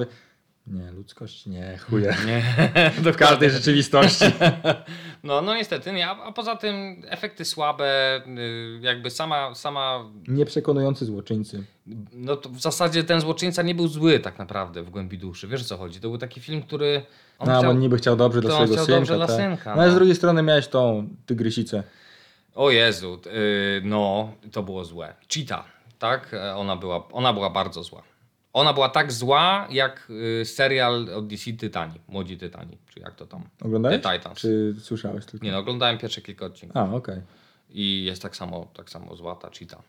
[0.67, 2.15] Nie, ludzkość nie, chuje.
[2.25, 2.43] Nie.
[3.13, 4.25] W każdej rzeczywistości.
[5.23, 11.05] No, no niestety nie, a a poza tym efekty słabe, y, jakby sama, sama Nieprzekonujący
[11.05, 11.63] złoczyńcy.
[12.13, 15.47] no to w zasadzie ten złoczyńca nie był zły tak naprawdę w głębi duszy.
[15.47, 15.99] Wiesz o co chodzi?
[15.99, 17.01] To był taki film, który
[17.39, 17.71] on No, chciał...
[17.71, 18.99] on niby chciał dobrze dla swojego chciał synka.
[18.99, 19.35] dobrze dla tak.
[19.35, 19.99] synka, No ale z no.
[19.99, 21.83] drugiej strony miałeś tą tygrysicę.
[22.55, 25.13] O Jezu, y, no to było złe.
[25.33, 25.65] Cheetah,
[25.99, 26.33] tak?
[26.33, 28.03] E, Ona była, ona była bardzo zła.
[28.57, 30.07] Ona była tak zła jak
[30.41, 33.43] y, serial od DC Tytani, Młodzi Tytani, czy jak to tam.
[33.61, 34.01] Oglądałeś?
[34.01, 34.39] The Titans.
[34.39, 35.45] Czy słyszałeś tylko?
[35.45, 36.77] Nie no, oglądałem pierwsze kilka odcinków.
[36.77, 37.21] A, okej.
[37.69, 39.79] I jest tak samo, tak samo zła ta cheetah.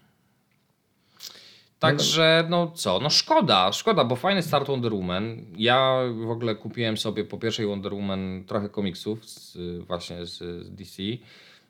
[1.78, 5.36] Także, no co, no szkoda, szkoda, bo fajny start Wonder Woman.
[5.56, 10.70] Ja w ogóle kupiłem sobie po pierwszej Wonder Woman trochę komiksów z, właśnie z, z
[10.70, 11.02] DC.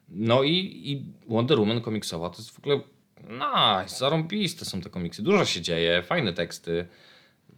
[0.09, 2.81] No i, i Wonder Woman komiksowa to jest w ogóle
[3.29, 5.23] nice, zarąbiste są te komiksy.
[5.23, 6.87] Dużo się dzieje, fajne teksty.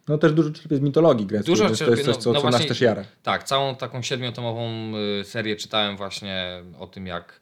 [0.09, 2.33] No też dużo czerpie z mitologii greckiej, Dużo więc to czerpie, jest coś, no- co,
[2.33, 3.05] no co nas właśnie- też jara.
[3.23, 7.41] Tak, całą taką siedmiotomową y, serię czytałem właśnie o tym, jak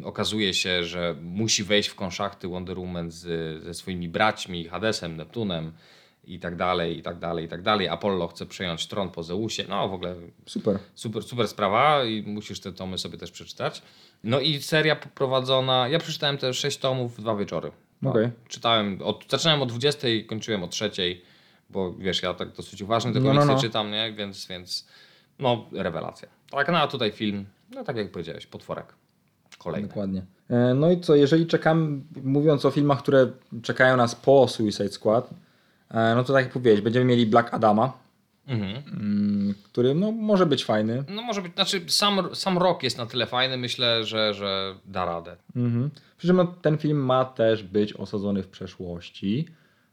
[0.00, 3.24] y, okazuje się, że musi wejść w konszachty Wonder Woman z,
[3.64, 5.72] ze swoimi braćmi, Hadesem, Neptunem
[6.28, 7.88] i tak dalej, i tak dalej, i tak dalej.
[7.88, 9.64] Apollo chce przejąć tron po Zeusie.
[9.68, 10.14] No w ogóle
[10.46, 10.78] Super.
[10.94, 13.82] super, super sprawa i musisz te tomy sobie też przeczytać.
[14.24, 17.70] No i seria poprowadzona, ja przeczytałem te sześć tomów w dwa wieczory.
[18.02, 18.10] Tak.
[18.10, 18.30] Okej.
[18.48, 21.22] Czytałem, od, zaczynałem o 20, kończyłem o trzeciej,
[21.70, 23.60] bo wiesz, ja tak dosyć uważnie te No, no, no.
[23.60, 24.12] czytam, nie?
[24.12, 24.86] Więc, więc
[25.38, 26.28] no rewelacja.
[26.50, 28.86] Tak, no a tutaj film, no tak jak powiedziałeś, potworek.
[29.58, 29.88] Kolejny.
[29.88, 30.22] Dokładnie.
[30.50, 33.30] E, No i co, jeżeli czekam, mówiąc o filmach, które
[33.62, 35.30] czekają nas po Suicide Squad,
[35.90, 37.92] no to tak jak powiedziałeś, będziemy mieli Black Adama,
[38.48, 38.82] Mhm.
[38.92, 41.04] mm, który no, może być fajny.
[41.08, 45.04] No może być, znaczy sam, sam rok jest na tyle fajny, myślę, że, że da
[45.04, 45.36] radę.
[45.56, 45.90] Mhm.
[46.18, 49.48] Przy czym no, ten film ma też być osadzony w przeszłości,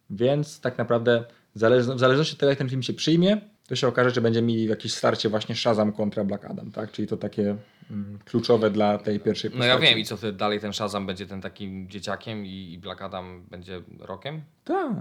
[0.10, 1.24] więc tak naprawdę
[1.56, 3.38] zależ, w zależności od tego, jak ten film się przyjmie,
[3.68, 6.92] to się okaże, że będziemy mieli jakieś starcie właśnie Shazam kontra Black Adam, tak?
[6.92, 7.56] Czyli to takie
[7.92, 9.84] mm, kluczowe dla tej pierwszej No postaci.
[9.84, 13.02] ja wiem i co wtedy dalej ten Shazam będzie ten takim dzieciakiem i, i Black
[13.02, 14.42] Adam będzie rokiem?
[14.64, 14.92] Tak.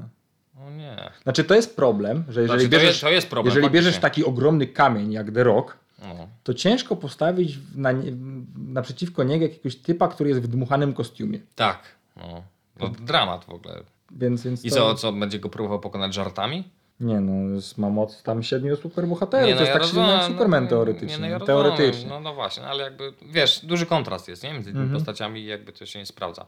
[0.61, 1.11] O nie.
[1.23, 3.87] Znaczy to jest problem, że jeżeli Znaczy, to bierzesz, jest- to jest problem, jeżeli faktycznie.
[3.87, 6.29] bierzesz taki ogromny kamień jak The Rock, No.
[6.45, 7.91] to ciężko postawić na,
[8.69, 11.39] naprzeciwko niego jakiegoś typa, który jest w dmuchanym kostiumie.
[11.55, 11.79] Tak.
[12.17, 12.43] No.
[12.81, 13.81] no dramat w ogóle.
[14.11, 14.75] Więc, więc I to...
[14.77, 16.65] co, co, będzie go próbował pokonać żartami?
[17.01, 20.71] Nie no, ma moc tam siedmiu superbohaterów, to jest tak silny rozumiem, jak Superman no,
[20.71, 21.17] teoretycznie.
[21.17, 22.09] Nie, no, ja teoretycznie.
[22.09, 24.53] No, no właśnie, ale jakby, wiesz, duży kontrast jest, nie?
[24.53, 24.99] Między tymi Mhm.
[25.01, 26.47] postaciami jakby to się nie sprawdza.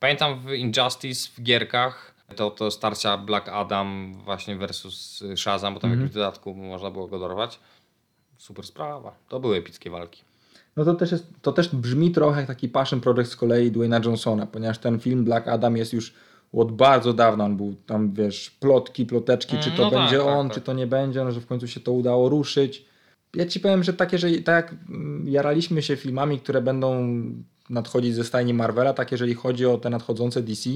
[0.00, 5.90] Pamiętam w Injustice, w gierkach, to, to starcia Black Adam właśnie versus Shazam, bo tam
[5.90, 5.98] Mhm.
[5.98, 7.60] w jakimś dodatku można było go dorwać.
[8.38, 9.14] Super sprawa.
[9.28, 10.22] To były epickie walki.
[10.76, 14.00] No to też, jest, to też brzmi trochę jak taki passion project z kolei Dwayna
[14.04, 16.14] Johnsona, ponieważ ten film Black Adam jest już
[16.52, 20.26] od bardzo dawna, on był tam, wiesz, plotki, ploteczki, czy to No tak, będzie tak,
[20.26, 20.54] on, tak.
[20.54, 22.84] czy to nie będzie, no, że w końcu się to udało ruszyć.
[23.34, 27.14] Ja ci powiem, że takie, że tak jak mm, jaraliśmy się filmami, które będą
[27.70, 30.70] nadchodzić ze stajni Marvela, tak jeżeli chodzi o te nadchodzące DC,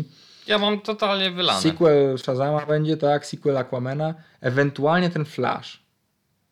[0.46, 1.60] Ja mam totalnie wylane.
[1.60, 5.82] sequel Shazama będzie, tak, sequel Aquamana, ewentualnie ten Flash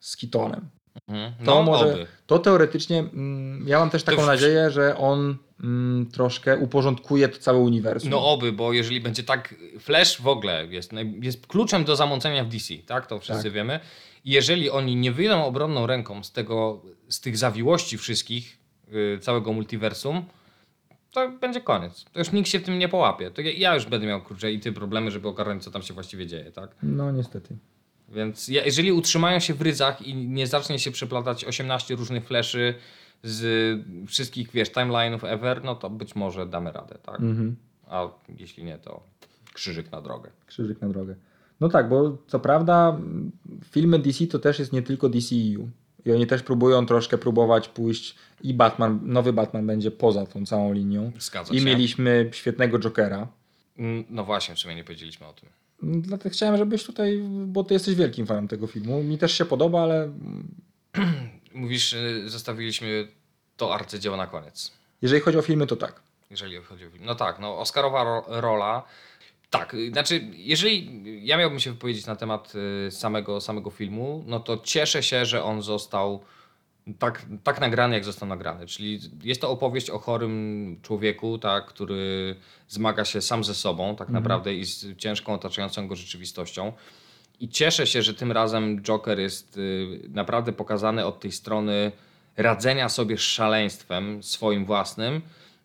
[0.01, 0.69] z Kitonem.
[1.09, 1.33] Mhm.
[1.45, 2.07] To No, może, oby.
[2.27, 7.39] to teoretycznie, mm, ja mam też taką w- nadzieję, że on mm, troszkę uporządkuje to
[7.39, 8.11] całe uniwersum.
[8.11, 12.49] No oby, bo jeżeli będzie tak, Flash w ogóle jest, jest kluczem do zamącenia w
[12.49, 13.07] DC, tak?
[13.07, 13.53] To wszyscy Tak.
[13.53, 13.81] wiemy.
[14.25, 20.25] Jeżeli oni nie wyjdą obronną ręką z tego, z tych zawiłości wszystkich, yy, całego multiversum,
[21.13, 22.05] to będzie koniec.
[22.13, 23.31] To już nikt się w tym nie połapie.
[23.31, 26.27] To ja, już będę miał kurczę i ty problemy, żeby ogarnąć, co tam się właściwie
[26.27, 26.71] dzieje, tak?
[26.83, 27.57] No niestety.
[28.09, 32.75] Więc jeżeli utrzymają się w rydzach i nie zacznie się przeplatać 18 różnych fleszy
[33.23, 37.21] z wszystkich, wiesz, timeline'ów ever, no to być może damy radę, tak?
[37.21, 37.57] Mhm.
[37.87, 38.09] A
[38.39, 39.03] jeśli nie, to
[39.55, 40.31] krzyżyk na drogę.
[40.47, 41.15] Krzyżyk na drogę.
[41.61, 43.31] No tak, bo co prawda mm,
[43.65, 45.69] filmy DC to też jest nie tylko DCEU.
[46.05, 50.73] I oni też próbują troszkę próbować pójść i Batman, nowy Batman będzie poza tą całą
[50.73, 51.13] linią.
[51.19, 51.65] Zgadza I się.
[51.65, 53.27] mieliśmy świetnego Jokera.
[53.79, 55.49] Mm, No właśnie, w sumie nie powiedzieliśmy o tym.
[55.83, 59.03] Dlatego chciałem, żebyś tutaj, bo ty jesteś wielkim fanem tego filmu.
[59.03, 60.09] Mi też się podoba, ale
[61.55, 63.09] Mówisz, y, zostawiliśmy
[63.57, 64.73] to arcydzieło na koniec.
[65.03, 66.01] jeżeli chodzi o filmy, to tak.
[66.31, 67.05] Jeżeli chodzi o film.
[67.07, 68.83] No tak, no Oscarowa ro rola.
[69.51, 72.53] Tak, y, znaczy, jeżeli ja miałbym się wypowiedzieć na temat
[72.87, 76.21] y, samego, samego filmu, no to cieszę się, że on został
[76.99, 78.67] tak, tak nagrany, jak został nagrany.
[78.67, 82.37] Czyli jest to opowieść o chorym człowieku, tak, który
[82.69, 86.73] zmaga się sam ze sobą, tak naprawdę, i z ciężką otaczającą go rzeczywistością.
[87.41, 91.93] I cieszę się, że tym razem Joker jest y, naprawdę pokazany od tej strony
[92.37, 95.21] radzenia sobie z szaleństwem swoim własnym.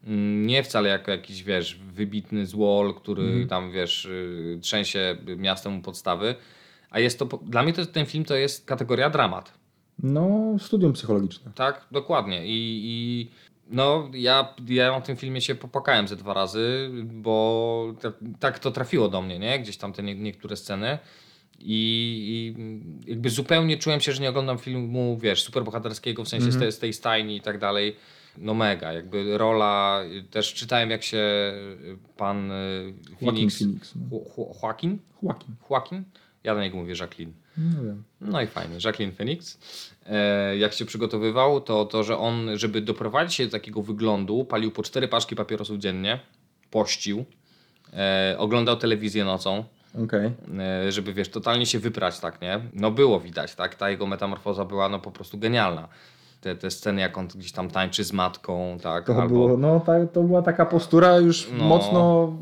[0.06, 5.82] Mm, Nie wcale jako jakiś, wiesz, wybitny złol, który tam, wiesz, y, trzęsie miastem u
[5.82, 6.36] podstawy.
[6.90, 9.54] A jest to, dla mnie to, ten film to jest kategoria dramat.
[10.04, 11.52] No, studium psychologiczne.
[11.56, 12.46] Tak, dokładnie.
[12.46, 13.30] I, i
[13.70, 18.72] no, ja, ja na tym filmie się popłakałem ze dwa razy, bo tak, tak to
[18.72, 19.60] trafiło do mnie, nie?
[19.60, 20.98] Gdzieś tam te nie, niektóre sceny.
[21.60, 22.56] I,
[23.08, 26.72] I jakby zupełnie czułem się, że nie oglądam filmu, wiesz, superbohaterskiego, w sensie z, te,
[26.72, 27.96] z tej stajni i tak dalej.
[28.38, 31.24] No mega, jakby rola, też czytałem jak się
[32.18, 34.18] pan y, Joaquin Phoenix, Phoenix, no.
[34.18, 34.98] Jo- Jo- Joaquin?
[35.24, 35.56] Joaquin.
[35.70, 36.04] Joaquin?
[36.44, 37.34] Ja do niego mówię Jacqueline.
[37.58, 38.04] Nie wiem.
[38.22, 39.58] No i fajnie, Jacqueline Phoenix.
[40.06, 44.72] E, jak się przygotowywał, to to, że on, żeby doprowadzić się do takiego wyglądu, palił
[44.72, 46.20] po cztery paczki papierosów dziennie,
[46.72, 47.26] pościł,
[47.94, 49.64] e, oglądał telewizję nocą,
[50.04, 50.32] Okej.
[50.60, 52.60] e, żeby wiesz, totalnie się wyprać, tak, nie?
[52.74, 53.76] No było widać, tak?
[53.76, 55.88] Ta jego metamorfoza była no po prostu genialna.
[56.46, 59.06] Te, te sceny, jak on gdzieś tam tańczy z matką, tak?
[59.06, 61.64] To, było, no, to była taka postura już No.
[61.66, 62.34] mocno,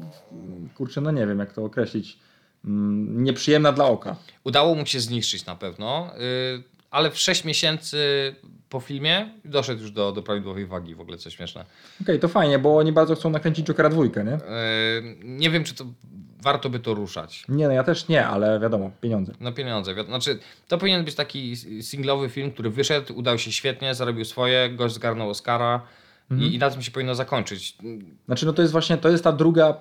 [0.75, 2.19] kurczę, no nie wiem jak to określić,
[2.65, 4.15] mm, nieprzyjemna dla oka.
[4.43, 6.09] Udało mu się zniszczyć na pewno,
[6.57, 7.97] y, ale w 6 miesięcy
[8.69, 11.65] po filmie doszedł już do, do prawidłowej wagi, w ogóle co śmieszne.
[12.01, 14.31] Okej, to fajnie, bo oni bardzo chcą nakręcić Jokera dwójkę, nie?
[14.31, 14.39] Yy,
[15.23, 15.85] nie wiem, czy to
[16.43, 17.43] warto by to ruszać.
[17.49, 19.33] Nie, no ja też nie, ale wiadomo, pieniądze.
[19.39, 19.95] No pieniądze.
[19.95, 24.69] wi- Znaczy, to powinien być taki singlowy film, który wyszedł, udał się świetnie, zarobił swoje,
[24.69, 25.81] gość zgarnął Oscara
[26.39, 27.77] i, i na tym się powinno zakończyć.
[28.25, 29.73] Znaczy, no to jest właśnie, to jest ta druga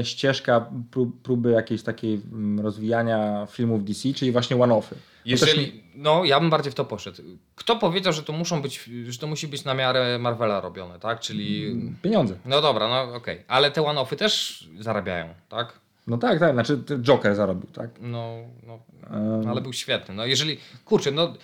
[0.00, 4.94] y, ścieżka prób, próby jakiejś takiej mm, rozwijania filmów DC, czyli właśnie one-offy.
[4.94, 5.00] Też
[5.30, 7.22] Jeżeli, no ja bym bardziej w to poszedł.
[7.54, 11.20] Kto powiedział, że to muszą być, że to musi być na miarę Marvela robione, tak?
[11.20, 12.34] Czyli, Pieniądze.
[12.44, 15.80] no dobra, no okej, ale te one-offy też zarabiają, tak?
[16.06, 17.90] No tak, tak, znaczy Joker zarobił, tak?
[18.00, 18.36] No,
[18.66, 18.78] no,
[19.10, 20.14] Em, ale był świetny.
[20.14, 21.34] No jeżeli, kurczę, no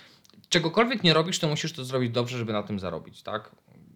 [0.49, 3.51] czegokolwiek nie robisz, to musisz to zrobić dobrze, żeby na tym zarobić, tak?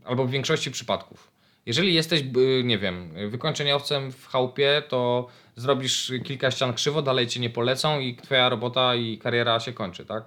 [0.05, 1.31] Albo w większości przypadków.
[1.65, 7.39] Jeżeli jesteś, y, nie wiem, wykończeniowcem w chałupie, to zrobisz kilka ścian krzywo, dalej cię
[7.39, 10.23] nie polecą i twoja robota i kariera się kończy, tak?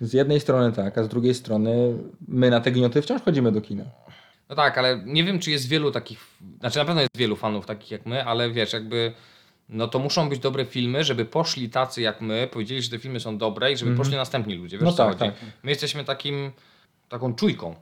[0.00, 3.60] Z jednej strony tak, a z drugiej strony my na te gnioty wciąż chodzimy do
[3.60, 3.84] kina.
[4.48, 6.20] No tak, ale nie wiem, czy jest wielu takich,
[6.60, 9.12] znaczy na pewno jest wielu fanów takich jak my, ale wiesz, jakby,
[9.70, 13.20] no to muszą być dobre filmy, żeby poszli tacy jak my, powiedzieli, że te filmy
[13.20, 15.18] są dobre i żeby poszli następni ludzie, wiesz No co tak, chodzi?
[15.30, 15.34] tak.
[15.62, 16.50] My jesteśmy takim,
[17.08, 17.74] taką czujką.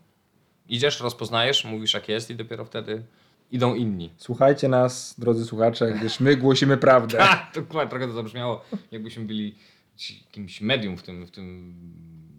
[0.68, 3.03] Idziesz, rozpoznajesz, mówisz jak jest i dopiero wtedy
[3.51, 4.11] idą inni.
[4.16, 7.18] Słuchajcie nas, drodzy słuchacze, gdyż my głosimy prawdę.
[7.28, 9.55] Tak, dokładnie, trochę to zabrzmiało, jakbyśmy byli
[10.26, 11.74] jakimś medium w tym, w tym,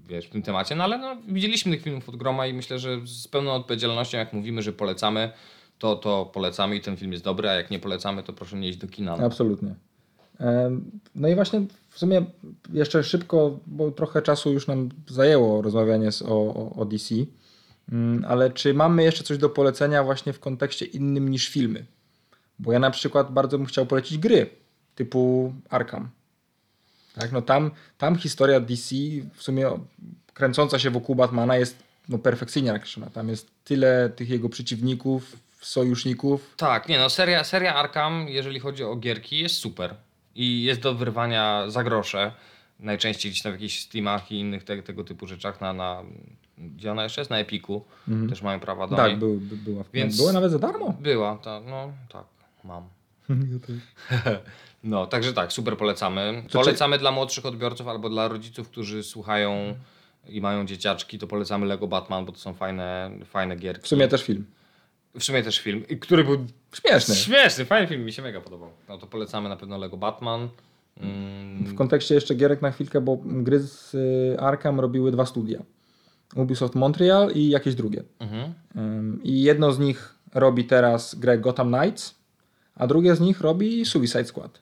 [0.08, 3.08] wiesz, w tym temacie, no ale no, widzieliśmy tych filmów od groma i myślę, że
[3.08, 5.32] z pełną odpowiedzialnością, jak mówimy, że polecamy,
[5.80, 8.70] to, to polecamy i ten film jest dobry, a jak nie polecamy, to proszę nie
[8.70, 9.18] iść do kina.
[9.18, 9.26] No.
[9.26, 9.76] Absolutnie.
[11.16, 12.26] No i właśnie w sumie
[12.74, 17.16] jeszcze szybko, bo trochę czasu już nam zajęło rozmawianie o, o DC,
[17.92, 21.86] Mm, ale czy mamy jeszcze coś do polecenia właśnie w kontekście innym niż filmy?
[22.60, 24.50] Bo ja na przykład bardzo bym chciał polecić gry
[24.96, 26.10] typu Arkham.
[27.16, 28.96] Tak, no tam, tam historia DC
[29.34, 29.70] w sumie
[30.34, 31.76] kręcąca się wokół Batmana jest
[32.10, 33.10] no, perfekcyjnie nakreślona.
[33.12, 36.53] Tam jest tyle tych jego przeciwników, sojuszników.
[36.57, 39.95] Tak, nie no, seria, seria Arkham, jeżeli chodzi o gierki, jest super.
[40.36, 42.32] I jest do wyrwania za grosze.
[42.80, 46.03] Najczęściej gdzieś tam w jakichś Steamach i innych te, tego typu rzeczach na, na...
[46.57, 47.32] Gdzie ona jeszcze jest?
[47.32, 47.86] Na Epiku.
[48.30, 49.18] Też mają prawa do Tak, niej.
[49.18, 50.93] był, by, była, Więc- była nawet za darmo.
[50.99, 52.24] Była, ta, no tak,
[52.64, 52.84] mam.
[54.84, 56.43] No, także tak, super polecamy.
[56.51, 59.76] Polecamy dla młodszych odbiorców albo dla rodziców, którzy słuchają
[60.28, 63.84] i mają dzieciaczki, to polecamy Lego Batman, bo to są fajne, fajne gierki.
[63.84, 64.45] W sumie też film.
[65.20, 67.16] W sumie też film, i który był Śmieszny.
[67.16, 68.70] śmieszny, fajny film, mi się mega podobał.
[68.89, 70.49] No to polecamy na pewno Lego Batman.
[70.97, 75.60] Mm, W kontekście jeszcze gierek na chwilkę, bo gry z y, Arkham robiły dwa studia.
[76.36, 78.03] Ubisoft Montreal i jakieś drugie.
[78.20, 78.53] mhm.
[79.24, 82.16] I jedno z nich robi teraz grę Gotham Knights,
[82.76, 84.62] a drugie z nich robi Suicide Squad.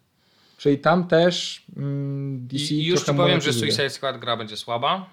[0.58, 3.54] Czyli tam też mm, DC I, I już ci powiem, że.
[3.54, 5.10] Suicide Squad gra będzie słaba.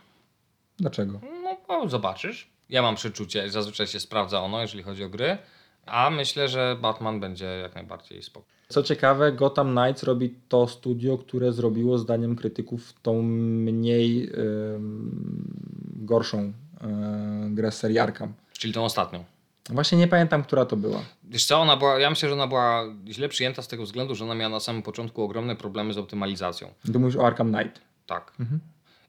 [0.78, 1.20] Dlaczego?
[1.42, 2.50] No, o, zobaczysz.
[2.68, 5.38] Ja mam przeczucie, zazwyczaj się sprawdza ono, jeżeli chodzi o gry.
[5.86, 8.46] A myślę, że Batman będzie jak najbardziej spoko.
[8.68, 14.30] Co ciekawe, Gotham Knights robi to studio, które zrobiło zdaniem krytyków tą mniej
[14.74, 15.54] ym,
[15.96, 16.52] gorszą y,
[17.50, 18.32] grę z serii Arkham.
[18.52, 19.24] Czyli tą ostatnią.
[19.70, 21.00] Właśnie nie pamiętam, która to była.
[21.24, 24.24] Wiesz co, ona była, ja myślę, że ona była źle przyjęta z tego względu, że
[24.24, 26.68] ona miała na samym początku ogromne problemy z optymalizacją.
[26.92, 27.80] Tu mówisz o Arkham Knight.
[28.06, 28.32] Tak.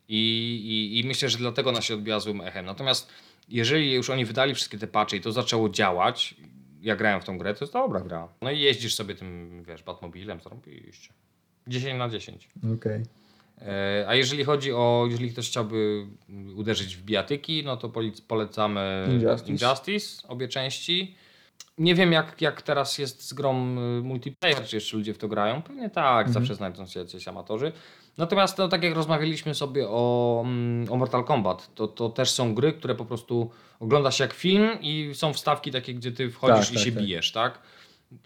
[0.09, 0.17] I,
[0.65, 2.65] i, I myślę, że dlatego ona się odbiła złym echem.
[2.65, 3.09] Natomiast
[3.49, 6.35] jeżeli już oni wydali wszystkie te patche i to zaczęło działać,
[6.81, 8.27] ja grałem w tą grę, to jest dobra gra.
[8.41, 11.13] No i jeździsz sobie tym, wiesz, Batmobilem, zarąbiście.
[11.67, 12.49] 10 na 10.
[12.75, 13.03] Okej.
[13.61, 16.05] E, A jeżeli chodzi o, jeżeli ktoś chciałby
[16.55, 17.91] uderzyć w bijatyki, no to
[18.27, 19.51] polecamy Injustice.
[19.51, 21.15] Injustice, obie części.
[21.77, 25.27] Nie wiem jak, jak teraz jest z grą y, multiplayer, czy jeszcze ludzie w to
[25.27, 25.61] grają.
[25.61, 27.71] Pewnie tak, zawsze znajdą się jacyś amatorzy.
[28.17, 32.55] Natomiast no, tak jak rozmawialiśmy sobie o, mm, o Mortal Kombat, to, to też są
[32.55, 33.49] gry, które po prostu
[33.79, 36.91] ogląda się jak film i są wstawki takie, gdzie ty wchodzisz Tak, i tak, się
[36.91, 37.03] tak.
[37.03, 37.59] bijesz, tak?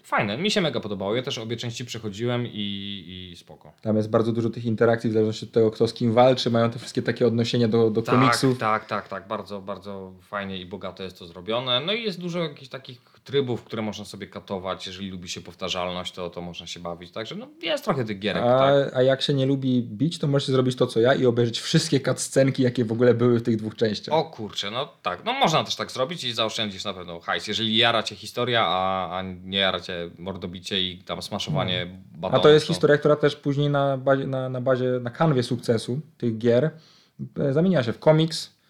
[0.02, 1.16] Fajne, mi się mega podobało.
[1.16, 3.72] Ja też obie części przechodziłem i, i spoko.
[3.82, 6.50] Tam jest bardzo dużo tych interakcji w zależności od tego, kto z kim walczy.
[6.50, 8.58] Mają te wszystkie takie odniesienia do, do Tak, komiksów.
[8.58, 9.28] tak, tak, tak.
[9.28, 11.80] Bardzo, bardzo fajnie i bogato jest to zrobione.
[11.80, 14.86] No i jest dużo jakichś takich trybów, które można sobie katować.
[14.86, 17.10] Jeżeli lubi się powtarzalność, to, to można się bawić.
[17.12, 18.96] Także no, jest trochę tych gierek, A, tak.
[18.96, 22.00] a jak się nie lubi bić, to możecie zrobić to, co ja i obejrzeć wszystkie
[22.00, 24.14] cutscenki, jakie w ogóle były w tych dwóch częściach.
[24.14, 25.24] O kurczę, no tak.
[25.24, 27.46] No można też tak zrobić i zaoszczędzisz na pewno hajs.
[27.48, 29.79] Jeżeli jara cię historia, a, a nie jara
[30.18, 32.42] mordobicie i tam smaszowanie A batonów.
[32.42, 36.38] to jest historia, która też później na bazie, na, na bazie, na kanwie sukcesu tych
[36.38, 36.70] gier
[37.38, 38.60] e, zamieniła się w komiks.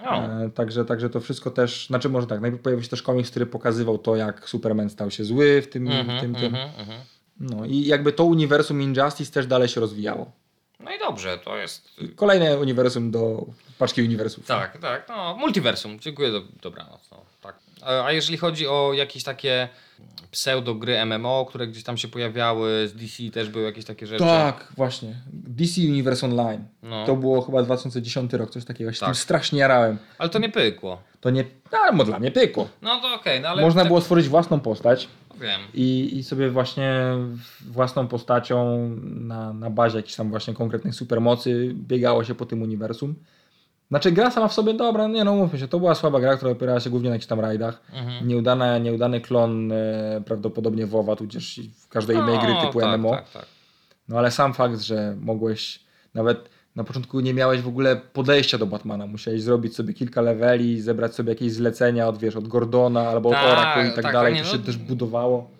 [0.00, 3.46] E, także, także to wszystko też, znaczy może tak, najpierw pojawił się też komiks, który
[3.46, 6.44] pokazywał to, jak Superman stał się zły w tym, mhm, w tym, tym.
[6.44, 7.00] mhm, mhm.
[7.40, 10.32] No i jakby to uniwersum Injustice też dalej się rozwijało.
[10.80, 11.90] No i dobrze, to jest...
[12.16, 13.46] Kolejne uniwersum do
[13.78, 14.46] paczki uniwersów.
[14.46, 17.10] Tak, tak, no multiversum, dziękuję, do, dobranoc.
[17.10, 17.58] No, tak.
[17.82, 19.68] A, jeżeli chodzi o jakieś takie
[20.30, 24.24] pseudo gry MMO, które gdzieś tam się pojawiały, z DC też były jakieś takie rzeczy.
[24.24, 25.14] Tak, właśnie.
[25.32, 26.64] DC Universe Online.
[26.82, 27.06] No.
[27.06, 28.90] To było chyba 2010 rok, coś takiego.
[28.90, 29.08] Ja się Tak.
[29.08, 29.98] tym strasznie jarałem.
[30.18, 31.02] Ale to nie pykło.
[31.20, 32.68] To nie, no, ale dla mnie pykło.
[32.82, 33.62] No to okej, no ale...
[33.62, 35.08] Można tak, było stworzyć własną postać
[35.40, 35.60] Wiem.
[35.74, 37.02] i, i sobie właśnie
[37.70, 43.14] własną postacią na, na bazie jakichś tam właśnie konkretnych supermocy biegało się po tym uniwersum.
[43.88, 46.50] Znaczy gra sama w sobie dobra, nie no mówmy się, to była słaba gra, która
[46.52, 47.82] opierała się głównie na jakichś tam rajdach.
[47.92, 48.28] Mhm.
[48.28, 53.10] Nieudana, nieudany klon e, prawdopodobnie WoWa, tudzież w każdej innej gry typu tak, MMO.
[53.10, 53.46] Tak, tak.
[54.08, 55.80] No ale sam fakt, że mogłeś
[56.14, 59.06] nawet na początku nie miałeś w ogóle podejścia do Batmana.
[59.06, 63.44] Musiałeś zrobić sobie kilka leveli, zebrać sobie jakieś zlecenia od, wiesz, od Gordona albo Tak,
[63.44, 64.34] od Oracle i tak, tak, dalej.
[64.34, 65.50] nie, To no- się też budowało.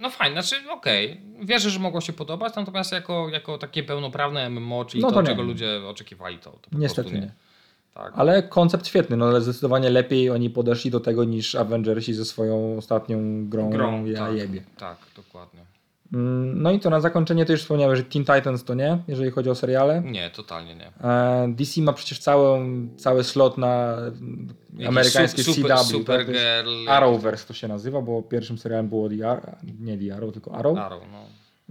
[0.00, 4.84] No fajnie, znaczy okej, wierzę, że mogło się podobać, natomiast jako, jako takie pełnoprawne MMO,
[4.84, 5.26] czyli No to, to nie.
[5.26, 7.32] czego ludzie oczekiwali, to, to po Niestety prostu nie.
[7.94, 8.12] Tak.
[8.16, 12.76] Ale koncept świetny, no ale zdecydowanie lepiej oni podeszli do tego niż Avengersi ze swoją
[12.78, 14.62] ostatnią grą, Grą, ja tak, jebie.
[14.78, 15.60] tak, dokładnie.
[16.12, 19.30] Mm, No i to na zakończenie to już wspomniałem, że Teen Titans to nie, jeżeli
[19.30, 20.02] chodzi o seriale.
[20.02, 20.86] Nie, totalnie nie.
[21.08, 22.66] E, DC ma przecież całą,
[22.96, 23.96] cały slot na
[24.72, 25.76] Jakiś amerykańskie su- super, CW.
[25.78, 25.86] tak?
[25.86, 30.32] Supergirl, jest Arrowverse to się nazywa, bo pierwszym serialem było The Ar- nie The Arrow,
[30.32, 31.18] tylko Arrow, Arrow, no.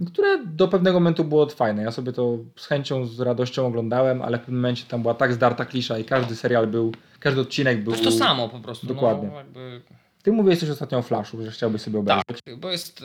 [0.06, 1.82] Które do pewnego momentu było fajne.
[1.82, 5.32] Ja sobie to z chęcią, z radością oglądałem, ale w pewnym momencie tam była tak
[5.32, 7.92] zdarta klisza i każdy serial był, każdy odcinek był...
[7.92, 8.86] To to samo po prostu.
[8.86, 9.28] Dokładnie.
[9.28, 9.80] No, jakby...
[10.22, 12.42] Ty mówiłeś coś ostatnio o Flashu, że chciałbyś sobie obejrzeć.
[12.44, 13.04] Tak, bo jest y,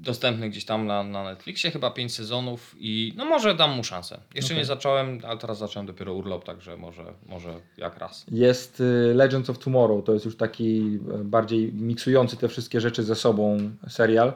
[0.00, 4.20] dostępny gdzieś tam na, na Netflixie, chyba 5 sezonów i no może dam mu szansę.
[4.34, 4.58] Jeszcze Okej.
[4.58, 8.26] nie zacząłem, ale teraz zacząłem dopiero urlop, także może, może jak raz.
[8.30, 13.02] Jest y, Legends of Tomorrow, to jest już taki e, bardziej miksujący te wszystkie rzeczy
[13.02, 14.32] ze sobą serial,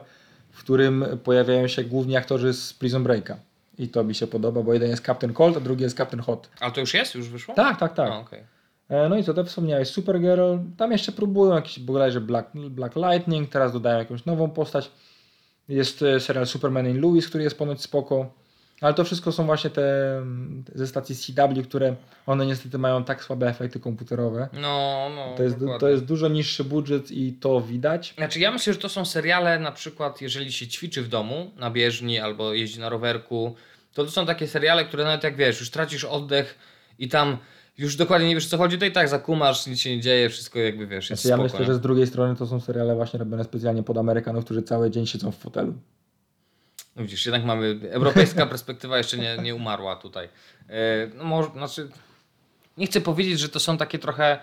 [0.57, 3.37] w którym pojawiają się główni aktorzy z Prison Breaka.
[3.77, 6.49] I to mi się podoba, bo jeden jest Captain Cold, a drugi jest Captain Hot.
[6.59, 7.15] Ale to już jest?
[7.15, 7.55] Już wyszło?
[7.55, 8.11] Tak, tak, tak.
[8.11, 8.43] A, okej.
[8.89, 13.49] E, No i co, to wspomniałeś, Supergirl, tam jeszcze próbują jakiś bodajże Black, Black Lightning,
[13.49, 14.91] teraz dodają jakąś nową postać.
[15.69, 18.31] Jest e, serial Superman in Louis, który jest ponoć spoko.
[18.81, 20.21] Ale to wszystko są właśnie te
[20.75, 21.95] ze stacji CW, które
[22.25, 24.49] one niestety mają tak słabe efekty komputerowe.
[24.53, 25.35] No, no.
[25.37, 25.79] To jest, dokładnie.
[25.79, 28.13] to jest dużo niższy budżet i to widać.
[28.17, 31.71] Znaczy ja myślę, że to są seriale na przykład, jeżeli się ćwiczy w domu, na
[31.71, 33.55] bieżni albo jeździ na rowerku,
[33.93, 36.57] to to są takie seriale, które nawet jak wiesz, już tracisz oddech
[36.99, 37.37] i tam
[37.77, 40.59] już dokładnie nie wiesz co chodzi, to i tak zakumasz, nic się nie dzieje, wszystko
[40.59, 41.65] jakby wiesz, jest Znaczy, ja spoko, myślę, nie?
[41.65, 45.07] że z drugiej strony to są seriale właśnie robione specjalnie pod Amerykanów, którzy cały dzień
[45.07, 45.73] siedzą w fotelu.
[46.97, 50.29] No widzisz, jednak mamy, europejska perspektywa jeszcze nie, nie umarła tutaj.
[50.69, 51.89] E, No może, znaczy,
[52.77, 54.39] nie chcę powiedzieć, że to są takie trochę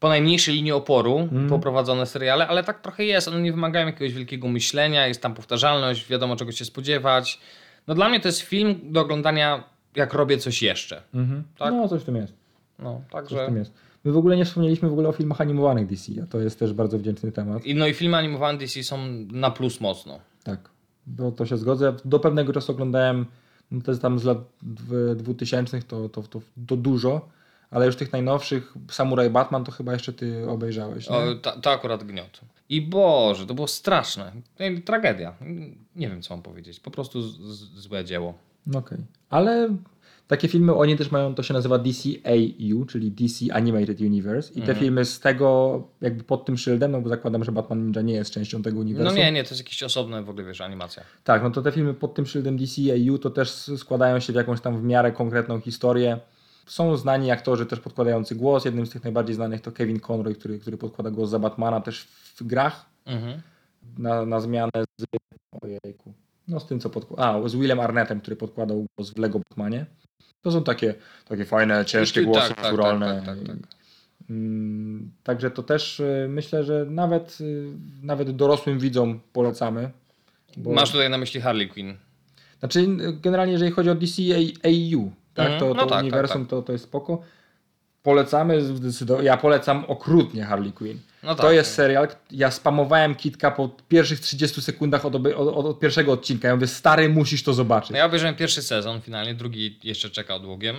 [0.00, 1.48] po najmniejszej linii oporu Mhm.
[1.48, 3.28] poprowadzone seriale, ale tak trochę jest.
[3.28, 7.40] One nie wymagają jakiegoś wielkiego myślenia, jest tam powtarzalność, wiadomo czego się spodziewać.
[7.86, 9.64] No dla mnie to jest film do oglądania,
[9.96, 11.02] jak robię coś jeszcze.
[11.58, 11.72] Tak?
[11.74, 12.32] No, coś w tym jest.
[12.78, 13.46] No, Coś w także...
[13.46, 13.72] tym jest.
[14.04, 16.72] My w ogóle nie wspomnieliśmy w ogóle o filmach animowanych DC, a to jest też
[16.72, 17.64] bardzo wdzięczny temat.
[17.64, 18.98] I, no i filmy animowane DC są
[19.32, 20.20] na plus mocno.
[20.44, 20.70] Tak,
[21.16, 21.94] bo to się zgodzę.
[22.04, 23.26] Do pewnego czasu oglądałem,
[23.70, 27.28] no to jest tam z lat dw- 2000, to, to, to, to dużo,
[27.70, 31.08] ale już tych najnowszych, Samurai Batman to chyba jeszcze ty obejrzałeś.
[31.08, 32.40] O, to, to akurat gniot.
[32.68, 34.32] I Boże, to było straszne.
[34.58, 35.34] Ej, Tragedia.
[35.96, 36.80] Nie wiem, co mam powiedzieć.
[36.80, 38.34] Po prostu z, z, złe dzieło.
[38.66, 38.98] No Okej.
[39.30, 39.76] Ale
[40.30, 44.52] takie filmy, oni też mają, to się nazywa DCAU, czyli DC Animated Universe.
[44.54, 48.02] I te filmy z tego, jakby pod tym szyldem, no bo zakładam, że Batman Ninja
[48.02, 49.14] nie jest częścią tego uniwersum.
[49.14, 51.02] No nie, nie, to jest jakieś osobne w ogóle, wiesz, animacja.
[51.24, 54.60] Tak, no to te filmy pod tym szyldem DCAU to też składają się w jakąś
[54.60, 56.20] tam w miarę konkretną historię.
[56.66, 58.64] Są znani aktorzy też podkładający głos.
[58.64, 62.04] Jednym z tych najbardziej znanych to Kevin Conroy, który, który podkłada głos za Batmana też
[62.36, 63.40] w grach Mhm.
[63.98, 65.04] na, na zmianę z...
[65.62, 66.14] Ojejku.
[66.48, 67.24] No z tym, co podkłada...
[67.24, 69.86] A, z Willem Arnettem, który podkładał głos w Lego Batmanie.
[70.42, 70.94] To są takie,
[71.28, 73.22] takie fajne, ciężkie Tak, głosy tak, tak, naturalne.
[73.26, 73.56] tak, tak, tak.
[74.30, 77.66] Mm, Także to też y, myślę, że nawet, y,
[78.02, 79.90] nawet dorosłym widzom polecamy.
[80.56, 81.94] bo- Masz tutaj na myśli Harley Quinn.
[82.58, 82.86] Znaczy,
[83.22, 85.60] generalnie, jeżeli chodzi o DCAU, tak, Mhm.
[85.60, 87.22] to, No to tak, uniwersum tak, To, to jest spoko.
[88.02, 89.26] Polecamy, zdecydowanie.
[89.26, 90.98] Ja polecam okrutnie Harley Quinn.
[91.22, 91.54] No to tak.
[91.54, 92.08] jest serial.
[92.30, 96.48] Ja spamowałem Kitka po pierwszych 30 sekundach od, od, od pierwszego odcinka.
[96.48, 97.90] Ja mówię, stary, musisz to zobaczyć.
[97.90, 100.76] No ja obejrzałem pierwszy sezon, finalnie drugi jeszcze czeka odłogiem.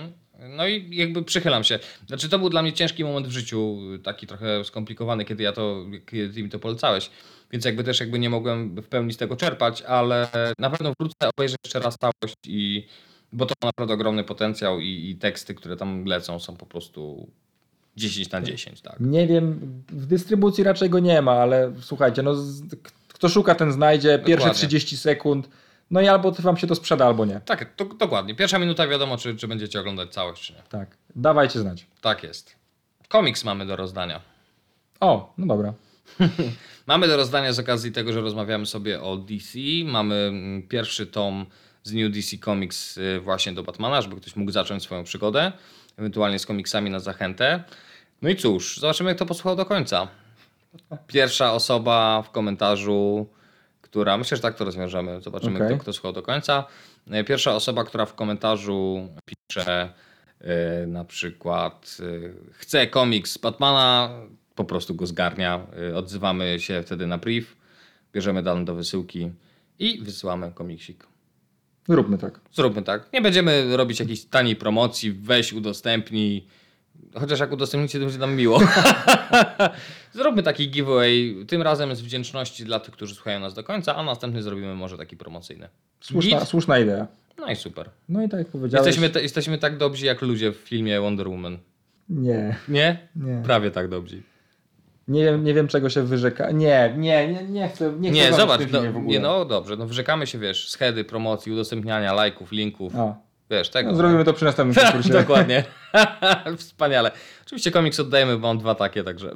[0.48, 1.78] No i jakby przychylam się.
[2.06, 5.86] Znaczy to był dla mnie ciężki moment w życiu, taki trochę skomplikowany, kiedy ja to,
[6.06, 7.10] kiedy mi to polecałeś.
[7.52, 10.28] Więc jakby też jakby nie mogłem w pełni z tego czerpać, ale
[10.58, 12.86] na pewno wrócę, obejrzę jeszcze raz całość i
[13.32, 17.28] bo to ma naprawdę ogromny potencjał i, i teksty, które tam lecą są po prostu
[17.96, 18.96] 10 na 10, tak.
[19.00, 22.34] Nie wiem, w dystrybucji raczej go nie ma, ale słuchajcie, no,
[23.08, 24.18] kto szuka, ten znajdzie.
[24.18, 24.58] Pierwsze Dokładnie.
[24.68, 25.48] 30 sekund.
[25.90, 27.40] No i albo wam się to sprzeda, albo nie.
[27.40, 28.34] Tak, to, dokładnie.
[28.34, 30.62] Pierwsza minuta wiadomo, czy, czy będziecie oglądać całość, czy nie.
[30.68, 30.96] Tak.
[31.16, 31.86] Dawajcie znać.
[32.00, 32.56] Tak jest.
[33.08, 34.20] Komiks mamy do rozdania.
[35.00, 35.74] O, no dobra.
[36.86, 39.58] Mamy do rozdania z okazji tego, że rozmawiamy sobie o DC.
[39.84, 41.46] Mamy mm, pierwszy tom
[41.82, 45.52] z New DC Comics y, właśnie do Batmana, żeby ktoś mógł zacząć swoją przygodę,
[45.96, 47.64] ewentualnie z komiksami na zachętę.
[48.22, 50.08] No i cóż, zobaczymy jak to posłuchał do końca.
[51.06, 53.26] Pierwsza osoba w komentarzu,
[53.80, 55.68] która, myślę, że tak to rozwiążemy, zobaczymy Okej.
[55.68, 56.64] kto, kto słuchał do końca.
[57.10, 59.92] E, Pierwsza osoba, która w komentarzu pisze
[60.40, 64.10] e, na przykład e, chce komiks Batmana,
[64.54, 65.66] po prostu go zgarnia.
[65.90, 67.56] E, odzywamy się wtedy na brief,
[68.12, 69.30] bierzemy dane do wysyłki
[69.78, 71.11] i wysyłamy komiksik.
[71.88, 72.40] Zróbmy tak.
[72.52, 73.12] Zróbmy tak.
[73.12, 76.46] Nie będziemy robić jakiejś taniej promocji, weź udostępnij.
[77.14, 78.60] Chociaż jak udostępnicie, to będzie nam miło.
[80.12, 84.02] Zróbmy taki giveaway, tym razem z wdzięczności dla tych, którzy słuchają nas do końca, a
[84.02, 85.68] następny zrobimy może taki promocyjny.
[86.00, 86.48] Słuszna, Git?
[86.48, 87.06] słuszna idea.
[87.38, 87.90] No i super.
[88.08, 88.86] No i tak jak powiedziałeś.
[88.86, 91.58] Jesteśmy, te, jesteśmy tak dobrzy jak ludzie w filmie Wonder Woman.
[92.08, 93.08] Nie, Nie?
[93.16, 93.42] nie.
[93.44, 94.22] Prawie tak dobrzy.
[95.08, 96.50] Nie wiem, nie wiem czego się wyrzeka.
[96.50, 97.92] Nie, nie, nie, nie chcę.
[97.98, 101.52] Nie, chcę Nie, zobacz, tym no, nie, no dobrze, no wyrzekamy się, wiesz, schedy, promocji,
[101.52, 103.14] udostępniania, lajków, linków, A,
[103.50, 103.90] wiesz, tego.
[103.90, 105.12] no, zrobimy to przy następnym konkursie.
[105.12, 105.64] dokładnie.
[106.56, 107.10] Wspaniale.
[107.46, 109.32] Oczywiście komiks oddajemy, bo mam dwa takie, także.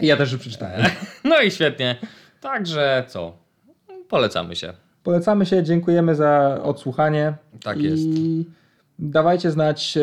[0.00, 0.82] Ja też przeczytałem.
[1.24, 1.96] No i świetnie.
[2.40, 3.32] Także co?
[4.08, 4.72] Polecamy się.
[5.02, 7.34] Polecamy się, dziękujemy za odsłuchanie.
[7.64, 8.02] Tak I jest.
[8.98, 10.00] dawajcie znać, e,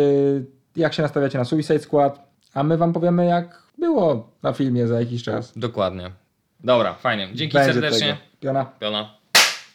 [0.75, 4.99] jak się nastawiacie na Suicide Squad, a my wam powiemy, jak było na filmie za
[4.99, 5.57] jakiś czas.
[5.57, 6.11] Dokładnie.
[6.59, 7.29] Dobra, fajnie.
[7.33, 8.07] Dzięki Będzie serdecznie.
[8.07, 8.19] Tego.
[8.39, 8.65] Piona.
[8.79, 9.18] Piona.